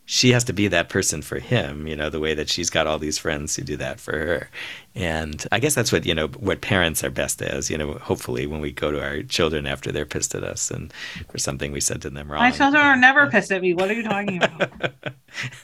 she 0.05 0.31
has 0.31 0.43
to 0.43 0.53
be 0.53 0.67
that 0.67 0.89
person 0.89 1.21
for 1.21 1.39
him, 1.39 1.87
you 1.87 1.95
know, 1.95 2.09
the 2.09 2.19
way 2.19 2.33
that 2.33 2.49
she's 2.49 2.69
got 2.69 2.87
all 2.87 2.99
these 2.99 3.17
friends 3.17 3.55
who 3.55 3.61
do 3.61 3.77
that 3.77 3.99
for 3.99 4.11
her. 4.11 4.49
And 4.93 5.45
I 5.53 5.59
guess 5.59 5.73
that's 5.73 5.91
what, 5.91 6.05
you 6.05 6.13
know, 6.13 6.27
what 6.27 6.59
parents 6.59 7.01
are 7.03 7.09
best 7.09 7.41
as, 7.41 7.69
you 7.69 7.77
know, 7.77 7.93
hopefully 7.93 8.45
when 8.45 8.59
we 8.59 8.73
go 8.73 8.91
to 8.91 9.01
our 9.01 9.23
children 9.23 9.65
after 9.65 9.89
they're 9.89 10.05
pissed 10.05 10.35
at 10.35 10.43
us 10.43 10.69
and 10.69 10.91
for 11.29 11.37
something 11.37 11.71
we 11.71 11.79
said 11.79 12.01
to 12.01 12.09
them 12.09 12.29
wrong. 12.29 12.41
My 12.41 12.51
children 12.51 12.83
are 12.83 12.97
never 12.97 13.29
pissed 13.29 13.53
at 13.53 13.61
me. 13.61 13.73
What 13.73 13.89
are 13.89 13.93
you 13.93 14.03
talking 14.03 14.43
about? 14.43 14.91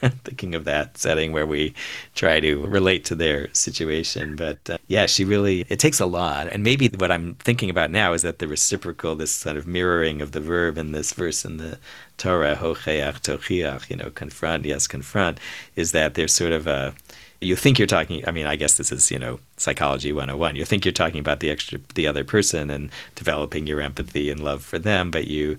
Thinking 0.24 0.54
of 0.54 0.64
that 0.64 0.96
setting 0.96 1.32
where 1.32 1.46
we 1.46 1.74
try 2.14 2.40
to 2.40 2.64
relate 2.66 3.04
to 3.06 3.14
their 3.14 3.52
situation. 3.52 4.34
But 4.34 4.58
uh, 4.70 4.78
yeah, 4.86 5.04
she 5.04 5.26
really, 5.26 5.66
it 5.68 5.78
takes 5.78 6.00
a 6.00 6.06
lot. 6.06 6.48
And 6.48 6.62
maybe 6.64 6.88
what 6.96 7.12
I'm 7.12 7.34
thinking 7.34 7.68
about 7.68 7.90
now 7.90 8.14
is 8.14 8.22
that 8.22 8.38
the 8.38 8.48
reciprocal, 8.48 9.14
this 9.14 9.32
sort 9.32 9.58
of 9.58 9.66
mirroring 9.66 10.22
of 10.22 10.32
the 10.32 10.40
verb 10.40 10.78
in 10.78 10.92
this 10.92 11.12
verse 11.12 11.44
in 11.44 11.58
the 11.58 11.78
Torah, 12.18 12.56
hocheach, 12.56 13.20
tochiach, 13.22 13.88
you 13.88 13.96
know, 13.96 14.10
confront, 14.10 14.64
yes, 14.64 14.86
confront, 14.86 15.38
is 15.76 15.92
that 15.92 16.14
there's 16.14 16.34
sort 16.34 16.52
of 16.52 16.66
a, 16.66 16.94
you 17.40 17.54
think 17.54 17.78
you're 17.78 17.86
talking 17.86 18.26
i 18.26 18.30
mean 18.30 18.46
i 18.46 18.56
guess 18.56 18.76
this 18.76 18.90
is 18.90 19.10
you 19.10 19.18
know 19.18 19.38
psychology 19.56 20.12
101 20.12 20.56
you 20.56 20.64
think 20.64 20.84
you're 20.84 20.92
talking 20.92 21.20
about 21.20 21.40
the 21.40 21.50
extra 21.50 21.78
the 21.94 22.06
other 22.06 22.24
person 22.24 22.70
and 22.70 22.90
developing 23.14 23.66
your 23.66 23.80
empathy 23.80 24.30
and 24.30 24.40
love 24.40 24.62
for 24.62 24.78
them 24.78 25.10
but 25.10 25.28
you 25.28 25.58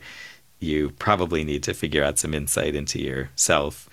you 0.59 0.89
probably 0.99 1.43
need 1.43 1.63
to 1.63 1.73
figure 1.73 2.03
out 2.03 2.19
some 2.19 2.33
insight 2.33 2.75
into 2.75 3.01
yourself 3.01 3.89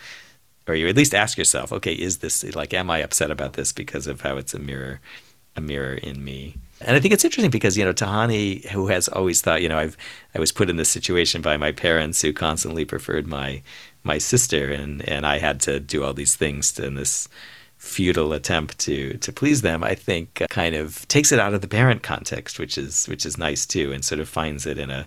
or 0.67 0.75
you 0.75 0.89
at 0.89 0.97
least 0.97 1.15
ask 1.15 1.39
yourself 1.39 1.73
okay 1.73 1.93
is 1.93 2.19
this 2.19 2.43
like 2.57 2.75
am 2.75 2.91
i 2.91 2.99
upset 2.99 3.31
about 3.31 3.53
this 3.53 3.73
because 3.73 4.07
of 4.07 4.23
how 4.23 4.37
it's 4.37 4.55
a 4.55 4.59
mirror 4.59 5.01
a 5.55 5.61
mirror 5.61 5.95
in 5.95 6.25
me 6.25 6.57
and 6.81 6.97
i 6.97 7.01
think 7.01 7.13
it's 7.13 7.25
interesting 7.25 7.51
because 7.51 7.77
you 7.77 7.85
know 7.85 7.93
tahani 7.93 8.65
who 8.71 8.89
has 8.89 9.09
always 9.09 9.41
thought 9.41 9.63
you 9.63 9.69
know 9.69 9.79
i've 9.79 9.97
i 10.35 10.39
was 10.39 10.53
put 10.53 10.71
in 10.71 10.77
this 10.77 10.89
situation 10.89 11.43
by 11.43 11.57
my 11.57 11.73
parents 11.73 12.23
who 12.23 12.33
constantly 12.33 12.85
preferred 12.85 13.27
my 13.27 13.63
my 14.03 14.19
sister 14.19 14.71
and 14.71 15.07
and 15.09 15.27
i 15.27 15.39
had 15.39 15.61
to 15.61 15.81
do 15.81 16.05
all 16.05 16.13
these 16.13 16.37
things 16.37 16.73
to, 16.73 16.85
in 16.85 16.95
this 16.95 17.29
futile 17.87 18.33
attempt 18.33 18.79
to 18.81 19.17
to 19.19 19.33
please 19.33 19.63
them, 19.63 19.85
I 19.85 19.95
think 19.95 20.43
uh, 20.43 20.47
kind 20.49 20.75
of 20.75 21.07
takes 21.09 21.33
it 21.33 21.39
out 21.39 21.55
of 21.55 21.61
the 21.61 21.69
parent 21.69 22.03
context, 22.03 22.59
which 22.59 22.77
is 22.77 23.07
which 23.07 23.25
is 23.25 23.39
nice 23.39 23.67
too, 23.67 23.93
and 23.93 24.05
sort 24.05 24.21
of 24.21 24.29
finds 24.29 24.67
it 24.67 24.79
in 24.79 24.91
a 24.91 25.07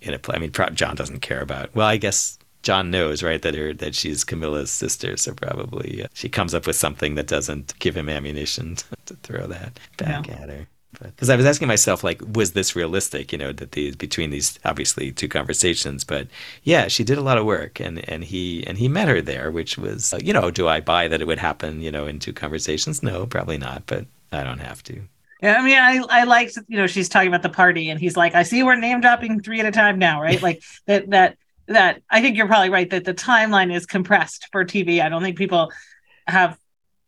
in 0.00 0.14
a. 0.14 0.20
I 0.28 0.38
mean, 0.38 0.52
John 0.52 0.96
doesn't 0.96 1.20
care 1.20 1.40
about. 1.40 1.74
Well, 1.74 1.86
I 1.86 1.96
guess 1.96 2.38
John 2.62 2.90
knows, 2.90 3.22
right, 3.22 3.42
that 3.42 3.54
her 3.54 3.72
that 3.74 3.94
she's 3.94 4.24
Camilla's 4.24 4.70
sister, 4.70 5.16
so 5.16 5.34
probably 5.34 6.04
uh, 6.04 6.08
she 6.14 6.28
comes 6.28 6.54
up 6.54 6.66
with 6.66 6.76
something 6.76 7.14
that 7.16 7.26
doesn't 7.26 7.78
give 7.78 7.96
him 7.96 8.08
ammunition 8.08 8.76
to, 8.76 8.84
to 9.06 9.14
throw 9.16 9.46
that 9.46 9.78
back 9.96 10.28
at 10.28 10.48
her 10.48 10.66
because 10.92 11.28
I 11.28 11.36
was 11.36 11.44
asking 11.44 11.68
myself, 11.68 12.02
like, 12.02 12.22
was 12.34 12.52
this 12.52 12.74
realistic? 12.74 13.30
You 13.30 13.38
know, 13.38 13.52
that 13.52 13.72
these 13.72 13.94
between 13.94 14.30
these 14.30 14.58
obviously 14.64 15.12
two 15.12 15.28
conversations, 15.28 16.02
but 16.02 16.28
yeah, 16.62 16.88
she 16.88 17.04
did 17.04 17.18
a 17.18 17.22
lot 17.22 17.38
of 17.38 17.44
work, 17.44 17.78
and 17.78 18.08
and 18.08 18.24
he 18.24 18.66
and 18.66 18.78
he 18.78 18.88
met 18.88 19.08
her 19.08 19.20
there, 19.20 19.50
which 19.50 19.76
was, 19.76 20.14
uh, 20.14 20.18
you 20.22 20.32
know, 20.32 20.50
do 20.50 20.66
I 20.66 20.80
buy 20.80 21.06
that 21.08 21.20
it 21.20 21.26
would 21.26 21.38
happen, 21.38 21.82
you 21.82 21.90
know, 21.90 22.06
in 22.06 22.18
two 22.18 22.32
conversations? 22.32 23.02
No, 23.02 23.26
probably 23.26 23.58
not, 23.58 23.84
but 23.86 24.06
I 24.32 24.42
don't 24.42 24.60
have 24.60 24.82
to. 24.84 25.02
Yeah, 25.42 25.56
I 25.56 25.62
mean, 25.62 25.78
I 25.78 26.20
I 26.20 26.24
liked, 26.24 26.58
you 26.68 26.78
know, 26.78 26.86
she's 26.86 27.08
talking 27.08 27.28
about 27.28 27.42
the 27.42 27.50
party, 27.50 27.90
and 27.90 28.00
he's 28.00 28.16
like, 28.16 28.34
I 28.34 28.42
see 28.42 28.62
we're 28.62 28.76
name 28.76 29.00
dropping 29.00 29.40
three 29.40 29.60
at 29.60 29.66
a 29.66 29.70
time 29.70 29.98
now, 29.98 30.22
right? 30.22 30.40
like 30.42 30.62
that 30.86 31.10
that 31.10 31.36
that 31.66 32.02
I 32.08 32.22
think 32.22 32.36
you're 32.36 32.46
probably 32.46 32.70
right 32.70 32.88
that 32.90 33.04
the 33.04 33.14
timeline 33.14 33.74
is 33.74 33.84
compressed 33.84 34.48
for 34.52 34.64
TV. 34.64 35.02
I 35.02 35.10
don't 35.10 35.22
think 35.22 35.36
people 35.36 35.70
have 36.26 36.58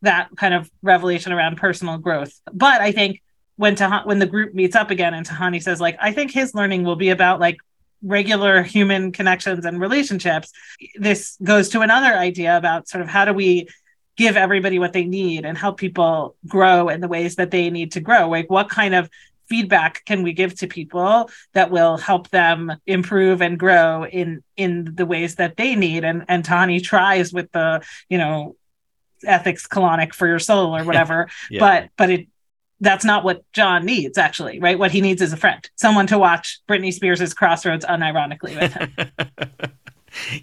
that 0.02 0.28
kind 0.36 0.54
of 0.54 0.70
revelation 0.82 1.32
around 1.32 1.56
personal 1.56 1.96
growth, 1.96 2.38
but 2.52 2.82
I 2.82 2.92
think 2.92 3.22
when 3.60 3.74
Tah- 3.74 4.04
when 4.04 4.18
the 4.18 4.26
group 4.26 4.54
meets 4.54 4.74
up 4.74 4.90
again 4.90 5.12
and 5.12 5.26
Tahani 5.26 5.62
says 5.62 5.80
like 5.80 5.96
I 6.00 6.12
think 6.12 6.30
his 6.30 6.54
learning 6.54 6.84
will 6.84 6.96
be 6.96 7.10
about 7.10 7.40
like 7.40 7.58
regular 8.02 8.62
human 8.62 9.12
connections 9.12 9.66
and 9.66 9.78
relationships 9.78 10.50
this 10.94 11.36
goes 11.42 11.68
to 11.68 11.82
another 11.82 12.14
idea 12.16 12.56
about 12.56 12.88
sort 12.88 13.02
of 13.02 13.08
how 13.08 13.26
do 13.26 13.34
we 13.34 13.68
give 14.16 14.36
everybody 14.36 14.78
what 14.78 14.92
they 14.92 15.04
need 15.04 15.44
and 15.46 15.56
help 15.56 15.78
people 15.78 16.36
grow 16.46 16.88
in 16.88 17.00
the 17.00 17.08
ways 17.08 17.36
that 17.36 17.50
they 17.50 17.70
need 17.70 17.92
to 17.92 18.00
grow? 18.00 18.28
Like 18.28 18.50
what 18.50 18.68
kind 18.68 18.94
of 18.94 19.08
feedback 19.48 20.04
can 20.04 20.22
we 20.22 20.34
give 20.34 20.54
to 20.56 20.66
people 20.66 21.30
that 21.54 21.70
will 21.70 21.96
help 21.96 22.28
them 22.28 22.72
improve 22.86 23.40
and 23.42 23.58
grow 23.58 24.04
in 24.04 24.42
in 24.56 24.94
the 24.94 25.06
ways 25.06 25.36
that 25.36 25.56
they 25.56 25.74
need? 25.74 26.04
And 26.04 26.24
and 26.28 26.44
Tani 26.44 26.80
tries 26.80 27.32
with 27.32 27.50
the 27.52 27.82
you 28.10 28.18
know 28.18 28.56
ethics 29.24 29.66
colonic 29.66 30.14
for 30.14 30.26
your 30.26 30.38
soul 30.38 30.74
or 30.74 30.82
whatever 30.84 31.28
yeah. 31.50 31.60
but 31.60 31.90
but 31.98 32.08
it 32.08 32.26
that's 32.80 33.04
not 33.04 33.24
what 33.24 33.44
John 33.52 33.84
needs, 33.84 34.16
actually, 34.18 34.58
right? 34.58 34.78
What 34.78 34.90
he 34.90 35.00
needs 35.00 35.20
is 35.22 35.32
a 35.32 35.36
friend, 35.36 35.68
someone 35.76 36.06
to 36.08 36.18
watch 36.18 36.60
Britney 36.68 36.92
Spears' 36.92 37.34
Crossroads 37.34 37.84
unironically 37.84 38.58
with 38.58 38.72
him. 38.72 38.94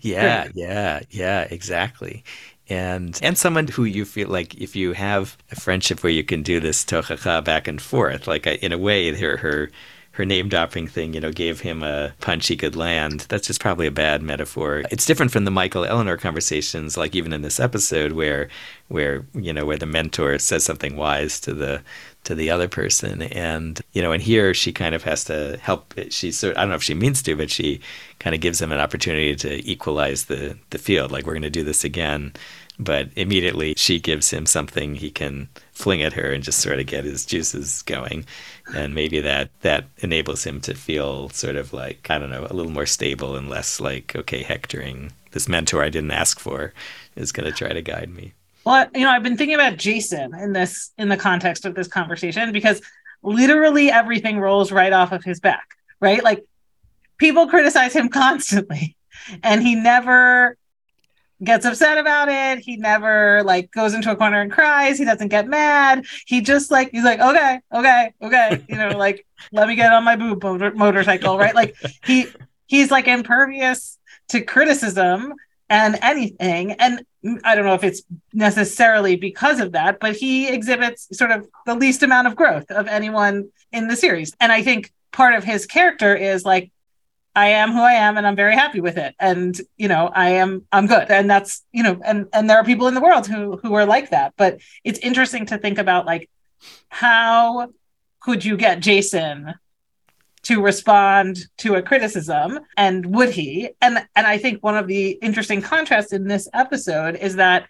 yeah, 0.01 0.43
Great. 0.43 0.55
yeah, 0.55 0.99
yeah, 1.09 1.47
exactly. 1.49 2.23
And 2.69 3.17
and 3.23 3.37
someone 3.37 3.67
who 3.67 3.85
you 3.85 4.03
feel 4.03 4.27
like 4.27 4.55
if 4.55 4.75
you 4.75 4.93
have 4.93 5.37
a 5.51 5.55
friendship 5.55 6.03
where 6.03 6.11
you 6.11 6.23
can 6.23 6.43
do 6.43 6.59
this 6.59 6.83
tochacha 6.83 7.43
back 7.43 7.67
and 7.67 7.81
forth, 7.81 8.27
like 8.27 8.45
uh, 8.45 8.57
in 8.61 8.73
a 8.73 8.77
way, 8.77 9.13
her 9.15 9.37
her 9.37 9.71
her 10.17 10.25
name 10.25 10.49
dropping 10.49 10.87
thing, 10.87 11.13
you 11.13 11.19
know, 11.19 11.31
gave 11.31 11.61
him 11.61 11.83
a 11.83 12.11
punch 12.21 12.47
he 12.47 12.57
could 12.57 12.75
land. 12.75 13.27
That's 13.29 13.45
just 13.45 13.61
probably 13.61 13.85
a 13.85 13.91
bad 13.91 14.23
metaphor. 14.23 14.83
It's 14.89 15.05
different 15.05 15.31
from 15.31 15.45
the 15.45 15.51
Michael 15.51 15.85
Eleanor 15.85 16.17
conversations, 16.17 16.97
like 16.97 17.15
even 17.15 17.31
in 17.33 17.43
this 17.43 17.59
episode 17.59 18.13
where 18.13 18.49
where, 18.87 19.25
you 19.35 19.53
know, 19.53 19.63
where 19.63 19.77
the 19.77 19.85
mentor 19.85 20.39
says 20.39 20.65
something 20.65 20.97
wise 20.97 21.39
to 21.41 21.53
the 21.53 21.83
to 22.27 22.35
the 22.35 22.49
other 22.49 22.67
person. 22.67 23.21
And, 23.23 23.79
you 23.93 24.01
know, 24.01 24.11
and 24.11 24.21
here 24.21 24.53
she 24.53 24.73
kind 24.73 24.93
of 24.93 25.03
has 25.03 25.23
to 25.25 25.57
help 25.61 25.93
she 26.09 26.31
sort 26.31 26.57
i 26.57 26.61
don't 26.61 26.69
know 26.69 26.75
if 26.75 26.83
she 26.83 26.93
means 26.93 27.21
to, 27.23 27.35
but 27.35 27.49
she 27.49 27.79
kind 28.19 28.35
of 28.35 28.41
gives 28.41 28.61
him 28.61 28.71
an 28.71 28.79
opportunity 28.79 29.35
to 29.35 29.69
equalize 29.69 30.25
the 30.25 30.57
the 30.69 30.77
field. 30.77 31.11
Like 31.11 31.25
we're 31.25 31.33
gonna 31.33 31.49
do 31.49 31.63
this 31.63 31.83
again 31.83 32.33
but 32.79 33.09
immediately 33.15 33.73
she 33.75 33.99
gives 33.99 34.29
him 34.29 34.45
something 34.45 34.93
he 34.95 35.09
can 35.09 35.49
fling 35.71 36.03
at 36.03 36.13
her 36.13 36.31
and 36.31 36.43
just 36.43 36.59
sort 36.59 36.79
of 36.79 36.85
get 36.85 37.03
his 37.03 37.25
juices 37.25 37.81
going 37.83 38.25
and 38.75 38.93
maybe 38.93 39.19
that 39.19 39.49
that 39.61 39.85
enables 39.99 40.43
him 40.43 40.61
to 40.61 40.75
feel 40.75 41.29
sort 41.29 41.55
of 41.55 41.73
like 41.73 42.07
i 42.11 42.19
don't 42.19 42.29
know 42.29 42.45
a 42.49 42.53
little 42.53 42.71
more 42.71 42.85
stable 42.85 43.35
and 43.35 43.49
less 43.49 43.79
like 43.79 44.15
okay 44.15 44.43
hectoring 44.43 45.11
this 45.31 45.49
mentor 45.49 45.83
i 45.83 45.89
didn't 45.89 46.11
ask 46.11 46.39
for 46.39 46.73
is 47.15 47.31
going 47.31 47.49
to 47.49 47.57
try 47.57 47.69
to 47.69 47.81
guide 47.81 48.09
me 48.09 48.31
well 48.67 48.87
you 48.93 49.01
know 49.01 49.09
i've 49.09 49.23
been 49.23 49.37
thinking 49.37 49.55
about 49.55 49.77
jason 49.77 50.33
in 50.35 50.53
this 50.53 50.91
in 50.97 51.09
the 51.09 51.17
context 51.17 51.65
of 51.65 51.73
this 51.75 51.87
conversation 51.87 52.51
because 52.51 52.81
literally 53.23 53.89
everything 53.89 54.39
rolls 54.39 54.71
right 54.71 54.93
off 54.93 55.11
of 55.11 55.23
his 55.23 55.39
back 55.39 55.67
right 55.99 56.23
like 56.23 56.43
people 57.17 57.47
criticize 57.47 57.93
him 57.93 58.09
constantly 58.23 58.95
and 59.43 59.61
he 59.61 59.75
never 59.75 60.57
gets 61.43 61.65
upset 61.65 61.97
about 61.97 62.29
it. 62.29 62.59
He 62.59 62.77
never 62.77 63.43
like 63.43 63.71
goes 63.71 63.93
into 63.93 64.11
a 64.11 64.15
corner 64.15 64.41
and 64.41 64.51
cries. 64.51 64.97
He 64.97 65.05
doesn't 65.05 65.27
get 65.27 65.47
mad. 65.47 66.05
He 66.25 66.41
just 66.41 66.71
like 66.71 66.89
he's 66.91 67.03
like, 67.03 67.19
okay, 67.19 67.59
okay, 67.73 68.13
okay, 68.21 68.65
you 68.67 68.75
know, 68.75 68.89
like 68.97 69.25
let 69.51 69.67
me 69.67 69.75
get 69.75 69.93
on 69.93 70.03
my 70.03 70.15
boob 70.15 70.43
motor- 70.43 70.73
motorcycle, 70.73 71.37
right? 71.37 71.55
Like 71.55 71.75
he 72.03 72.27
he's 72.65 72.91
like 72.91 73.07
impervious 73.07 73.97
to 74.29 74.41
criticism 74.41 75.33
and 75.69 75.97
anything. 76.01 76.71
And 76.73 77.05
I 77.43 77.55
don't 77.55 77.65
know 77.65 77.73
if 77.73 77.83
it's 77.83 78.03
necessarily 78.33 79.15
because 79.15 79.59
of 79.59 79.71
that, 79.73 79.99
but 79.99 80.15
he 80.15 80.49
exhibits 80.49 81.07
sort 81.17 81.31
of 81.31 81.47
the 81.65 81.75
least 81.75 82.03
amount 82.03 82.27
of 82.27 82.35
growth 82.35 82.69
of 82.71 82.87
anyone 82.87 83.49
in 83.71 83.87
the 83.87 83.95
series. 83.95 84.33
And 84.39 84.51
I 84.51 84.61
think 84.61 84.93
part 85.11 85.33
of 85.33 85.43
his 85.43 85.65
character 85.65 86.15
is 86.15 86.45
like 86.45 86.71
I 87.35 87.49
am 87.49 87.71
who 87.71 87.81
I 87.81 87.93
am 87.93 88.17
and 88.17 88.25
I'm 88.25 88.35
very 88.35 88.55
happy 88.55 88.81
with 88.81 88.97
it. 88.97 89.15
And 89.19 89.59
you 89.77 89.87
know, 89.87 90.09
I 90.13 90.29
am 90.29 90.65
I'm 90.71 90.87
good. 90.87 91.09
And 91.09 91.29
that's, 91.29 91.63
you 91.71 91.83
know, 91.83 91.99
and 92.03 92.27
and 92.33 92.49
there 92.49 92.57
are 92.57 92.63
people 92.63 92.87
in 92.87 92.93
the 92.93 93.01
world 93.01 93.27
who 93.27 93.57
who 93.57 93.73
are 93.73 93.85
like 93.85 94.09
that. 94.11 94.33
But 94.37 94.59
it's 94.83 94.99
interesting 94.99 95.45
to 95.47 95.57
think 95.57 95.77
about 95.77 96.05
like 96.05 96.29
how 96.89 97.69
could 98.19 98.43
you 98.43 98.57
get 98.57 98.79
Jason 98.79 99.53
to 100.47 100.61
respond 100.61 101.39
to 101.57 101.75
a 101.75 101.81
criticism 101.81 102.59
and 102.75 103.05
would 103.15 103.29
he 103.29 103.69
and 103.81 103.95
and 104.15 104.25
i 104.27 104.37
think 104.37 104.63
one 104.63 104.77
of 104.77 104.87
the 104.87 105.11
interesting 105.21 105.61
contrasts 105.61 106.13
in 106.13 106.27
this 106.27 106.47
episode 106.53 107.15
is 107.15 107.35
that 107.37 107.67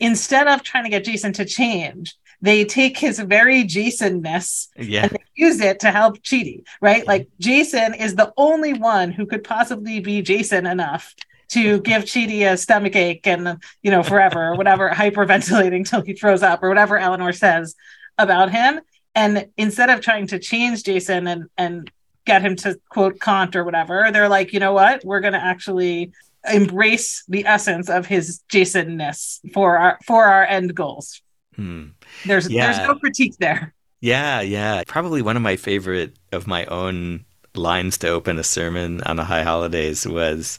instead 0.00 0.46
of 0.48 0.62
trying 0.62 0.84
to 0.84 0.90
get 0.90 1.04
jason 1.04 1.32
to 1.32 1.44
change 1.44 2.14
they 2.42 2.64
take 2.64 2.98
his 2.98 3.18
very 3.20 3.64
jasonness 3.64 4.68
Yeah. 4.76 5.04
and 5.04 5.18
use 5.34 5.60
it 5.60 5.80
to 5.80 5.90
help 5.90 6.18
Chidi, 6.18 6.64
right? 6.82 7.06
Like 7.06 7.28
Jason 7.40 7.94
is 7.94 8.16
the 8.16 8.34
only 8.36 8.74
one 8.74 9.12
who 9.12 9.24
could 9.24 9.44
possibly 9.44 10.00
be 10.00 10.20
Jason 10.20 10.66
enough 10.66 11.14
to 11.50 11.80
give 11.80 12.02
Chidi 12.12 12.40
a 12.52 12.58
stomach 12.58 12.96
ache 12.96 13.26
and 13.26 13.56
you 13.82 13.90
know 13.90 14.02
forever 14.02 14.48
or 14.50 14.56
whatever, 14.56 14.90
hyperventilating 15.02 15.88
till 15.88 16.02
he 16.02 16.12
throws 16.12 16.42
up 16.42 16.62
or 16.62 16.68
whatever 16.68 16.98
Eleanor 16.98 17.32
says 17.32 17.76
about 18.18 18.50
him. 18.50 18.80
And 19.14 19.46
instead 19.56 19.90
of 19.90 20.00
trying 20.00 20.26
to 20.28 20.38
change 20.38 20.82
Jason 20.84 21.26
and 21.26 21.48
and 21.56 21.90
get 22.26 22.42
him 22.42 22.56
to 22.56 22.78
quote 22.88 23.20
Kant 23.20 23.54
or 23.54 23.64
whatever, 23.64 24.10
they're 24.12 24.28
like, 24.28 24.52
you 24.52 24.60
know 24.60 24.72
what, 24.72 25.04
we're 25.04 25.20
gonna 25.20 25.38
actually 25.38 26.12
embrace 26.50 27.24
the 27.28 27.46
essence 27.46 27.88
of 27.88 28.06
his 28.06 28.40
Jasonness 28.50 29.40
for 29.52 29.78
our 29.78 29.98
for 30.04 30.24
our 30.24 30.44
end 30.44 30.74
goals. 30.74 31.22
Hmm. 31.56 31.88
There's 32.26 32.48
Yeah. 32.50 32.72
there's 32.72 32.88
no 32.88 32.96
critique 32.96 33.36
there. 33.38 33.74
Yeah, 34.00 34.40
yeah. 34.42 34.82
Probably 34.86 35.22
one 35.22 35.36
of 35.36 35.42
my 35.42 35.56
favorite 35.56 36.16
of 36.32 36.46
my 36.46 36.66
own 36.66 37.24
lines 37.54 37.96
to 37.98 38.08
open 38.08 38.38
a 38.38 38.44
sermon 38.44 39.00
on 39.02 39.16
the 39.16 39.24
high 39.24 39.42
holidays 39.44 40.06
was 40.06 40.58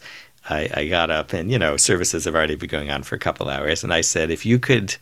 I, 0.49 0.70
I 0.74 0.88
got 0.88 1.10
up 1.12 1.34
and, 1.34 1.51
you 1.51 1.60
know, 1.60 1.78
services 1.78 2.26
have 2.26 2.36
already 2.36 2.56
been 2.56 2.70
going 2.70 2.89
on 2.91 3.03
for 3.03 3.16
a 3.16 3.20
couple 3.20 3.49
hours. 3.49 3.84
And 3.84 3.93
I 3.93 4.01
said, 4.01 4.32
if 4.32 4.45
you 4.45 4.60
could, 4.60 4.95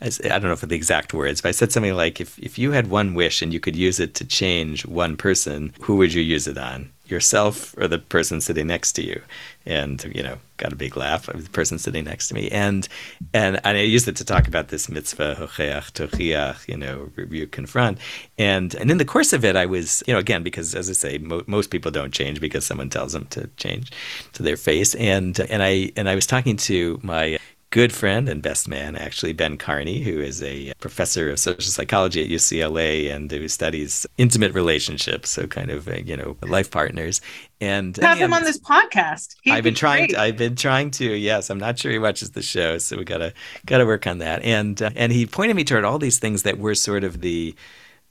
I 0.00 0.08
don't 0.08 0.44
know 0.44 0.52
if 0.52 0.60
the 0.60 0.74
exact 0.74 1.12
words, 1.12 1.40
but 1.40 1.50
I 1.50 1.52
said 1.52 1.72
something 1.72 1.94
like, 1.94 2.20
if, 2.20 2.38
if 2.38 2.58
you 2.58 2.72
had 2.72 2.88
one 2.88 3.14
wish 3.14 3.42
and 3.42 3.52
you 3.52 3.60
could 3.60 3.76
use 3.76 4.00
it 4.00 4.14
to 4.14 4.24
change 4.24 4.86
one 4.86 5.16
person, 5.16 5.74
who 5.82 5.96
would 5.96 6.14
you 6.14 6.22
use 6.22 6.46
it 6.46 6.56
on? 6.56 6.90
Yourself 7.06 7.76
or 7.76 7.88
the 7.88 7.98
person 7.98 8.40
sitting 8.40 8.68
next 8.68 8.92
to 8.92 9.02
you? 9.02 9.20
And, 9.66 10.02
you 10.14 10.22
know, 10.22 10.38
got 10.56 10.72
a 10.72 10.76
big 10.76 10.96
laugh 10.96 11.28
of 11.28 11.42
the 11.42 11.50
person 11.50 11.76
sitting 11.78 12.04
next 12.04 12.28
to 12.28 12.34
me. 12.34 12.48
And 12.50 12.86
and, 13.34 13.60
and 13.64 13.76
I 13.76 13.82
used 13.82 14.06
it 14.06 14.16
to 14.16 14.24
talk 14.24 14.46
about 14.46 14.68
this 14.68 14.88
mitzvah, 14.88 15.48
you 16.68 16.76
know, 16.76 17.10
rebuke, 17.16 17.50
confront. 17.50 17.98
And 18.38 18.74
and 18.76 18.90
in 18.90 18.98
the 18.98 19.04
course 19.04 19.32
of 19.32 19.44
it, 19.44 19.56
I 19.56 19.66
was, 19.66 20.04
you 20.06 20.14
know, 20.14 20.20
again, 20.20 20.42
because 20.44 20.74
as 20.74 20.88
I 20.88 20.92
say, 20.92 21.18
mo- 21.18 21.42
most 21.46 21.70
people 21.70 21.90
don't 21.90 22.12
change 22.12 22.40
because 22.40 22.64
someone 22.64 22.90
tells 22.90 23.12
them 23.12 23.26
to 23.30 23.48
change 23.56 23.90
to 24.34 24.42
their 24.42 24.56
face. 24.56 24.94
And 24.94 25.38
and 25.40 25.62
I 25.62 25.90
and 25.96 26.08
I 26.08 26.14
was 26.14 26.26
talking 26.26 26.56
to 26.58 27.00
my 27.02 27.38
good 27.70 27.92
friend 27.92 28.28
and 28.28 28.42
best 28.42 28.68
man, 28.68 28.96
actually, 28.96 29.32
Ben 29.32 29.56
Karney, 29.56 30.02
who 30.02 30.20
is 30.20 30.42
a 30.42 30.72
professor 30.80 31.30
of 31.30 31.38
social 31.38 31.70
psychology 31.70 32.22
at 32.22 32.28
UCLA 32.28 33.14
and 33.14 33.30
who 33.30 33.46
studies 33.48 34.06
intimate 34.18 34.52
relationships, 34.54 35.30
so 35.30 35.46
kind 35.46 35.70
of, 35.70 35.88
uh, 35.88 35.94
you 36.04 36.16
know, 36.16 36.36
life 36.42 36.70
partners. 36.70 37.20
And 37.60 37.96
have 37.98 38.18
him 38.18 38.32
on 38.32 38.42
this 38.42 38.58
podcast. 38.58 39.36
He'd 39.42 39.52
I've 39.52 39.64
been 39.64 39.74
be 39.74 39.78
trying. 39.78 39.98
great. 40.06 40.10
To, 40.14 40.20
I've 40.20 40.36
been 40.36 40.56
trying 40.56 40.90
to. 40.92 41.04
Yes, 41.04 41.50
I'm 41.50 41.58
not 41.58 41.78
sure 41.78 41.92
he 41.92 41.98
watches 41.98 42.30
the 42.30 42.42
show, 42.42 42.78
so 42.78 42.96
we 42.96 43.04
gotta 43.04 43.34
gotta 43.66 43.86
work 43.86 44.06
on 44.06 44.18
that. 44.18 44.42
And 44.42 44.80
uh, 44.80 44.90
and 44.96 45.12
he 45.12 45.26
pointed 45.26 45.54
me 45.56 45.64
toward 45.64 45.84
all 45.84 45.98
these 45.98 46.18
things 46.18 46.42
that 46.42 46.58
were 46.58 46.74
sort 46.74 47.04
of 47.04 47.20
the, 47.20 47.54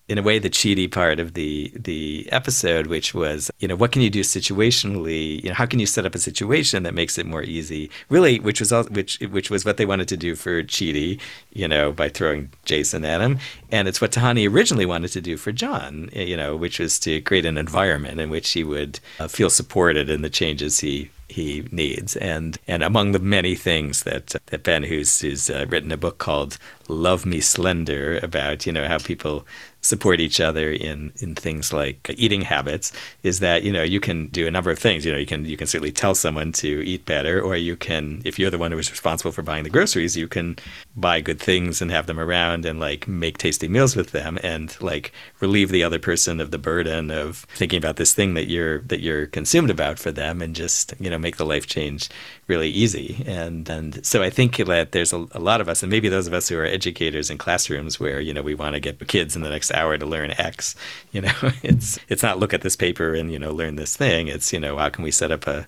in 0.10 0.18
a 0.18 0.24
way, 0.24 0.40
the 0.40 0.50
Chidi 0.50 0.92
part 0.92 1.20
of 1.20 1.36
the 1.36 1.72
the 1.76 2.28
episode, 2.32 2.88
which 2.88 3.14
was 3.14 3.52
you 3.60 3.68
know 3.68 3.76
what 3.76 3.92
can 3.92 4.02
you 4.02 4.10
do 4.10 4.22
situationally? 4.22 5.42
You 5.44 5.50
know 5.50 5.56
how 5.56 5.68
can 5.68 5.80
you 5.80 5.86
set 5.86 6.06
up 6.06 6.16
a 6.16 6.20
situation 6.20 6.82
that 6.84 6.96
makes 6.96 7.20
it 7.20 7.28
more 7.28 7.44
easy? 7.44 7.92
Really, 8.10 8.40
which 8.40 8.60
was 8.60 8.74
all, 8.74 8.86
which 8.86 9.20
which 9.20 9.52
was 9.52 9.66
what 9.66 9.78
they 9.78 9.86
wanted 9.86 10.08
to 10.08 10.18
do 10.18 10.36
for 10.36 10.64
Chidi, 10.64 11.20
you 11.54 11.68
know, 11.68 11.92
by 11.92 12.10
throwing 12.10 12.50
Jason 12.66 13.06
at 13.06 13.22
him, 13.22 13.38
and 13.72 13.88
it's 13.88 14.02
what 14.02 14.12
Tahani 14.12 14.52
originally 14.52 14.88
wanted 14.88 15.12
to 15.12 15.22
do 15.22 15.38
for 15.38 15.52
John, 15.52 16.10
you 16.14 16.36
know, 16.36 16.56
which 16.56 16.80
was 16.80 17.00
to 17.02 17.22
create 17.22 17.46
an 17.46 17.60
environment 17.60 18.20
in 18.20 18.32
which 18.32 18.50
he 18.50 18.64
would 18.64 19.00
uh, 19.20 19.28
feel 19.28 19.52
supported 19.52 20.10
in 20.10 20.24
the 20.24 20.30
changes 20.30 20.80
he 20.80 21.12
he 21.30 21.68
needs. 21.72 22.16
And 22.18 22.58
and 22.68 22.84
among 22.84 23.12
the 23.12 23.20
many 23.20 23.56
things 23.56 24.04
that 24.04 24.36
that 24.48 24.64
Ben, 24.64 24.84
who's 24.84 25.22
who's 25.22 25.50
uh, 25.50 25.66
written 25.70 25.92
a 25.92 25.98
book 25.98 26.18
called 26.18 26.58
"Love 26.88 27.26
Me 27.26 27.40
Slender" 27.40 28.18
about 28.18 28.66
you 28.66 28.74
know 28.74 28.88
how 28.88 28.98
people 28.98 29.46
support 29.82 30.20
each 30.20 30.40
other 30.40 30.72
in 30.72 31.12
in 31.18 31.36
things 31.36 31.72
like 31.72 32.14
eating 32.18 32.42
habits 32.42 32.92
is 33.24 33.40
that 33.40 33.64
you 33.64 33.72
know 33.72 33.84
you 33.84 34.00
can 34.00 34.28
do 34.28 34.48
a 34.48 34.52
number 34.52 34.72
of 34.72 34.80
things. 34.80 35.06
You 35.06 35.12
know 35.14 35.18
you 35.18 35.26
can 35.26 35.46
you 35.46 35.58
can 35.58 35.68
certainly 35.68 35.92
tell 35.92 36.16
someone 36.16 36.52
to 36.54 36.86
eat 36.86 37.06
better 37.06 37.42
or 37.42 37.56
you 37.56 37.76
can 37.76 38.22
if 38.26 38.38
you're 38.38 38.50
the 38.50 38.58
one 38.58 38.72
who 38.72 38.78
is 38.78 38.92
responsible 38.92 39.32
for 39.32 39.42
buying 39.42 39.64
the 39.64 39.70
groceries 39.70 40.18
you 40.18 40.28
can 40.28 40.58
buy 40.96 41.22
good 41.22 41.40
things 41.40 41.82
and 41.82 41.92
have 41.92 42.08
them 42.08 42.20
around 42.20 42.66
and 42.66 42.80
like 42.80 43.08
make 43.08 43.38
tasty 43.38 43.68
meals 43.68 43.96
with 43.96 44.12
them 44.12 44.38
and 44.44 44.80
like 44.82 45.12
relieve 45.40 45.70
the 45.70 45.84
other 45.84 46.00
person 46.00 46.40
of 46.40 46.52
the 46.52 46.58
burden 46.58 47.12
of 47.12 47.46
thinking 47.56 47.78
about 47.78 47.96
this 47.96 48.14
thing 48.14 48.34
that 48.34 48.48
you're 48.48 48.80
that 48.82 49.02
you're 49.02 49.28
consumed 49.28 49.70
about 49.70 50.00
for 50.00 50.12
them 50.12 50.42
and 50.42 50.56
just 50.56 50.94
you 51.00 51.10
know 51.10 51.18
make 51.18 51.38
the 51.38 51.46
life 51.46 51.68
change 51.68 52.10
really 52.48 52.70
easy. 52.70 53.24
And 53.26 53.70
and 53.70 54.06
so 54.06 54.22
I 54.24 54.30
think 54.30 54.58
that 54.58 54.92
there's 54.92 55.14
a, 55.14 55.28
a 55.32 55.40
lot 55.40 55.62
of 55.62 55.70
us 55.70 55.84
and 55.84 55.90
maybe 55.90 56.10
those 56.10 56.28
of 56.28 56.34
us 56.34 56.50
who 56.50 56.58
are 56.58 56.66
educators 56.66 57.30
in 57.30 57.38
classrooms 57.38 58.00
where 58.00 58.20
you 58.20 58.34
know 58.34 58.42
we 58.42 58.56
want 58.56 58.74
to 58.74 58.80
get 58.80 59.08
kids 59.08 59.36
in 59.36 59.44
the 59.44 59.50
next 59.50 59.69
hour 59.72 59.98
to 59.98 60.06
learn 60.06 60.32
X 60.32 60.76
you 61.12 61.22
know 61.22 61.34
it's 61.64 62.00
it's 62.08 62.24
not 62.24 62.40
look 62.40 62.54
at 62.54 62.62
this 62.62 62.76
paper 62.76 63.14
and 63.14 63.32
you 63.32 63.40
know 63.40 63.52
learn 63.52 63.76
this 63.76 63.96
thing 63.96 64.28
it's 64.28 64.52
you 64.54 64.60
know 64.60 64.78
how 64.78 64.90
can 64.90 65.04
we 65.04 65.12
set 65.12 65.32
up 65.32 65.48
a 65.48 65.68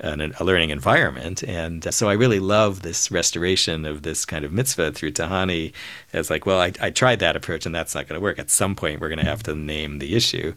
an, 0.00 0.34
a 0.38 0.44
learning 0.44 0.70
environment. 0.70 1.42
And 1.44 1.92
so 1.92 2.08
I 2.08 2.14
really 2.14 2.40
love 2.40 2.82
this 2.82 3.10
restoration 3.10 3.84
of 3.84 4.02
this 4.02 4.24
kind 4.24 4.44
of 4.44 4.52
mitzvah 4.52 4.92
through 4.92 5.12
Tahani 5.12 5.72
as 6.12 6.30
like, 6.30 6.46
well, 6.46 6.60
I, 6.60 6.72
I 6.80 6.90
tried 6.90 7.20
that 7.20 7.36
approach 7.36 7.64
and 7.66 7.74
that's 7.74 7.94
not 7.94 8.08
going 8.08 8.18
to 8.18 8.22
work. 8.22 8.38
At 8.38 8.50
some 8.50 8.74
point, 8.74 9.00
we're 9.00 9.08
going 9.08 9.20
to 9.20 9.24
have 9.24 9.42
to 9.44 9.54
name 9.54 9.98
the 9.98 10.14
issue. 10.14 10.54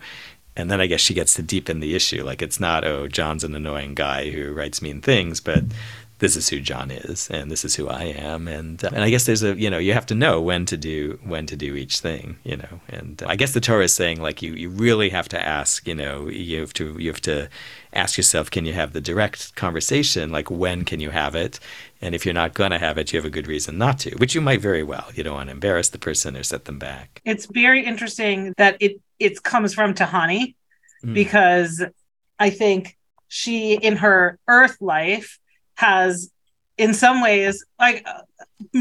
And 0.56 0.72
then 0.72 0.82
I 0.82 0.88
guess 0.88 1.02
she 1.02 1.14
gets 1.14 1.36
to 1.36 1.44
deepen 1.44 1.82
the 1.82 1.96
issue. 1.96 2.24
Like 2.24 2.42
it's 2.42 2.60
not, 2.60 2.84
oh, 2.84 3.08
John's 3.08 3.44
an 3.44 3.54
annoying 3.54 3.94
guy 3.94 4.32
who 4.32 4.54
writes 4.54 4.82
mean 4.82 5.02
things, 5.02 5.40
but 5.40 5.64
this 6.20 6.36
is 6.36 6.50
who 6.50 6.60
John 6.60 6.90
is, 6.92 7.30
and 7.30 7.52
this 7.52 7.64
is 7.64 7.76
who 7.76 7.88
I 7.88 8.04
am, 8.06 8.48
and 8.48 8.84
uh, 8.84 8.90
and 8.94 9.04
I 9.04 9.10
guess 9.10 9.26
there's 9.26 9.44
a 9.44 9.56
you 9.56 9.70
know 9.70 9.78
you 9.78 9.94
have 9.94 10.06
to 10.08 10.16
know 10.16 10.42
when 10.42 10.66
to 10.66 10.78
do 10.78 11.20
when 11.24 11.46
to 11.48 11.56
do 11.56 11.76
each 11.76 12.00
thing, 12.00 12.38
you 12.44 12.58
know, 12.58 12.80
and 12.90 13.22
uh, 13.22 13.28
I 13.30 13.36
guess 13.36 13.54
the 13.54 13.60
Torah 13.62 13.84
is 13.86 13.94
saying 13.94 14.22
like 14.22 14.42
you 14.42 14.54
you 14.54 14.70
really 14.70 15.10
have 15.10 15.30
to 15.30 15.40
ask, 15.42 15.88
you 15.88 15.96
know, 15.96 16.28
you 16.28 16.60
have 16.62 16.74
to 16.74 16.96
you 17.00 17.10
have 17.10 17.22
to 17.22 17.50
ask 17.94 18.18
yourself, 18.18 18.52
can 18.52 18.66
you 18.66 18.74
have 18.74 18.94
the 18.94 19.02
direct 19.02 19.56
conversation, 19.56 20.32
like 20.32 20.50
when 20.52 20.86
can 20.86 21.00
you 21.00 21.10
have 21.10 21.36
it, 21.36 21.60
and 22.02 22.14
if 22.14 22.26
you're 22.26 22.34
not 22.34 22.54
going 22.54 22.72
to 22.72 22.78
have 22.80 22.98
it, 22.98 23.12
you 23.12 23.18
have 23.18 23.26
a 23.26 23.30
good 23.30 23.48
reason 23.48 23.78
not 23.78 23.98
to, 24.00 24.12
which 24.18 24.36
you 24.36 24.42
might 24.42 24.62
very 24.62 24.84
well. 24.84 25.06
You 25.16 25.24
don't 25.24 25.36
want 25.36 25.48
to 25.50 25.54
embarrass 25.54 25.90
the 25.90 25.98
person 26.00 26.36
or 26.38 26.44
set 26.44 26.66
them 26.66 26.80
back. 26.80 27.22
it's 27.26 27.46
very 27.48 27.86
interesting 27.86 28.54
that 28.58 28.78
it 28.80 29.00
it 29.20 29.44
comes 29.44 29.74
from 29.74 29.94
Tahani 29.94 30.56
Mm. 31.06 31.14
because 31.14 31.86
I 32.40 32.50
think 32.50 32.98
she 33.28 33.76
in 33.76 33.98
her 33.98 34.40
earth 34.48 34.78
life 34.82 35.38
has 35.78 36.32
in 36.78 36.94
some 36.94 37.22
ways 37.22 37.66
like 37.80 38.06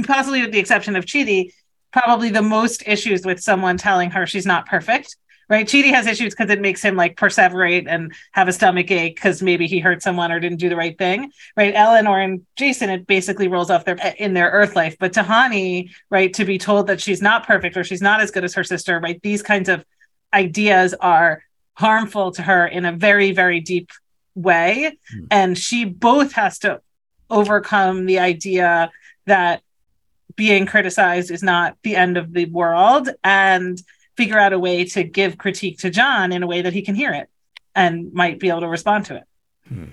possibly 0.04 0.42
with 0.42 0.52
the 0.52 0.58
exception 0.58 0.96
of 0.96 1.04
Chidi 1.04 1.52
probably 1.92 2.30
the 2.30 2.42
most 2.42 2.82
issues 2.86 3.24
with 3.24 3.40
someone 3.40 3.76
telling 3.76 4.10
her 4.10 4.26
she's 4.26 4.46
not 4.46 4.66
perfect 4.66 5.16
right? 5.48 5.66
Chidi 5.66 5.92
has 5.92 6.06
issues 6.06 6.34
because 6.34 6.50
it 6.50 6.60
makes 6.60 6.82
him 6.82 6.96
like 6.96 7.16
perseverate 7.16 7.86
and 7.88 8.12
have 8.32 8.48
a 8.48 8.52
stomach 8.52 8.90
ache 8.90 9.14
because 9.14 9.42
maybe 9.42 9.66
he 9.66 9.78
hurt 9.78 10.02
someone 10.02 10.32
or 10.32 10.40
didn't 10.40 10.58
do 10.58 10.68
the 10.68 10.76
right 10.76 10.98
thing 10.98 11.30
right? 11.56 11.74
Eleanor 11.74 12.20
and 12.20 12.44
Jason 12.56 12.90
it 12.90 13.06
basically 13.06 13.48
rolls 13.48 13.70
off 13.70 13.84
their 13.84 13.96
in 14.18 14.34
their 14.34 14.50
earth 14.50 14.74
life. 14.74 14.96
But 14.98 15.12
Tahani 15.12 15.90
right 16.10 16.32
to 16.34 16.44
be 16.44 16.58
told 16.58 16.88
that 16.88 17.00
she's 17.00 17.22
not 17.22 17.46
perfect 17.46 17.76
or 17.76 17.84
she's 17.84 18.02
not 18.02 18.20
as 18.20 18.30
good 18.30 18.44
as 18.44 18.54
her 18.54 18.64
sister 18.64 18.98
right? 18.98 19.20
These 19.22 19.42
kinds 19.42 19.68
of 19.68 19.84
ideas 20.34 20.94
are 20.94 21.42
harmful 21.74 22.32
to 22.32 22.42
her 22.42 22.66
in 22.66 22.84
a 22.84 22.92
very 22.92 23.32
very 23.32 23.60
deep 23.60 23.90
way. 24.34 24.98
Hmm. 25.10 25.24
and 25.30 25.58
she 25.58 25.84
both 25.84 26.32
has 26.32 26.58
to 26.58 26.80
overcome 27.30 28.06
the 28.06 28.18
idea 28.18 28.90
that 29.26 29.62
being 30.36 30.66
criticized 30.66 31.30
is 31.30 31.42
not 31.42 31.76
the 31.82 31.96
end 31.96 32.16
of 32.16 32.32
the 32.32 32.46
world 32.46 33.08
and 33.24 33.82
figure 34.16 34.38
out 34.38 34.52
a 34.52 34.58
way 34.58 34.84
to 34.84 35.02
give 35.02 35.38
critique 35.38 35.78
to 35.78 35.90
John 35.90 36.32
in 36.32 36.42
a 36.42 36.46
way 36.46 36.62
that 36.62 36.72
he 36.72 36.82
can 36.82 36.94
hear 36.94 37.12
it 37.12 37.28
and 37.74 38.12
might 38.12 38.38
be 38.38 38.48
able 38.48 38.60
to 38.60 38.68
respond 38.68 39.06
to 39.06 39.16
it. 39.16 39.24
Hmm. 39.68 39.84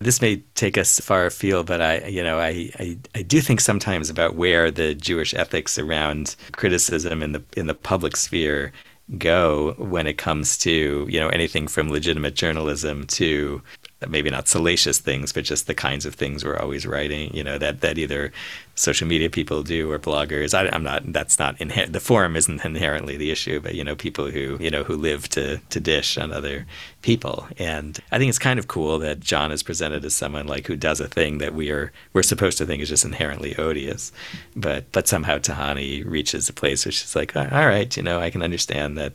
This 0.00 0.20
may 0.20 0.38
take 0.54 0.76
us 0.76 0.98
far 0.98 1.26
afield, 1.26 1.66
but 1.66 1.80
I, 1.80 2.06
you 2.06 2.24
know, 2.24 2.40
I, 2.40 2.70
I, 2.78 2.98
I 3.14 3.22
do 3.22 3.40
think 3.40 3.60
sometimes 3.60 4.10
about 4.10 4.34
where 4.34 4.70
the 4.70 4.94
Jewish 4.94 5.32
ethics 5.32 5.78
around 5.78 6.34
criticism 6.52 7.22
in 7.22 7.32
the 7.32 7.42
in 7.56 7.68
the 7.68 7.74
public 7.74 8.16
sphere 8.16 8.72
go 9.18 9.74
when 9.78 10.06
it 10.06 10.18
comes 10.18 10.56
to 10.58 11.06
you 11.08 11.20
know 11.20 11.28
anything 11.28 11.68
from 11.68 11.90
legitimate 11.90 12.34
journalism 12.34 13.06
to 13.06 13.62
maybe 14.10 14.30
not 14.30 14.48
salacious 14.48 14.98
things, 14.98 15.32
but 15.32 15.44
just 15.44 15.66
the 15.66 15.74
kinds 15.74 16.06
of 16.06 16.14
things 16.14 16.44
we're 16.44 16.58
always 16.58 16.86
writing, 16.86 17.34
you 17.34 17.44
know, 17.44 17.58
that, 17.58 17.80
that 17.80 17.98
either 17.98 18.32
social 18.74 19.06
media 19.06 19.28
people 19.28 19.62
do 19.62 19.90
or 19.90 19.98
bloggers. 19.98 20.54
I, 20.54 20.74
am 20.74 20.82
not, 20.82 21.12
that's 21.12 21.38
not, 21.38 21.58
inher- 21.58 21.90
the 21.90 22.00
forum 22.00 22.36
isn't 22.36 22.64
inherently 22.64 23.16
the 23.16 23.30
issue, 23.30 23.60
but, 23.60 23.74
you 23.74 23.84
know, 23.84 23.94
people 23.94 24.30
who, 24.30 24.56
you 24.60 24.70
know, 24.70 24.82
who 24.84 24.96
live 24.96 25.28
to, 25.30 25.58
to 25.58 25.80
dish 25.80 26.16
on 26.16 26.32
other 26.32 26.66
people. 27.02 27.46
And 27.58 27.98
I 28.10 28.18
think 28.18 28.28
it's 28.28 28.38
kind 28.38 28.58
of 28.58 28.68
cool 28.68 28.98
that 29.00 29.20
John 29.20 29.52
is 29.52 29.62
presented 29.62 30.04
as 30.04 30.14
someone 30.14 30.46
like 30.46 30.66
who 30.66 30.76
does 30.76 31.00
a 31.00 31.08
thing 31.08 31.38
that 31.38 31.54
we 31.54 31.70
are, 31.70 31.92
we're 32.12 32.22
supposed 32.22 32.58
to 32.58 32.66
think 32.66 32.82
is 32.82 32.88
just 32.88 33.04
inherently 33.04 33.56
odious. 33.56 34.12
But, 34.56 34.90
but 34.92 35.08
somehow 35.08 35.38
Tahani 35.38 36.04
reaches 36.04 36.48
a 36.48 36.52
place 36.52 36.84
where 36.84 36.92
she's 36.92 37.16
like, 37.16 37.36
all 37.36 37.44
right, 37.44 37.96
you 37.96 38.02
know, 38.02 38.20
I 38.20 38.30
can 38.30 38.42
understand 38.42 38.96
that 38.98 39.12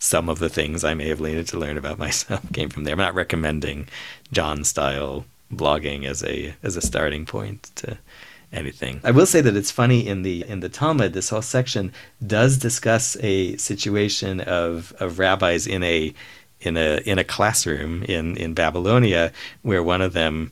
some 0.00 0.28
of 0.28 0.40
the 0.40 0.48
things 0.48 0.82
I 0.82 0.94
may 0.94 1.08
have 1.08 1.20
needed 1.20 1.46
to 1.48 1.58
learn 1.58 1.78
about 1.78 1.98
myself 2.06 2.52
came 2.52 2.70
from 2.70 2.82
there. 2.82 2.94
I'm 2.94 2.98
not 2.98 3.14
recommending 3.14 3.86
John 4.32 4.64
style 4.64 5.24
blogging 5.52 6.04
as 6.04 6.24
a 6.24 6.54
as 6.62 6.76
a 6.76 6.80
starting 6.80 7.26
point 7.26 7.70
to 7.76 7.98
anything. 8.52 9.00
I 9.04 9.12
will 9.12 9.26
say 9.26 9.40
that 9.40 9.56
it's 9.56 9.70
funny 9.70 10.06
in 10.06 10.22
the 10.22 10.44
in 10.48 10.60
the 10.60 10.68
Talmud, 10.68 11.12
this 11.12 11.28
whole 11.28 11.42
section 11.42 11.92
does 12.26 12.56
discuss 12.56 13.16
a 13.20 13.56
situation 13.56 14.40
of 14.40 14.92
of 14.98 15.18
rabbis 15.18 15.66
in 15.66 15.82
a 15.84 16.12
in 16.60 16.76
a 16.76 17.00
in 17.04 17.18
a 17.18 17.24
classroom 17.24 18.02
in 18.04 18.36
in 18.36 18.54
Babylonia 18.54 19.32
where 19.62 19.82
one 19.82 20.02
of 20.02 20.12
them 20.14 20.50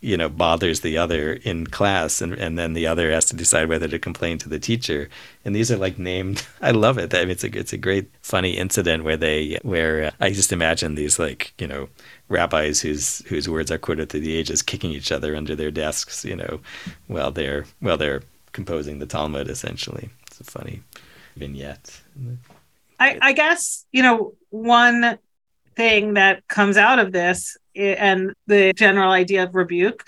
you 0.00 0.16
know 0.16 0.28
bothers 0.28 0.80
the 0.80 0.98
other 0.98 1.32
in 1.32 1.66
class 1.66 2.20
and, 2.20 2.34
and 2.34 2.58
then 2.58 2.74
the 2.74 2.86
other 2.86 3.10
has 3.10 3.24
to 3.24 3.36
decide 3.36 3.68
whether 3.68 3.88
to 3.88 3.98
complain 3.98 4.38
to 4.38 4.48
the 4.48 4.58
teacher. 4.58 5.08
And 5.44 5.54
these 5.54 5.70
are 5.70 5.76
like 5.76 5.98
named 5.98 6.46
i 6.62 6.70
love 6.70 6.98
it. 6.98 7.14
I 7.14 7.20
mean, 7.20 7.30
it's 7.30 7.44
a 7.44 7.58
it's 7.58 7.72
a 7.72 7.78
great 7.78 8.10
funny 8.22 8.56
incident 8.56 9.04
where 9.04 9.16
they 9.16 9.58
where 9.62 10.04
uh, 10.04 10.10
i 10.20 10.30
just 10.30 10.52
imagine 10.52 10.94
these 10.94 11.18
like 11.18 11.52
you 11.58 11.66
know 11.66 11.88
rabbis 12.28 12.80
whose 12.80 13.20
whose 13.26 13.48
words 13.48 13.70
are 13.70 13.78
quoted 13.78 14.08
through 14.08 14.20
the 14.20 14.36
ages 14.36 14.62
kicking 14.62 14.90
each 14.90 15.12
other 15.12 15.34
under 15.34 15.54
their 15.54 15.70
desks 15.70 16.24
you 16.24 16.36
know 16.36 16.60
while 17.06 17.30
they're 17.30 17.64
while 17.80 17.96
they're 17.96 18.22
composing 18.52 18.98
the 18.98 19.06
talmud 19.06 19.48
essentially. 19.48 20.10
It's 20.26 20.40
a 20.40 20.44
funny 20.44 20.82
vignette. 21.36 22.00
I 23.00 23.18
i 23.22 23.32
guess 23.32 23.86
you 23.92 24.02
know 24.02 24.34
one 24.50 25.18
thing 25.76 26.14
that 26.14 26.46
comes 26.48 26.76
out 26.76 26.98
of 26.98 27.12
this 27.12 27.56
and 27.76 28.34
the 28.46 28.72
general 28.72 29.12
idea 29.12 29.44
of 29.44 29.54
rebuke 29.54 30.04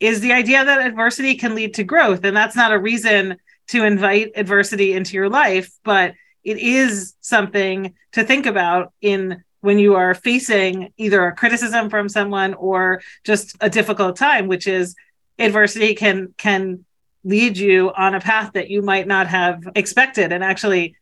is 0.00 0.20
the 0.20 0.32
idea 0.32 0.64
that 0.64 0.86
adversity 0.86 1.34
can 1.34 1.54
lead 1.54 1.74
to 1.74 1.84
growth. 1.84 2.24
And 2.24 2.36
that's 2.36 2.56
not 2.56 2.72
a 2.72 2.78
reason 2.78 3.36
to 3.68 3.84
invite 3.84 4.32
adversity 4.36 4.92
into 4.92 5.14
your 5.14 5.28
life, 5.28 5.70
but 5.84 6.14
it 6.44 6.58
is 6.58 7.14
something 7.20 7.94
to 8.12 8.24
think 8.24 8.46
about 8.46 8.92
in 9.00 9.42
when 9.60 9.78
you 9.78 9.96
are 9.96 10.14
facing 10.14 10.92
either 10.96 11.26
a 11.26 11.34
criticism 11.34 11.90
from 11.90 12.08
someone 12.08 12.54
or 12.54 13.02
just 13.24 13.56
a 13.60 13.68
difficult 13.68 14.16
time, 14.16 14.46
which 14.46 14.66
is 14.66 14.94
adversity 15.38 15.94
can 15.94 16.34
can 16.38 16.84
lead 17.24 17.58
you 17.58 17.92
on 17.96 18.14
a 18.14 18.20
path 18.20 18.52
that 18.54 18.70
you 18.70 18.80
might 18.80 19.06
not 19.06 19.26
have 19.26 19.68
expected. 19.74 20.32
And 20.32 20.44
actually, 20.44 20.94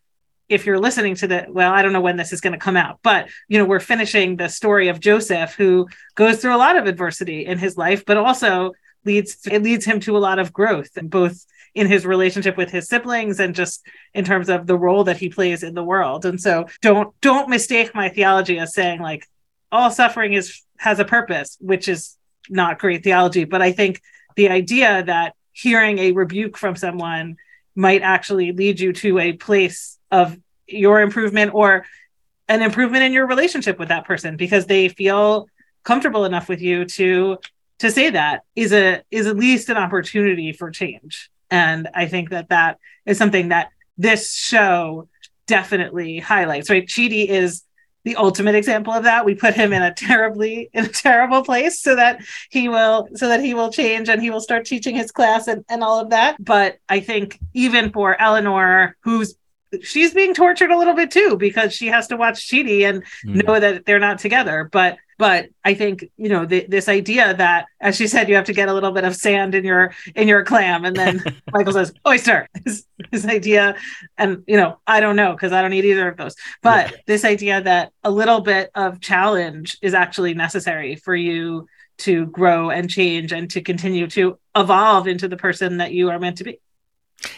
if 0.49 0.65
you're 0.65 0.79
listening 0.79 1.15
to 1.15 1.27
the 1.27 1.45
well 1.49 1.71
i 1.71 1.81
don't 1.81 1.93
know 1.93 2.01
when 2.01 2.17
this 2.17 2.33
is 2.33 2.41
going 2.41 2.53
to 2.53 2.59
come 2.59 2.77
out 2.77 2.99
but 3.03 3.27
you 3.47 3.57
know 3.57 3.65
we're 3.65 3.79
finishing 3.79 4.35
the 4.35 4.47
story 4.47 4.87
of 4.87 4.99
joseph 4.99 5.55
who 5.55 5.87
goes 6.15 6.41
through 6.41 6.55
a 6.55 6.57
lot 6.57 6.77
of 6.77 6.85
adversity 6.85 7.45
in 7.45 7.57
his 7.57 7.77
life 7.77 8.05
but 8.05 8.17
also 8.17 8.71
leads 9.05 9.45
it 9.47 9.63
leads 9.63 9.85
him 9.85 9.99
to 9.99 10.17
a 10.17 10.19
lot 10.19 10.39
of 10.39 10.53
growth 10.53 10.89
both 11.03 11.45
in 11.75 11.85
his 11.85 12.07
relationship 12.07 12.57
with 12.57 12.71
his 12.71 12.87
siblings 12.87 13.39
and 13.39 13.53
just 13.53 13.85
in 14.15 14.25
terms 14.25 14.49
of 14.49 14.65
the 14.65 14.77
role 14.77 15.03
that 15.03 15.17
he 15.17 15.29
plays 15.29 15.61
in 15.61 15.75
the 15.75 15.83
world. 15.83 16.25
And 16.25 16.41
so 16.41 16.65
don't 16.81 17.13
don't 17.21 17.49
mistake 17.49 17.93
my 17.93 18.09
theology 18.09 18.57
as 18.57 18.73
saying 18.73 18.99
like 18.99 19.27
all 19.71 19.91
suffering 19.91 20.33
is 20.33 20.63
has 20.77 20.99
a 20.99 21.05
purpose 21.05 21.57
which 21.59 21.87
is 21.87 22.17
not 22.49 22.79
great 22.79 23.03
theology 23.03 23.43
but 23.43 23.61
i 23.61 23.71
think 23.71 24.01
the 24.35 24.49
idea 24.49 25.03
that 25.03 25.35
hearing 25.51 25.99
a 25.99 26.11
rebuke 26.11 26.57
from 26.57 26.75
someone 26.75 27.35
might 27.75 28.01
actually 28.01 28.51
lead 28.51 28.79
you 28.79 28.93
to 28.93 29.19
a 29.19 29.33
place 29.33 29.96
of 30.11 30.37
your 30.67 31.01
improvement 31.01 31.53
or 31.53 31.85
an 32.47 32.61
improvement 32.61 33.03
in 33.03 33.13
your 33.13 33.27
relationship 33.27 33.79
with 33.79 33.89
that 33.89 34.05
person 34.05 34.37
because 34.37 34.65
they 34.65 34.89
feel 34.89 35.47
comfortable 35.83 36.25
enough 36.25 36.49
with 36.49 36.61
you 36.61 36.85
to 36.85 37.37
to 37.79 37.91
say 37.91 38.09
that 38.09 38.41
is 38.55 38.73
a 38.73 39.03
is 39.11 39.27
at 39.27 39.37
least 39.37 39.69
an 39.69 39.77
opportunity 39.77 40.51
for 40.51 40.71
change. 40.71 41.29
And 41.49 41.87
i 41.93 42.05
think 42.07 42.29
that 42.31 42.49
that 42.49 42.77
is 43.05 43.17
something 43.17 43.49
that 43.49 43.69
this 43.97 44.33
show 44.33 45.07
definitely 45.47 46.19
highlights 46.19 46.69
right? 46.69 46.85
Chidi 46.85 47.27
is 47.27 47.63
the 48.03 48.15
ultimate 48.15 48.55
example 48.55 48.93
of 48.93 49.03
that. 49.03 49.25
We 49.25 49.35
put 49.35 49.53
him 49.53 49.73
in 49.73 49.81
a 49.81 49.93
terribly 49.93 50.69
in 50.73 50.85
a 50.85 50.87
terrible 50.87 51.43
place 51.43 51.81
so 51.81 51.95
that 51.95 52.21
he 52.49 52.69
will 52.69 53.09
so 53.15 53.27
that 53.27 53.41
he 53.41 53.53
will 53.53 53.71
change 53.71 54.07
and 54.07 54.21
he 54.21 54.29
will 54.29 54.39
start 54.39 54.65
teaching 54.65 54.95
his 54.95 55.11
class 55.11 55.47
and, 55.47 55.65
and 55.67 55.83
all 55.83 55.99
of 55.99 56.09
that. 56.11 56.37
But 56.39 56.77
i 56.87 56.99
think 56.99 57.39
even 57.53 57.91
for 57.91 58.19
eleanor 58.19 58.95
who's 59.01 59.35
she's 59.81 60.13
being 60.13 60.33
tortured 60.33 60.71
a 60.71 60.77
little 60.77 60.93
bit 60.93 61.11
too 61.11 61.35
because 61.37 61.73
she 61.73 61.87
has 61.87 62.07
to 62.07 62.17
watch 62.17 62.47
Chidi 62.47 62.87
and 62.87 63.03
mm. 63.25 63.45
know 63.45 63.59
that 63.59 63.85
they're 63.85 63.99
not 63.99 64.19
together. 64.19 64.69
But 64.71 64.97
but 65.17 65.49
I 65.65 65.73
think 65.73 66.09
you 66.15 66.29
know 66.29 66.45
the, 66.45 66.65
this 66.67 66.87
idea 66.87 67.33
that, 67.33 67.65
as 67.81 67.95
she 67.95 68.07
said, 68.07 68.29
you 68.29 68.35
have 68.35 68.45
to 68.45 68.53
get 68.53 68.69
a 68.69 68.73
little 68.73 68.91
bit 68.91 69.03
of 69.03 69.15
sand 69.15 69.55
in 69.55 69.65
your 69.65 69.93
in 70.15 70.27
your 70.27 70.43
clam, 70.43 70.85
and 70.85 70.95
then 70.95 71.23
Michael 71.51 71.73
says 71.73 71.93
oyster. 72.07 72.47
This, 72.63 72.85
this 73.11 73.25
idea, 73.25 73.75
and 74.17 74.43
you 74.47 74.57
know 74.57 74.79
I 74.85 74.99
don't 74.99 75.15
know 75.15 75.31
because 75.31 75.53
I 75.53 75.61
don't 75.61 75.73
eat 75.73 75.85
either 75.85 76.09
of 76.09 76.17
those. 76.17 76.35
But 76.61 76.91
yeah. 76.91 76.97
this 77.07 77.25
idea 77.25 77.61
that 77.61 77.91
a 78.03 78.11
little 78.11 78.41
bit 78.41 78.69
of 78.75 78.99
challenge 78.99 79.77
is 79.81 79.93
actually 79.93 80.33
necessary 80.33 80.95
for 80.95 81.15
you 81.15 81.67
to 81.99 82.27
grow 82.27 82.69
and 82.69 82.89
change 82.89 83.31
and 83.31 83.49
to 83.51 83.61
continue 83.61 84.07
to 84.07 84.37
evolve 84.55 85.07
into 85.07 85.27
the 85.27 85.37
person 85.37 85.77
that 85.77 85.93
you 85.93 86.09
are 86.09 86.19
meant 86.19 86.37
to 86.37 86.43
be. 86.43 86.59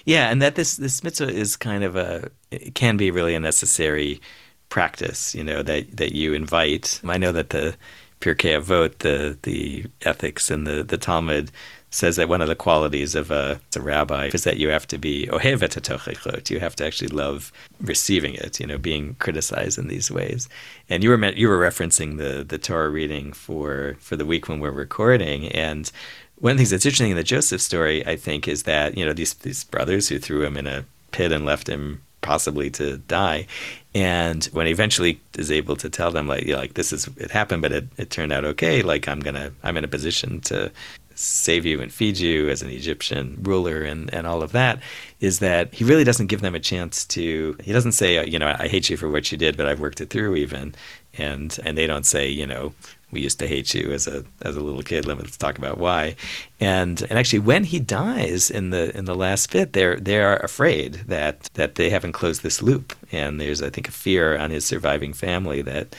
Yeah, 0.05 0.29
and 0.29 0.41
that 0.41 0.55
this 0.55 0.77
this 0.77 1.03
mitzvah 1.03 1.29
is 1.29 1.55
kind 1.55 1.83
of 1.83 1.95
a 1.95 2.29
it 2.51 2.75
can 2.75 2.97
be 2.97 3.11
really 3.11 3.35
a 3.35 3.39
necessary 3.39 4.21
practice, 4.69 5.33
you 5.33 5.43
know, 5.43 5.63
that 5.63 5.97
that 5.97 6.13
you 6.13 6.33
invite. 6.33 7.01
I 7.05 7.17
know 7.17 7.31
that 7.31 7.49
the 7.51 7.75
Pirkei 8.21 8.59
Avot, 8.61 8.99
the 8.99 9.37
the 9.43 9.85
ethics 10.01 10.51
and 10.51 10.67
the 10.67 10.83
the 10.83 10.97
Talmud 10.97 11.51
says 11.91 12.17
that 12.17 12.29
one 12.29 12.41
of 12.41 12.47
the 12.47 12.55
qualities 12.55 13.15
of 13.15 13.31
a, 13.31 13.59
a 13.75 13.81
rabbi 13.81 14.29
is 14.31 14.43
that 14.43 14.57
you 14.57 14.69
have 14.69 14.85
to 14.85 14.97
be 14.97 15.27
ohevet 15.27 16.49
You 16.51 16.59
have 16.59 16.75
to 16.75 16.85
actually 16.85 17.07
love 17.07 17.51
receiving 17.81 18.35
it, 18.35 18.59
you 18.59 18.67
know, 18.67 18.77
being 18.77 19.15
criticized 19.15 19.79
in 19.79 19.87
these 19.87 20.11
ways. 20.11 20.47
And 20.87 21.03
you 21.03 21.09
were 21.09 21.25
you 21.31 21.47
were 21.47 21.57
referencing 21.57 22.17
the 22.17 22.43
the 22.43 22.57
Torah 22.59 22.89
reading 22.89 23.33
for 23.33 23.97
for 23.99 24.15
the 24.15 24.25
week 24.25 24.47
when 24.47 24.59
we're 24.59 24.71
recording, 24.71 25.47
and 25.47 25.91
one 26.39 26.51
of 26.51 26.57
the 26.57 26.61
things 26.61 26.69
that's 26.69 26.85
interesting 26.85 27.11
in 27.11 27.17
the 27.17 27.23
Joseph 27.23 27.61
story, 27.61 28.05
I 28.05 28.15
think, 28.15 28.47
is 28.47 28.63
that 28.63 28.97
you 28.97 29.05
know 29.05 29.13
these 29.13 29.33
these 29.35 29.63
brothers 29.63 30.07
who 30.09 30.19
threw 30.19 30.43
him 30.43 30.57
in 30.57 30.67
a 30.67 30.85
pit 31.11 31.31
and 31.31 31.45
left 31.45 31.67
him 31.67 32.01
possibly 32.21 32.69
to 32.71 32.97
die, 32.97 33.47
and 33.93 34.45
when 34.45 34.65
he 34.65 34.71
eventually 34.71 35.19
is 35.37 35.51
able 35.51 35.75
to 35.77 35.89
tell 35.89 36.11
them 36.11 36.27
like 36.27 36.45
you 36.45 36.53
know, 36.53 36.59
like 36.59 36.75
this 36.75 36.93
is 36.93 37.07
it 37.17 37.31
happened, 37.31 37.61
but 37.61 37.71
it, 37.71 37.87
it 37.97 38.09
turned 38.09 38.31
out 38.31 38.45
okay. 38.45 38.81
Like 38.81 39.07
I'm 39.07 39.19
gonna 39.19 39.51
I'm 39.63 39.77
in 39.77 39.83
a 39.83 39.89
position 39.89 40.41
to 40.41 40.71
save 41.19 41.65
you 41.65 41.81
and 41.81 41.91
feed 41.91 42.17
you 42.17 42.47
as 42.47 42.61
an 42.61 42.69
Egyptian 42.69 43.37
ruler 43.41 43.81
and, 43.81 44.11
and 44.13 44.25
all 44.25 44.41
of 44.41 44.53
that 44.53 44.79
is 45.19 45.39
that 45.39 45.73
he 45.73 45.83
really 45.83 46.05
doesn't 46.05 46.27
give 46.27 46.39
them 46.39 46.55
a 46.55 46.59
chance 46.61 47.03
to 47.03 47.57
he 47.61 47.73
doesn't 47.73 47.91
say 47.91 48.25
you 48.25 48.39
know 48.39 48.55
I 48.57 48.69
hate 48.69 48.89
you 48.89 48.95
for 48.95 49.09
what 49.09 49.29
you 49.29 49.37
did 49.37 49.57
but 49.57 49.65
I've 49.65 49.81
worked 49.81 49.99
it 49.99 50.09
through 50.09 50.37
even 50.37 50.73
and 51.17 51.59
and 51.65 51.77
they 51.77 51.87
don't 51.87 52.05
say 52.05 52.29
you 52.29 52.47
know 52.47 52.73
we 53.11 53.21
used 53.21 53.39
to 53.39 53.47
hate 53.47 53.73
you 53.73 53.91
as 53.91 54.07
a 54.07 54.23
as 54.41 54.55
a 54.55 54.61
little 54.61 54.83
kid. 54.83 55.05
Let's 55.05 55.37
talk 55.37 55.57
about 55.57 55.77
why. 55.77 56.15
And 56.59 57.01
and 57.01 57.17
actually, 57.17 57.39
when 57.39 57.63
he 57.63 57.79
dies 57.79 58.49
in 58.49 58.69
the 58.69 58.95
in 58.97 59.05
the 59.05 59.15
last 59.15 59.51
bit, 59.51 59.73
they're 59.73 59.99
they 59.99 60.19
are 60.19 60.37
afraid 60.37 60.93
that 61.07 61.49
that 61.53 61.75
they 61.75 61.89
haven't 61.89 62.13
closed 62.13 62.43
this 62.43 62.61
loop, 62.61 62.93
and 63.11 63.39
there's 63.39 63.61
I 63.61 63.69
think 63.69 63.87
a 63.87 63.91
fear 63.91 64.37
on 64.37 64.51
his 64.51 64.65
surviving 64.65 65.13
family 65.13 65.61
that 65.63 65.95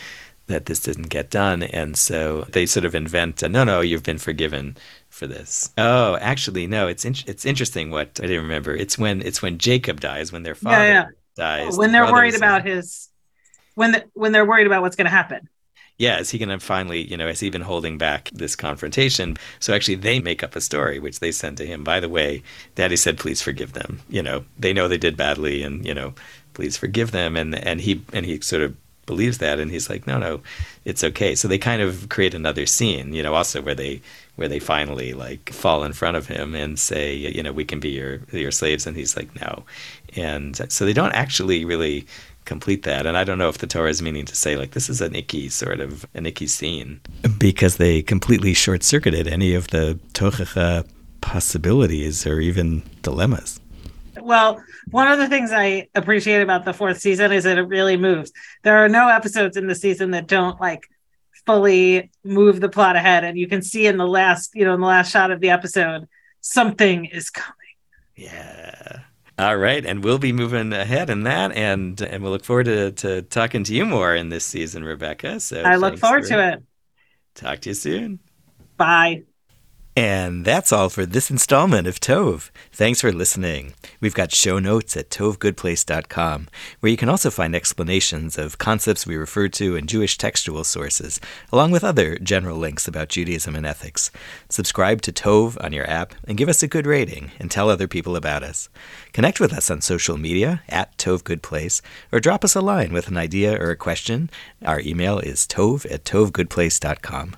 that 0.46 0.66
this 0.66 0.80
didn't 0.80 1.08
get 1.08 1.30
done, 1.30 1.62
and 1.62 1.96
so 1.96 2.42
they 2.50 2.66
sort 2.66 2.84
of 2.84 2.94
invent, 2.94 3.40
a, 3.40 3.48
no, 3.48 3.62
no, 3.62 3.80
you've 3.80 4.02
been 4.02 4.18
forgiven 4.18 4.76
for 5.08 5.28
this. 5.28 5.70
Oh, 5.78 6.16
actually, 6.16 6.66
no, 6.66 6.88
it's 6.88 7.04
in, 7.04 7.14
it's 7.26 7.44
interesting. 7.44 7.90
What 7.90 8.18
I 8.22 8.26
didn't 8.26 8.42
remember. 8.42 8.74
It's 8.74 8.98
when 8.98 9.22
it's 9.22 9.40
when 9.40 9.58
Jacob 9.58 10.00
dies, 10.00 10.32
when 10.32 10.42
their 10.42 10.54
father 10.54 10.84
yeah, 10.84 10.92
yeah. 10.92 11.06
dies. 11.36 11.78
when 11.78 11.92
the 11.92 11.98
they're 11.98 12.12
worried 12.12 12.34
about 12.34 12.66
his 12.66 13.08
when 13.74 13.92
the, 13.92 14.04
when 14.14 14.32
they're 14.32 14.44
worried 14.44 14.66
about 14.66 14.82
what's 14.82 14.96
going 14.96 15.06
to 15.06 15.10
happen 15.10 15.48
yeah, 16.00 16.18
is 16.18 16.30
he 16.30 16.38
going 16.38 16.48
to 16.48 16.58
finally, 16.58 17.02
you 17.02 17.16
know, 17.18 17.28
is 17.28 17.40
he 17.40 17.50
been 17.50 17.60
holding 17.60 17.98
back 17.98 18.30
this 18.32 18.56
confrontation? 18.56 19.36
So 19.58 19.74
actually, 19.74 19.96
they 19.96 20.18
make 20.18 20.42
up 20.42 20.56
a 20.56 20.60
story, 20.62 20.98
which 20.98 21.20
they 21.20 21.30
send 21.30 21.58
to 21.58 21.66
him. 21.66 21.84
By 21.84 22.00
the 22.00 22.08
way, 22.08 22.42
Daddy 22.74 22.96
said, 22.96 23.18
please 23.18 23.42
forgive 23.42 23.74
them. 23.74 24.00
You 24.08 24.22
know, 24.22 24.46
they 24.58 24.72
know 24.72 24.88
they 24.88 24.96
did 24.96 25.14
badly, 25.14 25.62
and 25.62 25.84
you 25.84 25.92
know, 25.92 26.14
please 26.54 26.78
forgive 26.78 27.10
them. 27.10 27.36
And 27.36 27.54
and 27.54 27.82
he 27.82 28.02
and 28.14 28.24
he 28.24 28.40
sort 28.40 28.62
of 28.62 28.74
believes 29.04 29.38
that, 29.38 29.60
and 29.60 29.70
he's 29.70 29.90
like, 29.90 30.06
no, 30.06 30.18
no, 30.18 30.40
it's 30.86 31.04
okay. 31.04 31.34
So 31.34 31.48
they 31.48 31.58
kind 31.58 31.82
of 31.82 32.08
create 32.08 32.32
another 32.32 32.64
scene, 32.64 33.12
you 33.12 33.22
know, 33.22 33.34
also 33.34 33.60
where 33.60 33.74
they 33.74 34.00
where 34.36 34.48
they 34.48 34.58
finally 34.58 35.12
like 35.12 35.50
fall 35.52 35.84
in 35.84 35.92
front 35.92 36.16
of 36.16 36.28
him 36.28 36.54
and 36.54 36.78
say, 36.78 37.14
you 37.14 37.42
know, 37.42 37.52
we 37.52 37.66
can 37.66 37.78
be 37.78 37.90
your 37.90 38.20
your 38.32 38.52
slaves, 38.52 38.86
and 38.86 38.96
he's 38.96 39.18
like, 39.18 39.38
no. 39.38 39.64
And 40.16 40.56
so 40.72 40.86
they 40.86 40.94
don't 40.94 41.12
actually 41.12 41.66
really 41.66 42.06
complete 42.44 42.82
that. 42.84 43.06
And 43.06 43.16
I 43.16 43.24
don't 43.24 43.38
know 43.38 43.48
if 43.48 43.58
the 43.58 43.66
Torah 43.66 43.90
is 43.90 44.02
meaning 44.02 44.24
to 44.26 44.36
say 44.36 44.56
like 44.56 44.72
this 44.72 44.88
is 44.88 45.00
an 45.00 45.14
icky 45.14 45.48
sort 45.48 45.80
of 45.80 46.06
an 46.14 46.26
icky 46.26 46.46
scene 46.46 47.00
because 47.38 47.76
they 47.76 48.02
completely 48.02 48.54
short 48.54 48.82
circuited 48.82 49.28
any 49.28 49.54
of 49.54 49.68
the 49.68 49.98
Tochacha 50.12 50.86
possibilities 51.20 52.26
or 52.26 52.40
even 52.40 52.82
dilemmas. 53.02 53.60
Well, 54.20 54.62
one 54.90 55.10
of 55.10 55.18
the 55.18 55.28
things 55.28 55.50
I 55.52 55.88
appreciate 55.94 56.42
about 56.42 56.64
the 56.64 56.74
fourth 56.74 56.98
season 56.98 57.32
is 57.32 57.44
that 57.44 57.58
it 57.58 57.62
really 57.62 57.96
moves. 57.96 58.32
There 58.62 58.78
are 58.78 58.88
no 58.88 59.08
episodes 59.08 59.56
in 59.56 59.66
the 59.66 59.74
season 59.74 60.10
that 60.10 60.26
don't 60.26 60.60
like 60.60 60.82
fully 61.46 62.10
move 62.24 62.60
the 62.60 62.68
plot 62.68 62.96
ahead, 62.96 63.24
and 63.24 63.38
you 63.38 63.48
can 63.48 63.62
see 63.62 63.86
in 63.86 63.96
the 63.96 64.06
last, 64.06 64.54
you 64.54 64.64
know, 64.64 64.74
in 64.74 64.80
the 64.80 64.86
last 64.86 65.10
shot 65.10 65.30
of 65.30 65.40
the 65.40 65.50
episode, 65.50 66.08
something 66.40 67.06
is 67.06 67.30
coming. 67.30 67.54
Yeah. 68.16 69.00
All 69.40 69.56
right, 69.56 69.86
and 69.86 70.04
we'll 70.04 70.18
be 70.18 70.32
moving 70.32 70.70
ahead 70.74 71.08
in 71.08 71.22
that, 71.22 71.52
and 71.52 71.98
and 72.00 72.22
we'll 72.22 72.32
look 72.32 72.44
forward 72.44 72.66
to, 72.66 72.92
to 72.92 73.22
talking 73.22 73.64
to 73.64 73.74
you 73.74 73.86
more 73.86 74.14
in 74.14 74.28
this 74.28 74.44
season, 74.44 74.84
Rebecca. 74.84 75.40
So 75.40 75.62
I 75.62 75.76
look 75.76 75.98
forward 75.98 76.24
for, 76.24 76.34
to 76.34 76.52
it. 76.52 76.62
Talk 77.34 77.60
to 77.60 77.70
you 77.70 77.74
soon. 77.74 78.20
Bye. 78.76 79.22
And 79.96 80.44
that's 80.44 80.72
all 80.72 80.88
for 80.88 81.04
this 81.04 81.32
installment 81.32 81.88
of 81.88 81.98
Tov. 81.98 82.50
Thanks 82.72 83.00
for 83.00 83.12
listening. 83.12 83.74
We've 84.00 84.14
got 84.14 84.32
show 84.32 84.60
notes 84.60 84.96
at 84.96 85.10
tovgoodplace.com, 85.10 86.48
where 86.78 86.90
you 86.90 86.96
can 86.96 87.08
also 87.08 87.28
find 87.28 87.56
explanations 87.56 88.38
of 88.38 88.58
concepts 88.58 89.04
we 89.04 89.16
refer 89.16 89.48
to 89.48 89.74
in 89.74 89.88
Jewish 89.88 90.16
textual 90.16 90.62
sources, 90.62 91.20
along 91.52 91.72
with 91.72 91.82
other 91.82 92.16
general 92.18 92.56
links 92.56 92.86
about 92.86 93.08
Judaism 93.08 93.56
and 93.56 93.66
ethics. 93.66 94.12
Subscribe 94.48 95.02
to 95.02 95.12
Tov 95.12 95.62
on 95.62 95.72
your 95.72 95.90
app 95.90 96.14
and 96.26 96.38
give 96.38 96.48
us 96.48 96.62
a 96.62 96.68
good 96.68 96.86
rating 96.86 97.32
and 97.40 97.50
tell 97.50 97.68
other 97.68 97.88
people 97.88 98.14
about 98.14 98.44
us. 98.44 98.68
Connect 99.12 99.40
with 99.40 99.52
us 99.52 99.70
on 99.70 99.80
social 99.80 100.16
media 100.16 100.62
at 100.68 100.96
Tov 100.98 101.24
Goodplace, 101.24 101.82
or 102.12 102.20
drop 102.20 102.44
us 102.44 102.54
a 102.54 102.60
line 102.60 102.92
with 102.92 103.08
an 103.08 103.16
idea 103.16 103.60
or 103.60 103.70
a 103.70 103.76
question. 103.76 104.30
Our 104.64 104.80
email 104.80 105.18
is 105.18 105.48
tov 105.48 105.84
at 105.92 106.04
tovgoodplace.com. 106.04 107.34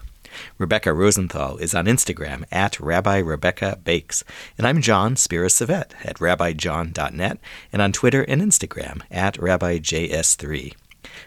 Rebecca 0.59 0.93
Rosenthal 0.93 1.57
is 1.59 1.75
on 1.75 1.87
Instagram 1.87 2.45
at 2.51 2.79
Rabbi 2.81 3.19
Rebecca 3.19 3.79
Bakes, 3.83 4.25
and 4.57 4.67
I'm 4.67 4.81
John 4.81 5.17
Spira-Savett 5.17 5.93
at 6.05 6.17
rabbijohn.net 6.17 7.39
and 7.73 7.83
on 7.83 7.93
Twitter 7.93 8.23
and 8.23 8.43
Instagram 8.43 9.03
at 9.11 9.35
RabbiJS3. 9.39 10.75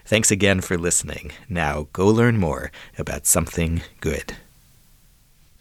Thanks 0.04 0.30
again 0.30 0.60
for 0.60 0.78
listening. 0.78 1.32
Now 1.48 1.88
go 1.92 2.06
learn 2.08 2.38
more 2.38 2.70
about 2.98 3.26
something 3.26 3.82
good. 4.00 4.36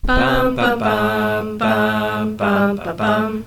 Bum, 0.03 0.55
bum, 0.55 0.79
bum, 0.79 1.57
bum, 1.57 2.35
bum, 2.37 2.75
bum, 2.75 2.97
bum. 2.97 3.45